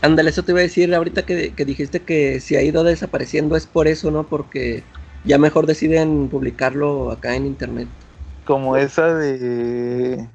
[0.02, 3.56] Ándale, eso te iba a decir ahorita que, que dijiste que si ha ido desapareciendo
[3.56, 4.28] es por eso, ¿no?
[4.28, 4.84] Porque
[5.24, 7.88] ya mejor deciden publicarlo acá en internet.
[8.44, 10.28] Como esa de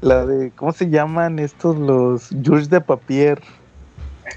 [0.00, 3.42] la de ¿cómo se llaman estos los Jules de Papier?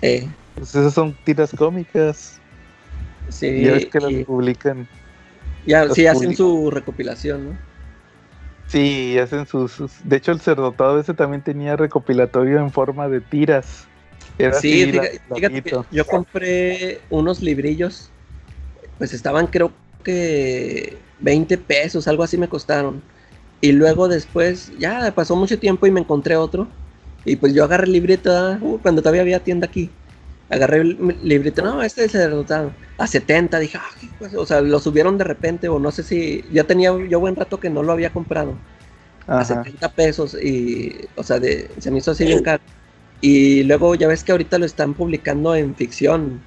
[0.01, 2.41] Eh, Pues esas son tiras cómicas.
[3.29, 4.87] sí, Y ya ves que las publican.
[5.65, 7.57] ya, las sí hacen su recopilación, ¿no?
[8.67, 13.21] Sí, hacen sus, sus- De hecho, el cerdotado ese también tenía recopilatorio en forma de
[13.21, 13.87] tiras.
[14.37, 15.85] Era Sí, así, la- fíjate, fíjate que larguito.
[15.91, 18.09] yo compré unos librillos,
[18.97, 19.71] pues estaban creo
[20.03, 23.01] que 20 pesos, algo así me costaron.
[23.61, 26.67] Y luego después, ya pasó mucho tiempo y me encontré otro.
[27.25, 29.89] Y pues yo agarré el librito, ah, uh, cuando todavía había tienda aquí.
[30.49, 32.45] Agarré el librito, no, este es el
[32.97, 33.89] a 70, dije, ah,
[34.19, 37.35] cosa", o sea, lo subieron de repente, o no sé si, ya tenía yo buen
[37.35, 38.55] rato que no lo había comprado
[39.27, 39.45] a Ajá.
[39.45, 42.61] 70 pesos y, o sea, de, se me hizo así bien caro.
[43.21, 46.41] Y luego ya ves que ahorita lo están publicando en ficción.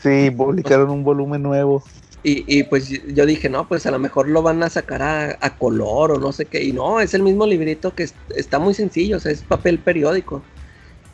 [0.00, 1.82] Sí, publicaron un volumen nuevo.
[2.22, 5.38] Y, y pues yo dije, no, pues a lo mejor lo van a sacar a,
[5.40, 6.62] a color o no sé qué.
[6.64, 9.78] Y no, es el mismo librito que es- está muy sencillo, o sea, es papel
[9.78, 10.42] periódico.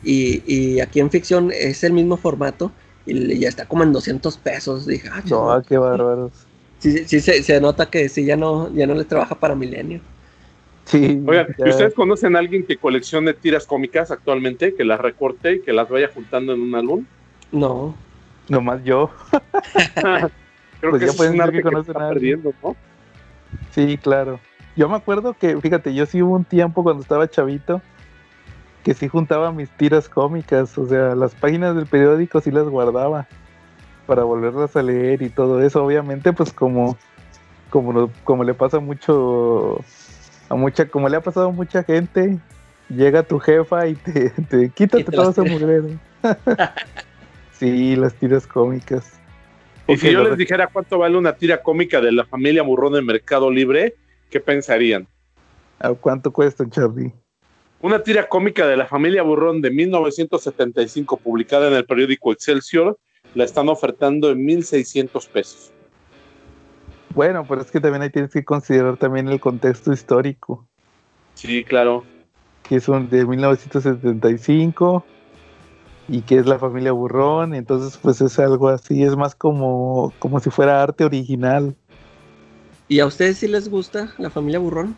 [0.03, 2.71] Y, y aquí en ficción es el mismo formato
[3.05, 4.85] y ya está como en 200 pesos.
[4.85, 5.63] Dije, ah, No, chismo".
[5.67, 6.31] qué bárbaros.
[6.79, 10.01] sí, sí se, se nota que sí, ya no, ya no les trabaja para Milenio.
[10.85, 14.99] Sí, Oigan, ya- ¿y ¿ustedes conocen a alguien que coleccione tiras cómicas actualmente, que las
[14.99, 17.05] recorte y que las vaya juntando en un álbum?
[17.51, 17.95] No,
[18.49, 19.09] nomás yo.
[20.79, 22.75] Creo Pues que ya es pueden un ser arte que que, está perdiendo, ¿no?
[23.73, 24.39] Sí, claro.
[24.75, 27.81] Yo me acuerdo que, fíjate, yo sí hubo un tiempo cuando estaba chavito
[28.83, 33.27] que sí juntaba mis tiras cómicas, o sea, las páginas del periódico sí las guardaba
[34.05, 35.83] para volverlas a leer y todo eso.
[35.85, 36.97] Obviamente, pues como
[37.69, 39.79] como lo- como le pasa mucho
[40.49, 42.37] a mucha como le ha pasado a mucha gente,
[42.89, 45.87] llega tu jefa y te, te quítate todo las ese mugrero.
[47.53, 49.13] sí, las tiras cómicas.
[49.87, 53.05] Y si yo les dijera cuánto vale una tira cómica de la familia Burrón en
[53.05, 53.95] Mercado Libre,
[54.29, 55.07] ¿qué pensarían?
[55.79, 57.13] ¿A cuánto cuesta, Charlie?
[57.83, 62.97] Una tira cómica de la familia Burrón de 1975, publicada en el periódico Excelsior,
[63.35, 65.73] la están ofertando en 1.600 pesos.
[67.13, 70.65] Bueno, pero es que también ahí tienes que considerar también el contexto histórico.
[71.33, 72.05] Sí, claro.
[72.69, 75.05] Que son de 1975
[76.07, 80.39] y que es la familia Burrón, entonces pues es algo así, es más como, como
[80.39, 81.75] si fuera arte original.
[82.87, 84.95] ¿Y a ustedes sí les gusta la familia Burrón?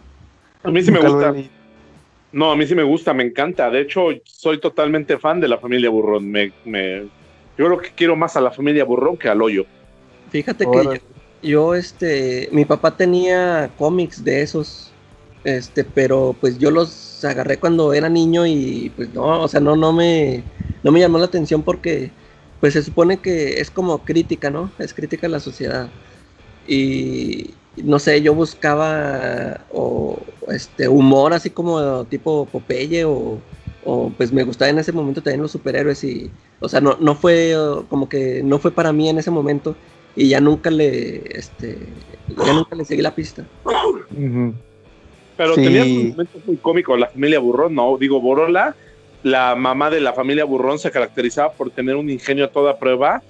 [0.62, 1.34] A mí sí me gusta.
[2.36, 3.70] No, a mí sí me gusta, me encanta.
[3.70, 6.30] De hecho, soy totalmente fan de la familia Burrón.
[6.30, 7.04] Me, me,
[7.58, 9.66] yo creo que quiero más a la familia Burrón que al hoyo.
[10.32, 11.02] Fíjate que
[11.42, 14.92] yo, este, mi papá tenía cómics de esos,
[15.46, 19.78] este, pero pues yo los agarré cuando era niño y pues no, o sea, no,
[19.78, 20.44] no me,
[20.84, 22.12] no me llamó la atención porque
[22.60, 24.70] pues se supone que es como crítica, ¿no?
[24.78, 25.90] Es crítica a la sociedad.
[26.68, 27.52] Y
[27.84, 30.20] no sé, yo buscaba o
[30.50, 33.40] este humor así como tipo Popeye o,
[33.84, 37.16] o pues me gustaba en ese momento también los superhéroes y o sea, no, no
[37.16, 37.56] fue
[37.90, 39.76] como que no fue para mí en ese momento
[40.16, 41.80] y ya nunca le este
[42.46, 43.46] ya nunca le seguí la pista.
[45.38, 48.76] Pero tenía un momento muy cómico la familia Burrón, no, digo Borola,
[49.24, 53.22] la mamá de la familia Burrón se caracterizaba por tener un ingenio a toda prueba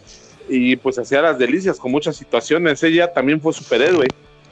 [0.47, 2.83] y pues hacía las delicias con muchas situaciones.
[2.83, 4.05] Ella también fue superhéroe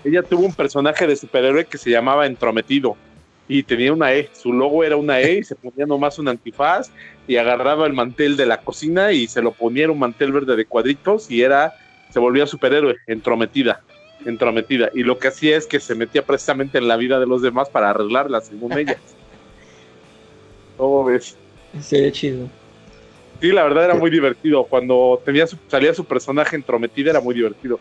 [0.04, 2.96] ella tuvo un personaje de superhéroe que se llamaba Entrometido
[3.48, 6.92] y tenía una E, su logo era una E y se ponía nomás un antifaz
[7.28, 10.56] y agarraba el mantel de la cocina y se lo ponía en un mantel verde
[10.56, 11.74] de cuadritos y era,
[12.10, 13.82] se volvía superhéroe, entrometida,
[14.26, 14.90] entrometida.
[14.94, 17.70] Y lo que hacía es que se metía precisamente en la vida de los demás
[17.70, 18.98] para arreglarla según ella.
[20.78, 21.38] ¿Cómo ves?
[21.82, 22.48] Sí, chido.
[23.42, 24.64] Sí, la verdad era muy divertido.
[24.64, 27.80] Cuando tenía salía su personaje entrometida era muy divertido.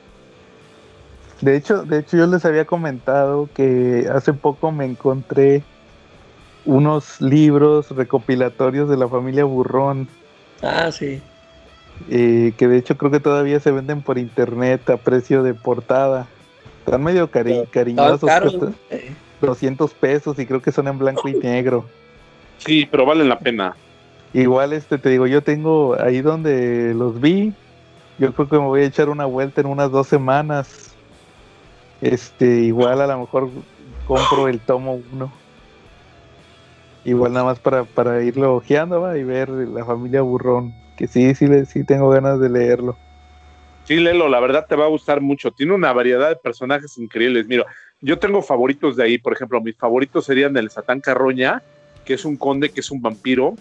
[1.42, 5.64] De hecho, de hecho yo les había comentado que hace poco me encontré
[6.64, 10.06] unos libros recopilatorios de la familia Burrón.
[10.62, 11.20] Ah, sí.
[12.08, 16.28] Eh, que de hecho creo que todavía se venden por internet a precio de portada.
[16.84, 18.30] Están medio cari cariñosos.
[19.40, 21.84] 200 pesos y creo que son en blanco y negro.
[22.58, 23.74] Sí, pero valen la pena.
[24.32, 27.52] Igual este te digo, yo tengo ahí donde los vi.
[28.18, 30.91] Yo creo que me voy a echar una vuelta en unas dos semanas
[32.02, 33.48] este, igual a lo mejor
[34.06, 35.32] compro el tomo 1.
[37.04, 40.74] Igual nada más para, para irlo ojeando y ver la familia Burrón.
[40.96, 42.96] Que sí, sí, sí tengo ganas de leerlo.
[43.84, 45.50] Sí, Lelo, la verdad te va a gustar mucho.
[45.50, 47.46] Tiene una variedad de personajes increíbles.
[47.46, 47.66] Mira,
[48.00, 49.18] yo tengo favoritos de ahí.
[49.18, 51.62] Por ejemplo, mis favoritos serían el Satán Carroña,
[52.04, 53.54] que es un conde, que es un vampiro,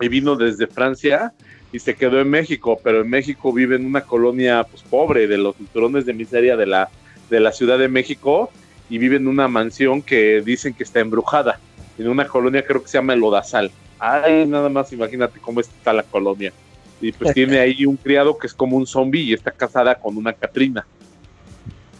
[0.00, 1.32] y vino desde Francia
[1.72, 5.38] y se quedó en México, pero en México vive en una colonia pues pobre de
[5.38, 6.88] los cinturones de miseria de la
[7.30, 8.50] de la Ciudad de México
[8.88, 11.58] y vive en una mansión que dicen que está embrujada,
[11.98, 13.70] en una colonia creo que se llama El Odazal.
[13.98, 16.52] Ay, nada más imagínate cómo está la colonia.
[17.00, 20.16] Y pues tiene ahí un criado que es como un zombie y está casada con
[20.16, 20.86] una Catrina.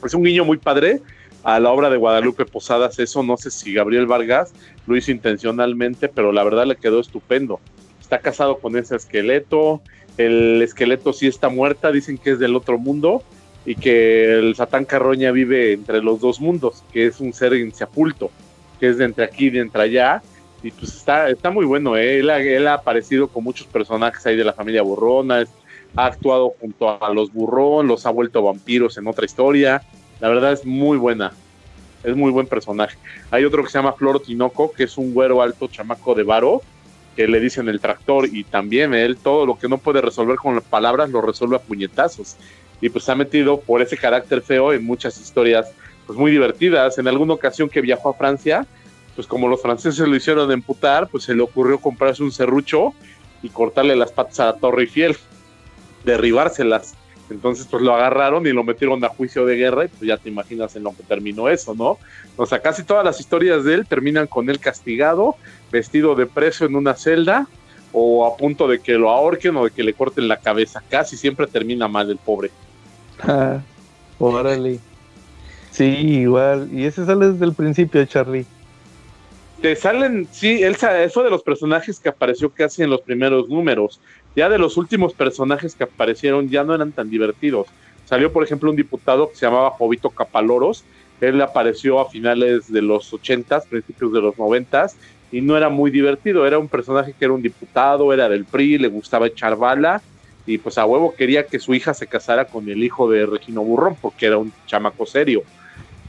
[0.04, 1.00] Es un niño muy padre.
[1.42, 4.52] A la obra de Guadalupe Posadas, eso no sé si Gabriel Vargas
[4.84, 7.60] lo hizo intencionalmente, pero la verdad le quedó estupendo.
[8.00, 9.80] Está casado con ese esqueleto.
[10.18, 13.22] El esqueleto sí está muerta, dicen que es del otro mundo
[13.66, 18.30] y que el Satán Carroña vive entre los dos mundos, que es un ser insepulto,
[18.78, 20.22] que es de entre aquí y de entre allá,
[20.62, 22.20] y pues está, está muy bueno, ¿eh?
[22.20, 25.44] él, ha, aparecido con muchos personajes ahí de la familia Burrona,
[25.96, 29.82] ha actuado junto a los Burrón, los ha vuelto vampiros en otra historia,
[30.20, 31.32] la verdad es muy buena,
[32.04, 32.96] es muy buen personaje.
[33.32, 36.62] Hay otro que se llama Flor Tinoco, que es un güero alto chamaco de varo,
[37.16, 40.54] que le dicen el tractor, y también él todo lo que no puede resolver con
[40.54, 42.36] las palabras lo resuelve a puñetazos
[42.80, 45.66] y pues se ha metido por ese carácter feo en muchas historias
[46.06, 46.98] pues muy divertidas.
[46.98, 48.66] En alguna ocasión que viajó a Francia,
[49.14, 52.94] pues como los franceses lo hicieron emputar, pues se le ocurrió comprarse un serrucho
[53.42, 55.16] y cortarle las patas a la Torre Eiffel,
[56.04, 56.94] derribárselas.
[57.28, 60.28] Entonces pues lo agarraron y lo metieron a juicio de guerra y pues ya te
[60.28, 61.98] imaginas en lo que terminó eso, ¿no?
[62.36, 65.36] O sea, casi todas las historias de él terminan con él castigado,
[65.72, 67.48] vestido de preso en una celda
[67.92, 70.82] o a punto de que lo ahorquen o de que le corten la cabeza.
[70.88, 72.50] Casi siempre termina mal el pobre.
[73.22, 73.60] Ah,
[74.18, 74.78] órale.
[75.70, 76.68] Sí, igual.
[76.72, 78.46] Y ese sale desde el principio, Charlie.
[79.60, 84.00] Te salen, sí, él eso de los personajes que apareció casi en los primeros números.
[84.34, 87.66] Ya de los últimos personajes que aparecieron ya no eran tan divertidos.
[88.04, 90.84] Salió, por ejemplo, un diputado que se llamaba Jovito Capaloros.
[91.20, 94.96] Él apareció a finales de los ochentas, principios de los noventas,
[95.32, 96.46] y no era muy divertido.
[96.46, 100.02] Era un personaje que era un diputado, era del PRI, le gustaba echar bala
[100.46, 103.62] y pues a huevo quería que su hija se casara con el hijo de Regino
[103.62, 105.42] Burrón porque era un chamaco serio.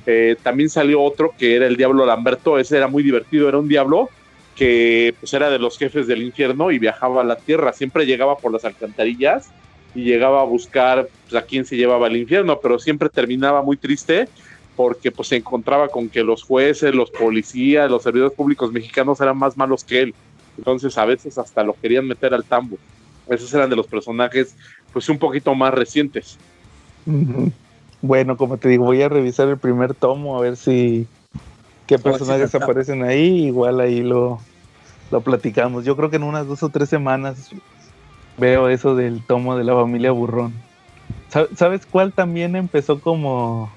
[0.05, 3.67] Eh, también salió otro que era el Diablo Lamberto, ese era muy divertido, era un
[3.67, 4.09] diablo
[4.55, 8.37] que pues era de los jefes del infierno y viajaba a la tierra, siempre llegaba
[8.37, 9.49] por las alcantarillas
[9.93, 13.77] y llegaba a buscar pues, a quién se llevaba al infierno, pero siempre terminaba muy
[13.77, 14.27] triste
[14.75, 19.37] porque pues se encontraba con que los jueces, los policías, los servidores públicos mexicanos eran
[19.37, 20.15] más malos que él.
[20.57, 22.77] Entonces a veces hasta lo querían meter al tambo.
[23.29, 24.55] Esos eran de los personajes
[24.91, 26.39] pues un poquito más recientes.
[28.01, 31.07] Bueno, como te digo, voy a revisar el primer tomo a ver si
[31.87, 34.39] qué personajes aparecen ahí, igual ahí lo,
[35.11, 35.85] lo platicamos.
[35.85, 37.49] Yo creo que en unas dos o tres semanas
[38.37, 40.53] veo eso del tomo de la familia Burrón.
[41.55, 43.71] ¿Sabes cuál también empezó como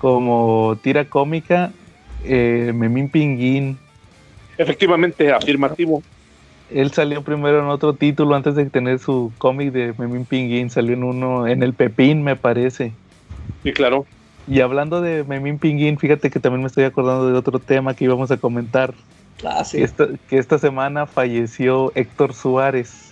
[0.00, 1.72] como tira cómica?
[2.24, 3.78] Eh, Memín Pinguín.
[4.56, 6.02] Efectivamente, afirmativo.
[6.72, 10.70] Él salió primero en otro título antes de tener su cómic de Memín Pinguín.
[10.70, 12.92] Salió en uno, en el Pepín, me parece.
[13.62, 14.06] Sí, claro.
[14.46, 18.04] Y hablando de Memín Pinguín, fíjate que también me estoy acordando de otro tema que
[18.04, 18.94] íbamos a comentar.
[19.44, 19.78] Ah, sí.
[19.78, 23.10] que, esta, que esta semana falleció Héctor Suárez.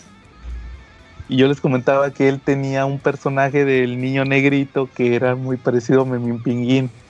[1.29, 5.57] Y yo les comentaba que él tenía un personaje del niño negrito que era muy
[5.57, 6.91] parecido a Memín Pinguín.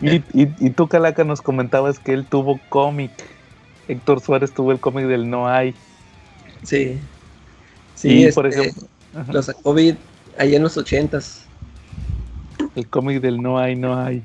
[0.00, 3.10] Y, y, y tú, Calaca, nos comentabas que él tuvo cómic.
[3.88, 5.74] Héctor Suárez tuvo el cómic del No Hay.
[6.62, 6.98] Sí.
[7.94, 8.82] Sí, Y, este, por ejemplo,
[9.14, 9.32] ajá.
[9.32, 9.94] lo sacó Vid
[10.38, 11.44] ahí en los ochentas.
[12.74, 14.22] El cómic del no hay, no hay.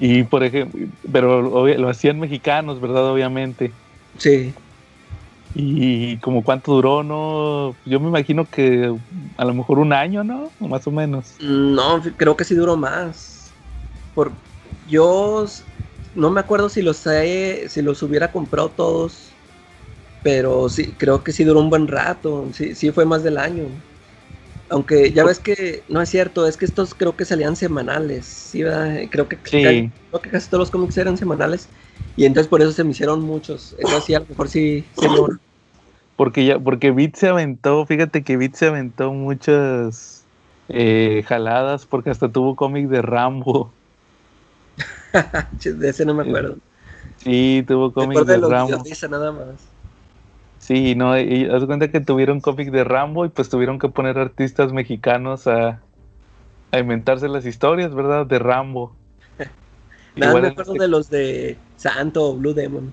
[0.00, 3.06] Y por ejemplo, pero lo hacían mexicanos, ¿verdad?
[3.10, 3.72] Obviamente.
[4.18, 4.52] Sí.
[5.56, 7.76] Y como cuánto duró, ¿no?
[7.86, 8.92] Yo me imagino que
[9.36, 10.50] a lo mejor un año, ¿no?
[10.58, 11.36] O más o menos.
[11.40, 13.52] No, creo que sí duró más.
[14.16, 14.32] Por,
[14.88, 15.46] yo
[16.14, 19.38] no me acuerdo si los he- si los hubiera comprado todos,
[20.22, 22.52] pero sí, creo que sí duró un buen rato.
[22.52, 23.84] Sí, sí fue más del año.
[24.68, 28.26] Aunque ya ves que no es cierto, es que estos creo que salían semanales.
[28.26, 28.96] Sí, ¿verdad?
[29.10, 29.60] creo que Sí.
[29.60, 31.70] casi, creo que casi todos los cómics eran semanales
[32.16, 33.74] y entonces por eso se me hicieron muchos.
[33.78, 35.28] Entonces sí, a lo mejor sí, sí duró.
[36.16, 40.28] Porque ya, porque Beat se aventó, fíjate que Beat se aventó muchas
[40.68, 43.76] eh, jaladas, porque hasta tuvo cómic de Rambo.
[45.64, 46.58] de ese no me acuerdo.
[47.16, 48.84] Sí, tuvo cómic de de Rambo.
[48.84, 49.60] guionistas nada más.
[50.58, 54.18] Sí, no, y haz cuenta que tuvieron cómic de Rambo y pues tuvieron que poner
[54.18, 55.86] artistas mexicanos a,
[56.72, 58.26] a inventarse las historias, ¿verdad?
[58.26, 58.98] De Rambo.
[60.16, 62.92] Nada, Igual me acuerdo este- de los de Santo o Blue Demon.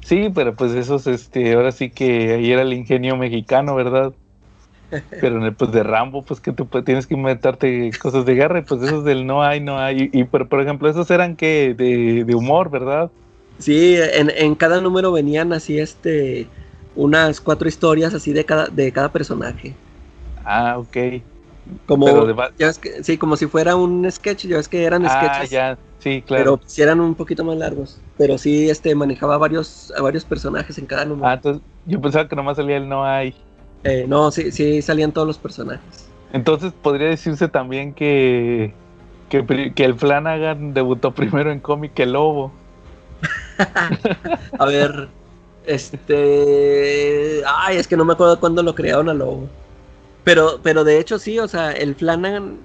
[0.00, 4.14] Sí, pero pues esos, este, ahora sí que ahí era el ingenio mexicano, ¿verdad?
[5.18, 8.34] Pero en el, pues de Rambo, pues que tú pues, tienes que inventarte cosas de
[8.34, 10.10] guerra, y pues esos del no hay, no hay.
[10.12, 13.12] Y, y, por, por ejemplo, esos eran que de, de humor, ¿verdad?
[13.58, 16.46] Sí, en, en cada número venían así este
[16.94, 19.74] unas cuatro historias así de cada de cada personaje.
[20.44, 20.96] Ah, ok.
[21.86, 25.02] Como Pero ya ves que, sí, como si fuera un sketch, ya ves que eran
[25.04, 26.60] Ah, sketches, ya, sí, pero claro.
[26.66, 27.98] sí eran un poquito más largos.
[28.16, 31.28] Pero sí este manejaba varios a varios personajes en cada número.
[31.28, 33.34] Ah, entonces yo pensaba que nomás salía el no hay.
[33.86, 36.08] Eh, no, sí, sí salían todos los personajes.
[36.32, 38.74] Entonces podría decirse también que,
[39.30, 42.50] que, el Flanagan debutó primero en cómic que el Lobo.
[44.58, 45.08] A ver,
[45.66, 49.48] este, ay, es que no me acuerdo cuándo lo crearon a Lobo.
[50.24, 52.58] Pero, pero de hecho sí, o sea, el Flanagan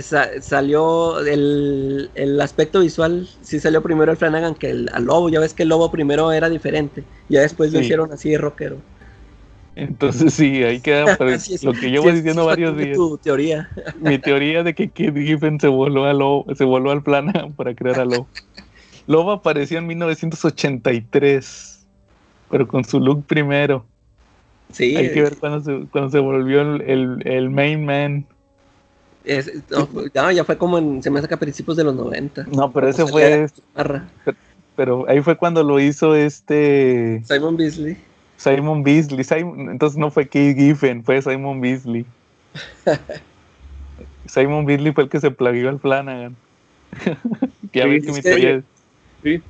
[0.00, 5.28] sa- salió, el, el aspecto visual sí salió primero el Flanagan que el al Lobo.
[5.28, 8.76] Ya ves que el Lobo primero era diferente, ya después lo hicieron así de rockero.
[9.76, 12.96] Entonces sí, ahí queda pero Sí, lo que sí, llevo es- diciendo sí, varios días.
[12.96, 13.68] Tu teoría.
[14.00, 17.74] Mi teoría de que Kid Giffen se voló, a Lobo, se voló al Flanagan para
[17.74, 18.28] crear a Lobo.
[19.06, 21.86] Lobo apareció en 1983,
[22.50, 23.86] pero con su look primero.
[24.72, 28.26] Sí, Hay que ver cuando se, cuando se volvió el, el, el main man.
[29.24, 32.44] es- no, no, ya fue como en, se me saca a principios de los 90.
[32.44, 34.08] No, pero ese fue, salía Arra.
[34.76, 37.96] pero ahí fue cuando lo hizo este Simon Beasley.
[38.36, 39.24] Simon Beasley.
[39.24, 42.04] Simon- entonces no fue Keith Giffen, fue Simon Beasley.
[44.26, 46.36] Simon Beasley fue el que se plagió al Flanagan.
[47.72, 48.64] que ya Sí, ves que mi teoría es-
[49.22, 49.40] Sí.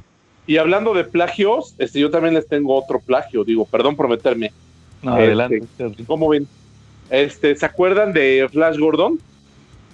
[0.46, 4.52] Y hablando de plagios, este, yo también les tengo otro plagio, digo, perdón por meterme.
[5.02, 5.62] No, Este- adelante.
[6.06, 6.46] ¿Cómo ven?
[7.10, 9.18] Este, ¿se acuerdan de Flash Gordon?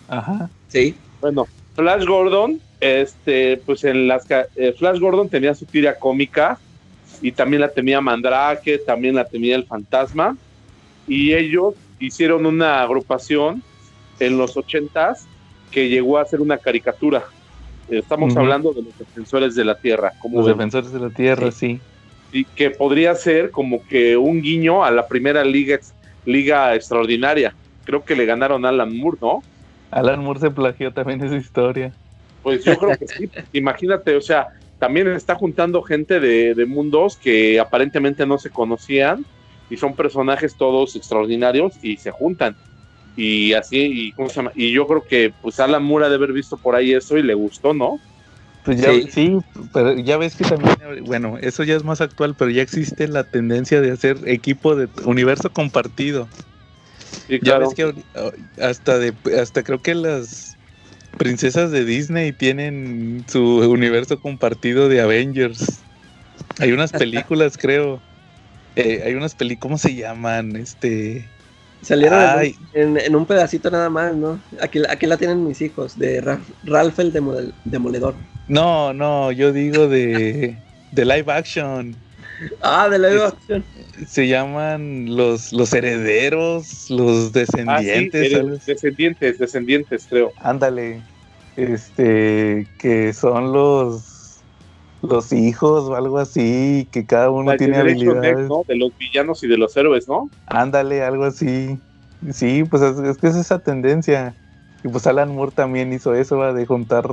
[0.09, 0.51] Ajá.
[0.69, 0.95] Sí.
[1.21, 4.27] Bueno, Flash Gordon, este, pues en las
[4.57, 6.59] eh, Flash Gordon tenía su tira cómica
[7.23, 10.37] y también la tenía Mandrake, también la tenía el Fantasma
[11.07, 13.63] y ellos hicieron una agrupación
[14.19, 15.27] en los ochentas
[15.71, 17.25] que llegó a ser una caricatura.
[17.89, 21.81] Estamos hablando de los defensores de la tierra, como Los defensores de la tierra, sí.
[22.33, 25.79] y que podría ser como que un guiño a la primera liga,
[26.25, 27.53] liga extraordinaria.
[27.85, 29.43] Creo que le ganaron a Alan Moore, ¿no?
[29.91, 31.93] Alan Moore se plagió también esa historia.
[32.45, 33.29] Pues yo creo que sí.
[33.53, 34.49] Imagínate, o sea,
[34.81, 39.27] también está juntando gente de, de mundos que aparentemente no se conocían
[39.69, 42.57] y son personajes todos extraordinarios y se juntan
[43.17, 46.17] y así y cómo se llama y yo creo que pues Alan Moore ha de
[46.17, 48.01] haber visto por ahí eso y le gustó no
[48.65, 49.39] Pues ya, sí.
[49.73, 53.25] pero ya ves que también, bueno, eso ya es más actual, pero ya existe la
[53.25, 56.29] tendencia de hacer equipo de universo compartido.
[57.29, 58.05] Sí, Ya ves que ahori-
[58.61, 60.50] hasta de hasta creo que las
[61.19, 65.81] princesas de Disney tienen su universo compartido de Avengers.
[66.59, 68.01] Hay unas películas, creo.
[68.77, 70.57] Eh, hay unas películas, ¿cómo se llaman?
[70.57, 71.27] Este,
[71.83, 72.55] Salieron en un- Ay.
[72.75, 74.39] en, en un pedacito nada más, ¿no?
[74.61, 78.15] Aquí, aquí la tienen mis hijos, de Ra- Ralph el Demol- Demoledor.
[78.49, 80.57] no, no, yo digo de
[80.93, 81.95] de live action.
[82.63, 83.65] Ah, de la acción.
[84.07, 90.33] Se llaman los los herederos, los Ah, sí, descendientes, eres- descendientes, descendientes, creo.
[90.39, 91.03] Ándale.
[91.57, 94.43] Este, que son los
[95.03, 98.49] los hijos o algo así, que cada uno La tiene habilidades.
[98.49, 98.65] ¿no?
[98.67, 100.31] De los villanos y de los héroes, ¿no?
[100.47, 101.83] Ándale, algo así.
[102.33, 104.37] Sí, pues es, es que es esa tendencia.
[104.83, 106.53] Y pues Alan Moore también hizo eso, ¿va?
[106.53, 107.05] de juntar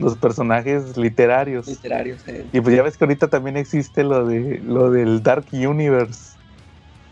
[0.00, 1.66] los personajes literarios.
[1.68, 2.26] Literarios.
[2.28, 2.46] eh.
[2.52, 6.36] Y pues ya ves que ahorita también existe lo de lo del Dark Universe,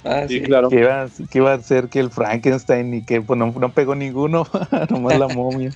[0.05, 0.45] Ah, Sí, sí.
[0.45, 0.69] claro.
[0.69, 3.95] que iba, que iba a ser que el Frankenstein y que pues no, no pegó
[3.95, 4.47] ninguno,
[4.91, 5.71] nomás la momia.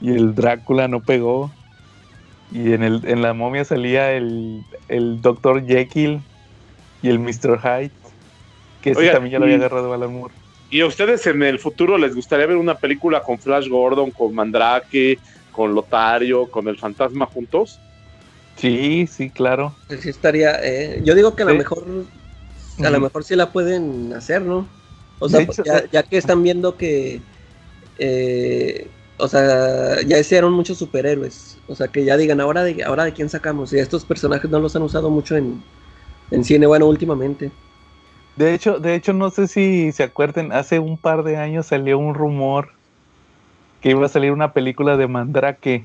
[0.00, 1.50] Y el Drácula no pegó.
[2.52, 5.66] Y en el en la momia salía el, el Dr.
[5.66, 6.20] Jekyll
[7.02, 7.58] y el Mr.
[7.62, 7.90] Hyde,
[8.82, 10.34] que ese Oiga, también ya lo y- había agarrado Alan Moore.
[10.70, 14.34] ¿Y a ustedes en el futuro les gustaría ver una película con Flash Gordon, con
[14.34, 15.18] Mandrake,
[15.58, 17.80] con Lotario, con el fantasma juntos?
[18.56, 19.74] Sí, sí, claro.
[19.88, 21.58] Sí estaría, eh, yo digo que a lo Sí.
[21.58, 21.84] mejor
[22.84, 24.68] a lo mejor sí la pueden hacer, ¿no?
[25.18, 27.20] O sea, De hecho, ya, ya que están viendo que
[27.98, 28.86] eh,
[29.18, 33.12] o sea, ya hicieron muchos superhéroes, o sea, que ya digan, ahora de ahora de
[33.12, 35.60] quién sacamos, y estos personajes no los han usado mucho en,
[36.30, 37.50] en cine, bueno, últimamente.
[38.36, 41.98] De hecho, de hecho, no sé si se acuerden, hace un par de años salió
[41.98, 42.77] un rumor
[43.80, 45.84] que iba a salir una película de Mandrake.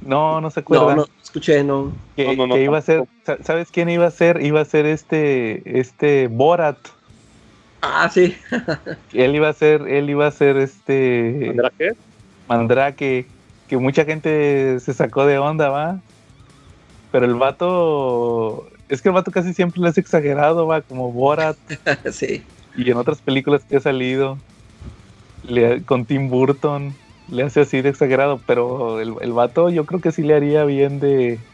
[0.00, 0.96] No, no se No, acuerdan.
[0.98, 1.92] no, escuché, no.
[2.16, 3.04] que, No, no, no, que iba a ser,
[3.42, 4.42] ¿sabes quién iba a ser?
[4.42, 6.76] Iba a ser este, este Borat.
[7.80, 8.36] Ah, sí.
[9.12, 11.92] Él iba a ser, él iba a ser este ¿Mandrake?
[12.48, 13.26] Mandrake,
[13.68, 16.00] que mucha gente se sacó de onda, ¿va?
[17.12, 21.56] Pero el vato, es que el vato casi siempre lo es exagerado, va, como Borat.
[22.10, 22.42] sí.
[22.76, 24.38] Y en otras películas que ha salido,
[25.44, 30.00] le- con Tim Burton, le hace así de exagerado, pero el, el vato yo creo
[30.00, 31.46] que sí le haría bien de,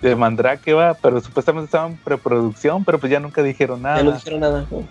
[0.00, 4.12] de Mandrake, va, pero supuestamente estaba en preproducción, pero pues ya nunca dijeron Ya no
[4.12, 4.12] nada.
[4.12, 4.68] dijeron nada.
[4.70, 4.88] ¿no?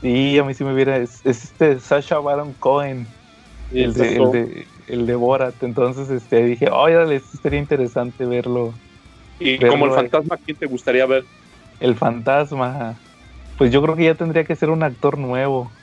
[0.00, 3.14] Y a mí sí me hubiera, es, es este Sasha Baron Cohen,
[3.76, 8.82] el de, el, de, el de Borat, entonces este, dije, oye, sería interesante verlo,
[9.40, 11.28] Y verlo como el fantasma, ¿quién te gustaría ver?
[11.78, 13.04] el fantasma.
[13.56, 15.79] Pues yo creo que ya tendría que ser un actor nuevo.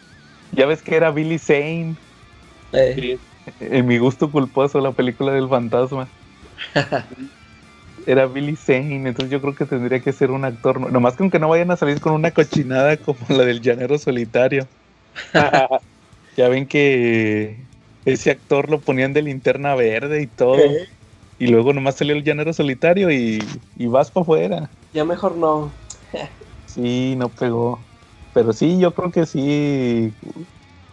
[0.51, 1.95] Ya ves que era Billy Zane.
[2.71, 3.19] Eh.
[3.59, 6.15] En mi gusto culposo, la película del fantasma.
[8.05, 10.91] Era Billy Zane, entonces yo creo que tendría que ser un actor.
[10.91, 14.69] Nomás que aunque no vayan a salir con una cochinada como la del llanero solitario.
[16.35, 17.69] Ya ven que
[18.05, 20.77] ese actor lo ponían de linterna verde y todo.
[20.77, 20.87] eh,
[21.39, 24.77] Y luego nomás salió el llanero solitario y, y vas para afuera.
[24.93, 25.73] ya mejor no.
[26.65, 27.86] Sí, no pegó.
[28.37, 30.15] Pero sí, yo creo que sí.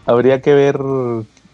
[0.07, 0.79] Habría que ver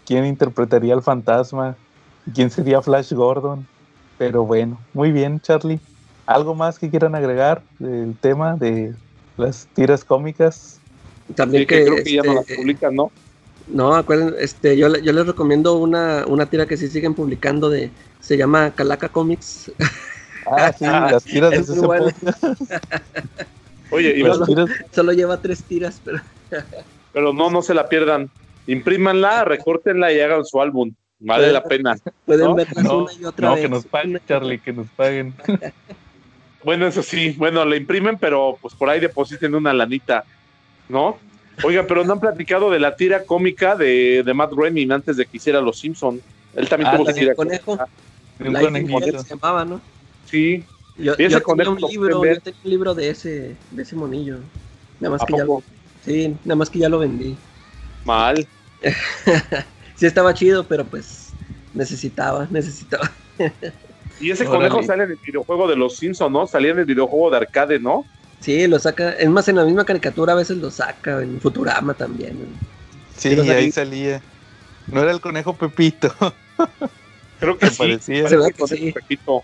[0.05, 1.79] quién interpretaría al fantasma.
[2.25, 3.67] y ¿Quién sería Flash Gordon?
[4.15, 5.81] Pero bueno, muy bien, Charlie.
[6.25, 8.95] ¿Algo más que quieran agregar del tema de
[9.35, 10.81] las tiras cómicas?
[11.35, 13.11] También Sí, que que, creo que ya no las este, publican, ¿no?
[13.67, 17.69] No, acuerden, este, yo, le- yo les recomiendo una, una tira que sí siguen publicando
[17.69, 19.71] de, se llama Calaca Comics.
[20.45, 21.87] Ah, sí, las tiras de Es ese.
[23.91, 24.39] Oye, y tiras-
[24.91, 26.19] Solo lleva tres tiras, pero
[27.13, 28.29] pero no, no se la pierdan.
[28.67, 30.91] Imprímanla, recórtenla y hagan su álbum.
[31.19, 31.95] Vale la pena.
[32.25, 33.63] pueden No, verlas No, una y otra no, vez.
[33.63, 35.33] que nos paguen, Charlie, que nos paguen.
[36.63, 40.23] Bueno, eso sí, bueno, la imprimen, pero pues por ahí depositen una lanita,
[40.89, 41.17] ¿no?
[41.63, 45.25] Oiga, pero no han platicado de la tira cómica de, de Matt Groening antes de
[45.25, 46.21] que hiciera Los Simpson.
[46.55, 47.79] Él también Ah, tuvo la su tira conejo.
[48.37, 48.91] Life conejito.
[48.99, 49.81] Infinite se llamaba, ¿no?
[50.25, 50.63] Sí,
[50.97, 54.37] Yo, yo tenía un lo libro, yo tenía un libro de ese, de ese monillo.
[54.99, 55.63] Nada más ¿a que ya, poco?
[56.05, 57.35] sí, nada más que ya lo vendí.
[58.05, 58.45] Mal.
[59.95, 61.29] Sí estaba chido, pero pues
[61.75, 63.11] necesitaba, necesitaba.
[64.19, 64.69] Y ese Órale.
[64.69, 66.47] conejo sale en el videojuego de los Simpsons, ¿no?
[66.47, 68.03] Salía en el videojuego de arcade, ¿no?
[68.39, 69.11] Sí, lo saca.
[69.11, 71.21] Es más, en la misma caricatura a veces lo saca.
[71.21, 72.35] En Futurama también.
[73.15, 74.23] Sí, salí- ahí salía.
[74.87, 76.11] No era el conejo Pepito.
[77.39, 77.77] Creo que sí.
[77.77, 78.27] parecía.
[78.27, 78.91] Se ve que que sí.
[78.91, 79.43] Pepito.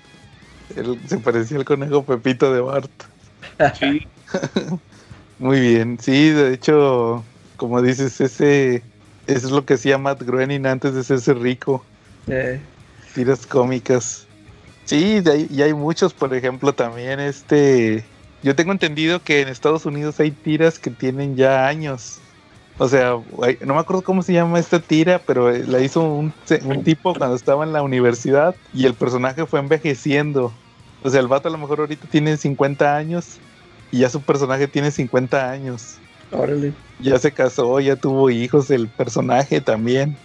[0.75, 2.89] Él- se parecía al conejo Pepito de Bart.
[3.79, 4.05] Sí.
[5.39, 5.97] Muy bien.
[6.01, 7.23] Sí, de hecho,
[7.57, 8.81] como dices, ese
[9.27, 11.83] es lo que hacía Matt Groening antes de hacerse rico.
[12.27, 12.59] Eh,
[13.13, 14.25] Tiras cómicas.
[14.85, 18.05] Sí, de ahí- y hay muchos, por ejemplo, también este...
[18.43, 22.19] Yo tengo entendido que en Estados Unidos hay tiras que tienen ya años.
[22.79, 26.35] O sea, no me acuerdo cómo se llama esta tira, pero eh, la hizo un,
[26.65, 30.63] un tipo cuando estaba en la universidad y el personaje fue envejeciendo.
[30.99, 33.41] O sea, el vato a lo mejor ahorita tiene 50 años
[33.89, 36.03] y ya su personaje tiene 50 años.
[36.31, 36.79] órale.
[36.99, 40.19] Ya se casó, ya tuvo hijos el personaje también.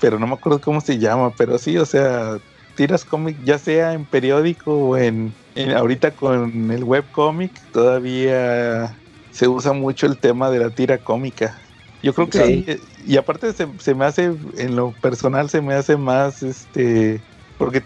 [0.00, 2.40] Pero no me acuerdo cómo se llama, pero sí, o sea,
[2.74, 9.48] tiras cómic, ya sea en periódico o en, en- ahorita con el webcomic, todavía se
[9.48, 11.62] usa mucho el tema de la tira cómica.
[12.02, 12.66] Yo creo que Sí.
[13.06, 14.24] y aparte se, se me hace,
[14.56, 17.22] en lo personal se me hace más, este,
[17.58, 17.82] porque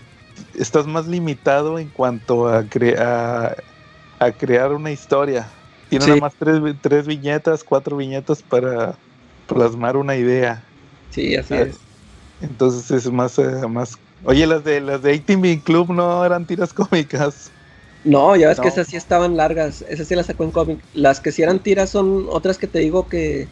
[0.55, 3.55] estás más limitado en cuanto a, cre- a,
[4.18, 5.51] a crear una historia.
[5.88, 6.10] Tiene Sí.
[6.10, 8.98] nada más tres, tres viñetas, cuatro viñetas para
[9.47, 10.64] plasmar una idea.
[11.10, 11.78] Sí, así Ah, es.
[12.40, 13.94] Entonces es más, eh, más.
[14.24, 17.51] Oye, las de las de 18 Bean Club no eran tiras cómicas.
[18.05, 19.82] No, ya ves que esas sí estaban largas.
[19.82, 20.84] Esas sí las sacó en cómic.
[20.93, 23.48] Las que sí eran tiras son otras que te digo que.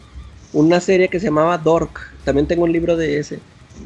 [0.55, 1.99] Una serie que se llamaba Dork.
[2.23, 3.39] También tengo un libro de ese.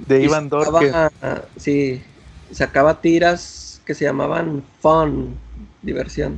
[0.08, 1.44] De Y Ivan sacaba- Dorker.
[1.58, 2.02] Sí,
[2.52, 5.36] sacaba tiras que se llamaban Fun,
[5.82, 6.38] diversión.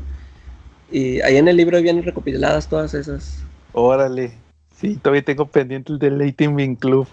[0.90, 3.44] Y ahí en el libro vienen recopiladas todas esas.
[3.74, 4.32] Órale.
[4.80, 7.08] Sí, todavía tengo pendiente el del 18 Bean Club.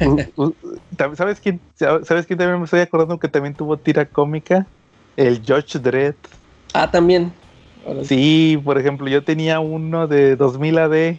[0.00, 0.54] U- u-
[0.96, 4.66] tam- ¿Sabes quién, ¿Sabes quién también me estoy acordando que también tuvo tira cómica?
[5.16, 6.14] El George Dredd.
[6.72, 7.32] Ah, también.
[7.84, 8.04] Órale.
[8.06, 11.18] Sí, por ejemplo, yo tenía uno de 2000 AD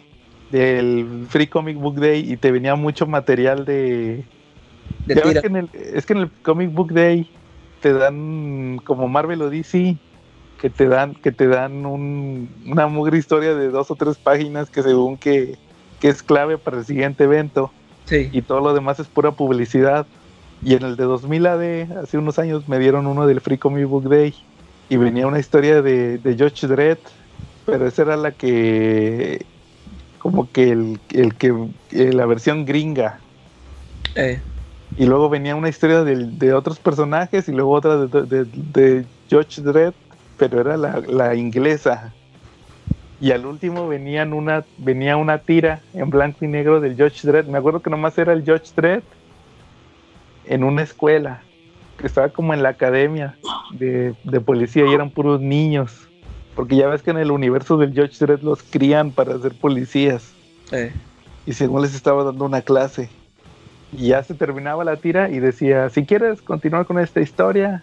[0.52, 4.24] del Free Comic Book Day y te venía mucho material de,
[5.06, 7.28] De Ya ves que en el- es que en el Comic Book Day
[7.80, 9.96] te dan como Marvel o DC
[10.60, 14.70] que te dan que te dan un- una mugre historia de dos o tres páginas
[14.70, 15.54] que según que,
[16.00, 17.72] que es clave para el siguiente evento.
[18.04, 18.28] Sí.
[18.32, 20.06] y todo lo demás es pura publicidad.
[20.60, 23.86] Y en el de 2000 AD hace unos años me dieron uno del Free Comic
[23.86, 24.34] Book Day.
[24.88, 26.98] Y venía una historia de, de George Dredd
[27.64, 29.51] pero esa era la que
[30.22, 31.48] como que el, el que
[31.90, 33.26] eh, la versión gringa
[34.14, 34.40] Eh,
[34.96, 39.06] y luego venía una historia del- de, otros personajes y luego otra de, de, de
[39.28, 39.94] George Dredd,
[40.36, 42.18] pero era la, la inglesa.
[43.18, 47.46] Y al último venían una, venía una tira en blanco y negro del George Dredd.
[47.48, 49.04] Me acuerdo que nomás era el George Dredd
[50.44, 51.50] en una escuela,
[51.96, 56.11] que estaba como en la academia de, de policía y eran puros niños.
[56.54, 60.32] Porque ya ves que en el universo del George Dredd los crían para ser policías
[60.70, 60.92] eh.
[61.46, 63.08] y según les estaba dando una clase.
[63.92, 67.82] Y ya se terminaba la tira y decía, si quieres continuar con esta historia,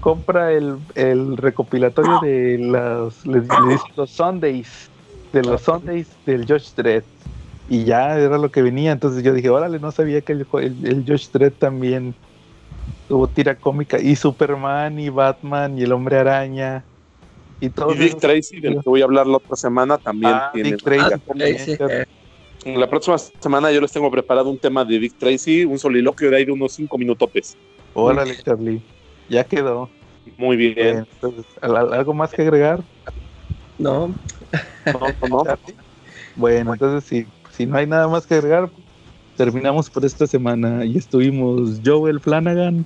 [0.00, 3.14] compra el, el recopilatorio de los,
[4.10, 4.90] Sundays,
[5.32, 7.04] de los Sundays del George Dredd.
[7.68, 10.86] Y ya era lo que venía, entonces yo dije, órale, no sabía que el, el,
[10.86, 12.14] el George Dredd también
[13.08, 16.84] tuvo tira cómica, y Superman, y Batman, y el Hombre Araña,
[17.60, 17.92] y todo.
[17.94, 20.70] Y Dick Tracy, del que voy a hablar la otra semana, también Ah, tiene.
[20.70, 21.14] Dick Tracy
[21.80, 22.04] Ah, eh.
[22.64, 26.36] La próxima semana yo les tengo preparado un tema de Dick Tracy, un soliloquio de
[26.38, 27.56] ahí de unos cinco minutotes.
[27.94, 28.80] Órale, Charlie,
[29.28, 29.88] ya quedó.
[30.36, 30.74] Muy bien.
[30.74, 32.82] Bien, entonces, ¿al- al- ¿algo más que agregar?
[33.78, 34.08] No,
[34.86, 35.44] No, no, no.
[36.34, 38.70] Bueno, entonces si, si no hay nada más que agregar,
[39.36, 42.84] terminamos por esta semana y estuvimos Joel Flanagan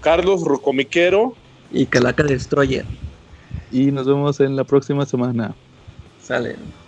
[0.00, 1.34] Carlos Rucomiquero.
[1.70, 2.86] y Calaca Destroyer.
[3.70, 5.56] Y nos vemos en la próxima semana.
[6.18, 6.78] Sale.